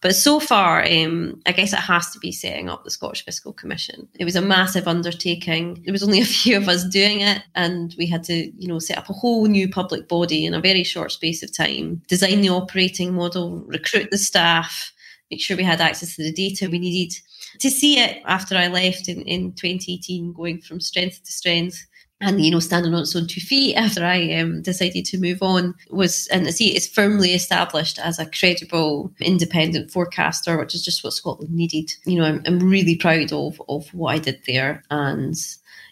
But 0.00 0.14
so 0.14 0.38
far, 0.38 0.84
um, 0.84 1.40
I 1.46 1.52
guess 1.52 1.72
it 1.72 1.80
has 1.80 2.10
to 2.12 2.18
be 2.18 2.30
setting 2.30 2.68
up 2.68 2.84
the 2.84 2.90
Scottish 2.90 3.24
Fiscal 3.24 3.52
Commission. 3.52 4.08
It 4.18 4.24
was 4.24 4.36
a 4.36 4.40
massive 4.40 4.86
undertaking. 4.86 5.82
There 5.84 5.92
was 5.92 6.02
only 6.02 6.20
a 6.20 6.24
few 6.40 6.56
of 6.56 6.68
us 6.68 6.84
doing 6.84 7.20
it, 7.20 7.42
and 7.54 7.94
we 7.98 8.06
had 8.06 8.22
to, 8.24 8.34
you 8.34 8.68
know, 8.68 8.78
set 8.78 8.98
up 8.98 9.10
a 9.10 9.14
whole 9.14 9.46
new 9.46 9.68
public 9.68 10.06
body 10.06 10.46
in 10.46 10.54
a 10.54 10.60
very 10.60 10.84
short 10.84 11.12
space 11.12 11.42
of 11.42 11.54
time, 11.54 12.02
design 12.06 12.40
the 12.40 12.50
operating 12.50 13.14
model, 13.14 13.64
recruit 13.66 14.10
the 14.10 14.18
staff, 14.18 14.92
make 15.30 15.40
sure 15.40 15.56
we 15.56 15.64
had 15.64 15.80
access 15.80 16.14
to 16.16 16.22
the 16.22 16.32
data 16.32 16.68
we 16.70 16.78
needed. 16.78 17.16
To 17.60 17.70
see 17.70 17.98
it 17.98 18.22
after 18.26 18.54
I 18.54 18.68
left 18.68 19.08
in, 19.08 19.22
in 19.22 19.52
2018, 19.52 20.34
going 20.34 20.60
from 20.60 20.78
strength 20.78 21.24
to 21.24 21.32
strength 21.32 21.86
and 22.20 22.42
you 22.42 22.50
know 22.50 22.60
standing 22.60 22.94
on 22.94 23.02
its 23.02 23.14
own 23.14 23.26
two 23.26 23.40
feet 23.40 23.74
after 23.74 24.04
I 24.04 24.32
um, 24.34 24.62
decided 24.62 25.04
to 25.06 25.18
move 25.18 25.42
on 25.42 25.74
was 25.90 26.26
and 26.28 26.52
see 26.54 26.74
it's 26.74 26.88
firmly 26.88 27.34
established 27.34 27.98
as 27.98 28.18
a 28.18 28.26
credible 28.26 29.12
independent 29.20 29.90
forecaster, 29.90 30.58
which 30.58 30.74
is 30.74 30.84
just 30.84 31.04
what 31.04 31.12
Scotland 31.12 31.54
needed. 31.54 31.90
You 32.04 32.18
know, 32.18 32.24
I'm, 32.24 32.42
I'm 32.46 32.58
really 32.58 32.96
proud 32.96 33.32
of 33.32 33.60
of 33.68 33.92
what 33.92 34.14
I 34.14 34.18
did 34.18 34.40
there 34.46 34.82
and 34.90 35.36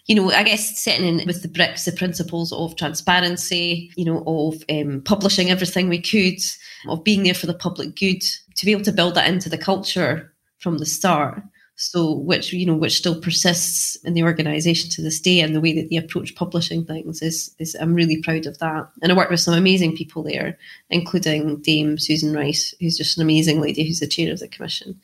you 0.07 0.13
know, 0.13 0.31
I 0.31 0.43
guess 0.43 0.79
setting 0.79 1.19
in 1.19 1.25
with 1.25 1.41
the 1.41 1.47
bricks, 1.47 1.85
the 1.85 1.91
principles 1.91 2.51
of 2.51 2.75
transparency, 2.75 3.91
you 3.95 4.05
know, 4.05 4.23
of 4.27 4.63
um, 4.69 5.01
publishing 5.01 5.49
everything 5.49 5.89
we 5.89 5.99
could, 5.99 6.39
of 6.87 7.03
being 7.03 7.23
there 7.23 7.33
for 7.33 7.47
the 7.47 7.55
public 7.55 7.95
good, 7.95 8.21
to 8.55 8.65
be 8.65 8.71
able 8.71 8.83
to 8.83 8.91
build 8.91 9.15
that 9.15 9.27
into 9.27 9.49
the 9.49 9.57
culture 9.57 10.31
from 10.59 10.77
the 10.77 10.85
start 10.85 11.41
so 11.75 12.13
which 12.13 12.53
you 12.53 12.65
know 12.65 12.75
which 12.75 12.97
still 12.97 13.19
persists 13.19 13.95
in 13.97 14.13
the 14.13 14.23
organization 14.23 14.89
to 14.89 15.01
this 15.01 15.19
day 15.19 15.41
and 15.41 15.53
the 15.53 15.61
way 15.61 15.73
that 15.73 15.89
they 15.89 15.97
approach 15.97 16.35
publishing 16.35 16.85
things 16.85 17.21
is 17.21 17.53
is 17.59 17.75
I'm 17.75 17.93
really 17.93 18.21
proud 18.21 18.45
of 18.45 18.57
that 18.59 18.89
and 19.01 19.11
I 19.11 19.15
worked 19.15 19.31
with 19.31 19.41
some 19.41 19.53
amazing 19.53 19.95
people 19.95 20.23
there 20.23 20.57
including 20.89 21.61
Dame 21.61 21.97
Susan 21.97 22.33
Rice 22.33 22.73
who's 22.79 22.97
just 22.97 23.17
an 23.17 23.23
amazing 23.23 23.59
lady 23.59 23.85
who's 23.85 23.99
the 23.99 24.07
chair 24.07 24.31
of 24.31 24.39
the 24.39 24.47
commission 24.47 24.99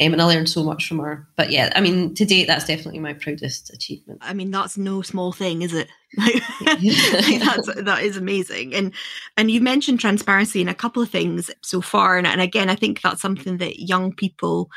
um, 0.00 0.12
and 0.12 0.22
I 0.22 0.26
learned 0.26 0.48
so 0.48 0.62
much 0.62 0.86
from 0.86 1.00
her. 1.00 1.26
But 1.34 1.50
yeah, 1.50 1.72
I 1.74 1.80
mean, 1.80 2.14
to 2.14 2.24
date, 2.24 2.46
that's 2.46 2.66
definitely 2.66 3.00
my 3.00 3.14
proudest 3.14 3.70
achievement. 3.70 4.20
I 4.22 4.32
mean, 4.32 4.52
that's 4.52 4.78
no 4.78 5.02
small 5.02 5.32
thing, 5.32 5.62
is 5.62 5.74
it? 5.74 5.88
that's 6.16 7.74
that 7.82 8.00
is 8.02 8.16
amazing, 8.16 8.74
and 8.74 8.92
and 9.36 9.50
you 9.50 9.60
mentioned 9.60 9.98
transparency 9.98 10.60
in 10.60 10.68
a 10.68 10.74
couple 10.74 11.02
of 11.02 11.10
things 11.10 11.50
so 11.62 11.80
far, 11.80 12.16
and, 12.16 12.26
and 12.26 12.40
again, 12.40 12.70
I 12.70 12.76
think 12.76 13.02
that's 13.02 13.20
something 13.20 13.58
that 13.58 13.80
young 13.80 14.12
people 14.12 14.70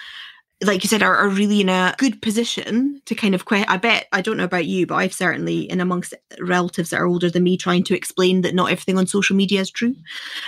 like 0.64 0.84
you 0.84 0.88
said, 0.88 1.02
are, 1.02 1.16
are 1.16 1.30
really 1.30 1.62
in 1.62 1.70
a 1.70 1.96
good 1.98 2.22
position 2.22 3.02
to 3.06 3.16
kind 3.16 3.34
of 3.34 3.46
quit. 3.46 3.70
I 3.70 3.78
bet, 3.78 4.08
I 4.12 4.22
don't 4.22 4.38
know 4.38 4.44
about 4.44 4.66
you, 4.66 4.86
but 4.86 4.96
I've 4.96 5.14
certainly, 5.14 5.62
in 5.62 5.82
amongst 5.82 6.14
relatives 6.40 6.92
that 6.92 7.00
are 7.00 7.08
older 7.08 7.30
than 7.30 7.44
me, 7.44 7.58
trying 7.58 7.84
to 7.86 7.96
explain 7.96 8.42
that 8.42 8.54
not 8.54 8.72
everything 8.72 8.98
on 8.98 9.08
social 9.08 9.36
media 9.36 9.62
is 9.62 9.72
true. 9.72 9.96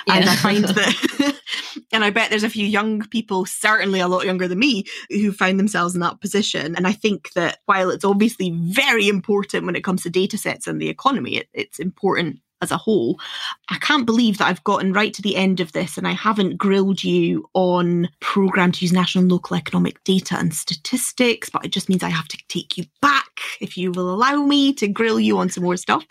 Yeah. 0.07 0.15
And 0.15 0.29
I 0.29 0.35
find 0.35 0.63
that, 0.65 1.41
and 1.91 2.03
I 2.03 2.11
bet 2.11 2.29
there's 2.29 2.43
a 2.43 2.49
few 2.49 2.65
young 2.65 3.07
people, 3.07 3.45
certainly 3.45 3.99
a 3.99 4.07
lot 4.07 4.25
younger 4.25 4.47
than 4.47 4.59
me, 4.59 4.85
who 5.09 5.31
found 5.31 5.59
themselves 5.59 5.95
in 5.95 6.01
that 6.01 6.21
position. 6.21 6.75
And 6.75 6.85
I 6.85 6.93
think 6.93 7.31
that 7.33 7.59
while 7.65 7.89
it's 7.89 8.05
obviously 8.05 8.51
very 8.51 9.07
important 9.07 9.65
when 9.65 9.75
it 9.75 9.83
comes 9.83 10.03
to 10.03 10.09
data 10.11 10.37
sets 10.37 10.67
and 10.67 10.79
the 10.79 10.89
economy, 10.89 11.37
it, 11.37 11.49
it's 11.53 11.79
important 11.79 12.39
as 12.63 12.71
a 12.71 12.77
whole. 12.77 13.19
I 13.69 13.77
can't 13.77 14.05
believe 14.05 14.37
that 14.37 14.47
I've 14.47 14.63
gotten 14.63 14.93
right 14.93 15.13
to 15.13 15.21
the 15.21 15.35
end 15.35 15.59
of 15.59 15.71
this 15.73 15.97
and 15.97 16.07
I 16.07 16.13
haven't 16.13 16.57
grilled 16.57 17.03
you 17.03 17.47
on 17.53 18.09
program 18.19 18.71
to 18.71 18.85
use 18.85 18.93
national 18.93 19.23
and 19.23 19.31
local 19.31 19.55
economic 19.55 20.03
data 20.03 20.37
and 20.37 20.53
statistics, 20.53 21.49
but 21.49 21.65
it 21.65 21.71
just 21.71 21.89
means 21.89 22.03
I 22.03 22.09
have 22.09 22.27
to 22.29 22.37
take 22.47 22.77
you 22.77 22.85
back 23.01 23.32
if 23.59 23.77
you 23.77 23.91
will 23.91 24.13
allow 24.13 24.43
me 24.45 24.73
to 24.73 24.87
grill 24.87 25.19
you 25.19 25.37
on 25.37 25.49
some 25.49 25.63
more 25.63 25.77
stuff. 25.77 26.05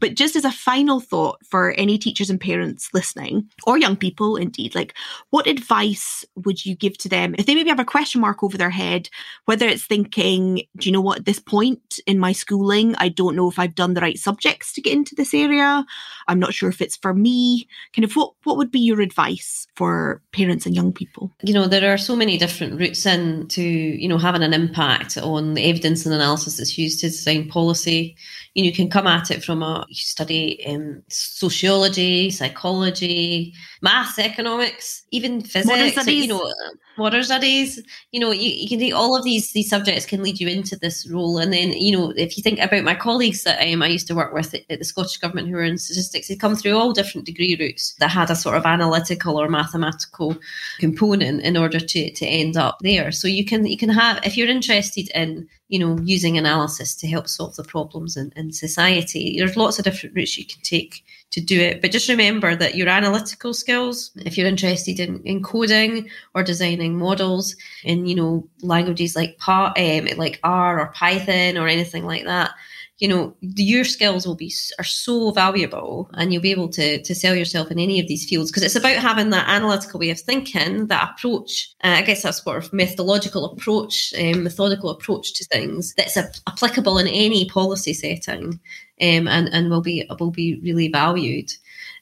But 0.00 0.14
just 0.14 0.36
as 0.36 0.44
a 0.44 0.52
final 0.52 1.00
thought 1.00 1.38
for 1.46 1.72
any 1.72 1.98
teachers 1.98 2.30
and 2.30 2.40
parents 2.40 2.90
listening, 2.92 3.48
or 3.66 3.78
young 3.78 3.96
people 3.96 4.36
indeed, 4.36 4.74
like 4.74 4.94
what 5.30 5.46
advice 5.46 6.24
would 6.36 6.64
you 6.64 6.74
give 6.74 6.98
to 6.98 7.08
them 7.08 7.34
if 7.38 7.46
they 7.46 7.54
maybe 7.54 7.70
have 7.70 7.80
a 7.80 7.84
question 7.84 8.20
mark 8.20 8.42
over 8.42 8.56
their 8.56 8.70
head, 8.70 9.08
whether 9.44 9.66
it's 9.66 9.84
thinking, 9.84 10.62
do 10.76 10.88
you 10.88 10.92
know 10.92 11.00
what, 11.00 11.18
at 11.18 11.24
this 11.24 11.40
point 11.40 11.98
in 12.06 12.18
my 12.18 12.32
schooling, 12.32 12.94
I 12.96 13.08
don't 13.08 13.36
know 13.36 13.48
if 13.48 13.58
I've 13.58 13.74
done 13.74 13.94
the 13.94 14.00
right 14.00 14.18
subjects 14.18 14.72
to 14.74 14.80
get 14.80 14.92
into 14.92 15.14
this 15.14 15.34
area. 15.34 15.84
I'm 16.26 16.38
not 16.38 16.54
sure 16.54 16.68
if 16.68 16.80
it's 16.80 16.96
for 16.96 17.14
me. 17.14 17.68
Kind 17.94 18.04
of 18.04 18.12
what 18.14 18.32
what 18.44 18.56
would 18.56 18.70
be 18.70 18.80
your 18.80 19.00
advice 19.00 19.66
for 19.74 20.22
parents 20.32 20.66
and 20.66 20.74
young 20.74 20.92
people? 20.92 21.32
You 21.42 21.54
know, 21.54 21.66
there 21.66 21.92
are 21.92 21.98
so 21.98 22.16
many 22.16 22.38
different 22.38 22.78
routes 22.78 23.04
in 23.06 23.48
to, 23.48 23.62
you 23.62 24.08
know, 24.08 24.18
having 24.18 24.42
an 24.42 24.54
impact 24.54 25.16
on 25.18 25.54
the 25.54 25.64
evidence 25.64 26.06
and 26.06 26.14
analysis 26.14 26.56
that's 26.56 26.77
used 26.78 27.00
to 27.00 27.08
design 27.08 27.48
policy. 27.48 28.16
You 28.54 28.62
know, 28.62 28.66
you 28.66 28.72
can 28.72 28.90
come 28.90 29.06
at 29.06 29.30
it 29.30 29.44
from 29.44 29.62
a 29.62 29.84
you 29.88 29.94
study 29.94 30.64
um, 30.66 31.02
sociology, 31.08 32.30
psychology, 32.30 33.54
maths, 33.82 34.18
economics, 34.18 35.04
even 35.10 35.40
physics. 35.40 36.06
you 36.06 36.28
know, 36.28 36.52
modern 36.98 37.22
studies. 37.22 37.80
You 38.12 38.20
know, 38.20 38.32
you, 38.32 38.50
you 38.50 38.68
can 38.68 38.78
take 38.78 38.94
all 38.94 39.16
of 39.16 39.24
these 39.24 39.52
these 39.52 39.70
subjects 39.70 40.04
can 40.04 40.22
lead 40.22 40.40
you 40.40 40.48
into 40.48 40.76
this 40.76 41.08
role. 41.08 41.38
And 41.38 41.52
then, 41.52 41.72
you 41.72 41.96
know, 41.96 42.12
if 42.16 42.36
you 42.36 42.42
think 42.42 42.58
about 42.58 42.84
my 42.84 42.94
colleagues 42.94 43.44
that 43.44 43.62
um, 43.62 43.82
I 43.82 43.86
used 43.86 44.08
to 44.08 44.14
work 44.14 44.34
with 44.34 44.52
at, 44.54 44.62
at 44.68 44.78
the 44.78 44.84
Scottish 44.84 45.18
Government 45.18 45.48
who 45.48 45.54
were 45.54 45.62
in 45.62 45.78
statistics, 45.78 46.28
they 46.28 46.36
come 46.36 46.56
through 46.56 46.76
all 46.76 46.92
different 46.92 47.26
degree 47.26 47.56
routes 47.58 47.94
that 48.00 48.10
had 48.10 48.30
a 48.30 48.36
sort 48.36 48.56
of 48.56 48.66
analytical 48.66 49.40
or 49.40 49.48
mathematical 49.48 50.36
component 50.78 51.42
in 51.42 51.56
order 51.56 51.78
to 51.78 52.10
to 52.10 52.26
end 52.26 52.56
up 52.56 52.78
there. 52.80 53.12
So 53.12 53.28
you 53.28 53.44
can 53.44 53.66
you 53.66 53.78
can 53.78 53.90
have 53.90 54.20
if 54.24 54.36
you're 54.36 54.48
interested 54.48 55.08
in 55.14 55.48
you 55.68 55.78
know 55.78 55.98
using 56.02 56.38
analysis 56.38 56.94
to 56.96 57.06
help 57.06 57.28
solve 57.28 57.56
the 57.56 57.64
problems 57.64 58.16
in, 58.16 58.32
in 58.36 58.52
society, 58.52 59.36
there's 59.38 59.56
lots 59.56 59.78
of 59.78 59.84
different 59.84 60.16
routes 60.16 60.36
you 60.38 60.44
can 60.46 60.60
take 60.62 61.04
to 61.30 61.40
do 61.40 61.60
it. 61.60 61.80
But 61.80 61.90
just 61.90 62.08
remember 62.08 62.56
that 62.56 62.74
your 62.74 62.88
analytical 62.88 63.52
skills, 63.52 64.10
if 64.16 64.38
you're 64.38 64.46
interested 64.46 64.98
in, 64.98 65.20
in 65.24 65.42
coding 65.42 66.08
or 66.34 66.42
designing 66.42 66.98
models 66.98 67.54
in, 67.84 68.06
you 68.06 68.14
know, 68.14 68.48
languages 68.62 69.14
like 69.14 69.36
um, 69.46 70.06
like 70.16 70.40
R 70.42 70.80
or 70.80 70.86
Python 70.88 71.58
or 71.58 71.68
anything 71.68 72.04
like 72.04 72.24
that, 72.24 72.52
you 72.98 73.08
know 73.08 73.34
your 73.40 73.84
skills 73.84 74.26
will 74.26 74.34
be 74.34 74.52
are 74.78 74.84
so 74.84 75.30
valuable 75.30 76.10
and 76.14 76.32
you'll 76.32 76.42
be 76.42 76.50
able 76.50 76.68
to 76.68 77.00
to 77.02 77.14
sell 77.14 77.34
yourself 77.34 77.70
in 77.70 77.78
any 77.78 78.00
of 78.00 78.08
these 78.08 78.28
fields 78.28 78.50
because 78.50 78.62
it's 78.62 78.76
about 78.76 78.96
having 78.96 79.30
that 79.30 79.48
analytical 79.48 80.00
way 80.00 80.10
of 80.10 80.20
thinking 80.20 80.86
that 80.88 81.10
approach 81.10 81.70
uh, 81.84 81.94
i 81.98 82.02
guess 82.02 82.22
that's 82.22 82.42
sort 82.42 82.64
of 82.64 82.72
methodological 82.72 83.44
approach 83.44 84.12
um, 84.18 84.42
methodical 84.42 84.90
approach 84.90 85.32
to 85.34 85.44
things 85.44 85.94
that's 85.94 86.16
a- 86.16 86.30
applicable 86.48 86.98
in 86.98 87.06
any 87.06 87.48
policy 87.48 87.94
setting 87.94 88.58
um, 89.00 89.28
and 89.28 89.48
and 89.52 89.70
will 89.70 89.80
be 89.80 90.08
will 90.18 90.30
be 90.30 90.60
really 90.60 90.88
valued. 90.88 91.50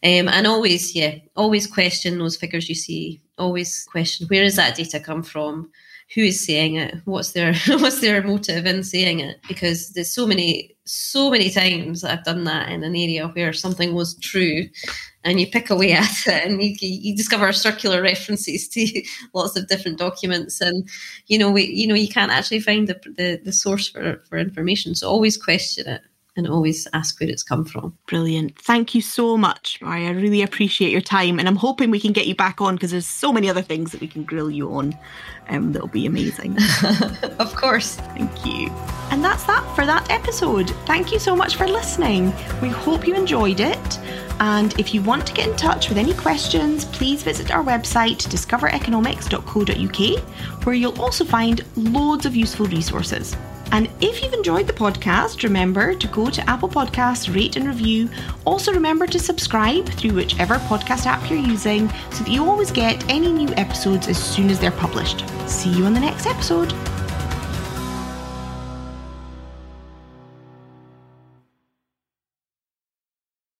Um, 0.02 0.28
and 0.28 0.46
always 0.46 0.94
yeah 0.94 1.16
always 1.36 1.66
question 1.66 2.18
those 2.18 2.36
figures 2.36 2.68
you 2.68 2.74
see. 2.74 3.20
Always 3.38 3.86
question 3.90 4.26
where 4.28 4.44
does 4.44 4.56
that 4.56 4.76
data 4.76 5.00
come 5.00 5.22
from 5.22 5.70
who 6.14 6.22
is 6.22 6.44
saying 6.44 6.76
it? 6.76 6.94
What's 7.04 7.32
their 7.32 7.54
what's 7.66 8.00
their 8.00 8.22
motive 8.22 8.66
in 8.66 8.84
saying 8.84 9.20
it? 9.20 9.38
Because 9.48 9.90
there's 9.90 10.12
so 10.12 10.26
many 10.26 10.76
so 10.84 11.30
many 11.30 11.50
times 11.50 12.04
I've 12.04 12.24
done 12.24 12.44
that 12.44 12.68
in 12.68 12.84
an 12.84 12.94
area 12.94 13.26
where 13.28 13.52
something 13.52 13.92
was 13.92 14.16
true 14.18 14.68
and 15.24 15.40
you 15.40 15.46
pick 15.48 15.68
away 15.68 15.92
at 16.04 16.26
it 16.26 16.46
and 16.46 16.62
you, 16.62 16.76
you 16.80 17.16
discover 17.16 17.52
circular 17.52 18.00
references 18.02 18.68
to 18.68 19.02
lots 19.34 19.56
of 19.56 19.66
different 19.66 19.98
documents 19.98 20.60
and 20.60 20.88
you 21.26 21.38
know 21.38 21.50
we 21.50 21.64
you 21.64 21.86
know 21.86 21.94
you 21.94 22.08
can't 22.08 22.30
actually 22.30 22.60
find 22.60 22.86
the, 22.86 22.94
the, 23.16 23.40
the 23.44 23.52
source 23.52 23.88
for, 23.88 24.22
for 24.28 24.38
information. 24.38 24.94
So 24.94 25.08
always 25.08 25.36
question 25.36 25.88
it 25.88 26.02
and 26.36 26.46
always 26.46 26.86
ask 26.92 27.18
where 27.20 27.28
it's 27.28 27.42
come 27.42 27.64
from. 27.64 27.96
Brilliant. 28.06 28.56
Thank 28.58 28.94
you 28.94 29.00
so 29.00 29.38
much, 29.38 29.80
Mairi. 29.80 30.06
I 30.06 30.10
really 30.10 30.42
appreciate 30.42 30.92
your 30.92 31.00
time. 31.00 31.38
And 31.38 31.48
I'm 31.48 31.56
hoping 31.56 31.90
we 31.90 32.00
can 32.00 32.12
get 32.12 32.26
you 32.26 32.34
back 32.34 32.60
on 32.60 32.74
because 32.74 32.90
there's 32.90 33.06
so 33.06 33.32
many 33.32 33.48
other 33.48 33.62
things 33.62 33.92
that 33.92 34.00
we 34.00 34.08
can 34.08 34.24
grill 34.24 34.50
you 34.50 34.70
on 34.72 34.96
um, 35.48 35.72
that'll 35.72 35.88
be 35.88 36.06
amazing. 36.06 36.58
of 37.38 37.56
course. 37.56 37.96
Thank 37.96 38.44
you. 38.44 38.68
And 39.10 39.24
that's 39.24 39.44
that 39.44 39.64
for 39.74 39.86
that 39.86 40.10
episode. 40.10 40.68
Thank 40.84 41.12
you 41.12 41.18
so 41.18 41.34
much 41.34 41.56
for 41.56 41.66
listening. 41.66 42.34
We 42.60 42.68
hope 42.68 43.06
you 43.06 43.14
enjoyed 43.14 43.60
it. 43.60 43.98
And 44.38 44.78
if 44.78 44.92
you 44.92 45.00
want 45.02 45.26
to 45.28 45.32
get 45.32 45.48
in 45.48 45.56
touch 45.56 45.88
with 45.88 45.96
any 45.96 46.12
questions, 46.12 46.84
please 46.84 47.22
visit 47.22 47.50
our 47.50 47.64
website, 47.64 48.28
discovereconomics.co.uk, 48.28 50.64
where 50.64 50.74
you'll 50.74 51.00
also 51.00 51.24
find 51.24 51.64
loads 51.76 52.26
of 52.26 52.36
useful 52.36 52.66
resources. 52.66 53.34
And 53.72 53.90
if 54.00 54.22
you've 54.22 54.32
enjoyed 54.32 54.66
the 54.66 54.72
podcast, 54.72 55.42
remember 55.42 55.94
to 55.94 56.06
go 56.08 56.30
to 56.30 56.50
Apple 56.50 56.68
Podcasts, 56.68 57.34
rate 57.34 57.56
and 57.56 57.66
review. 57.66 58.08
Also, 58.44 58.72
remember 58.72 59.06
to 59.06 59.18
subscribe 59.18 59.88
through 59.88 60.12
whichever 60.12 60.56
podcast 60.56 61.06
app 61.06 61.28
you're 61.28 61.38
using 61.38 61.88
so 62.10 62.24
that 62.24 62.28
you 62.28 62.44
always 62.44 62.70
get 62.70 63.08
any 63.10 63.32
new 63.32 63.48
episodes 63.56 64.08
as 64.08 64.22
soon 64.22 64.50
as 64.50 64.58
they're 64.58 64.70
published. 64.70 65.24
See 65.48 65.70
you 65.70 65.84
on 65.84 65.94
the 65.94 66.00
next 66.00 66.26
episode. 66.26 66.72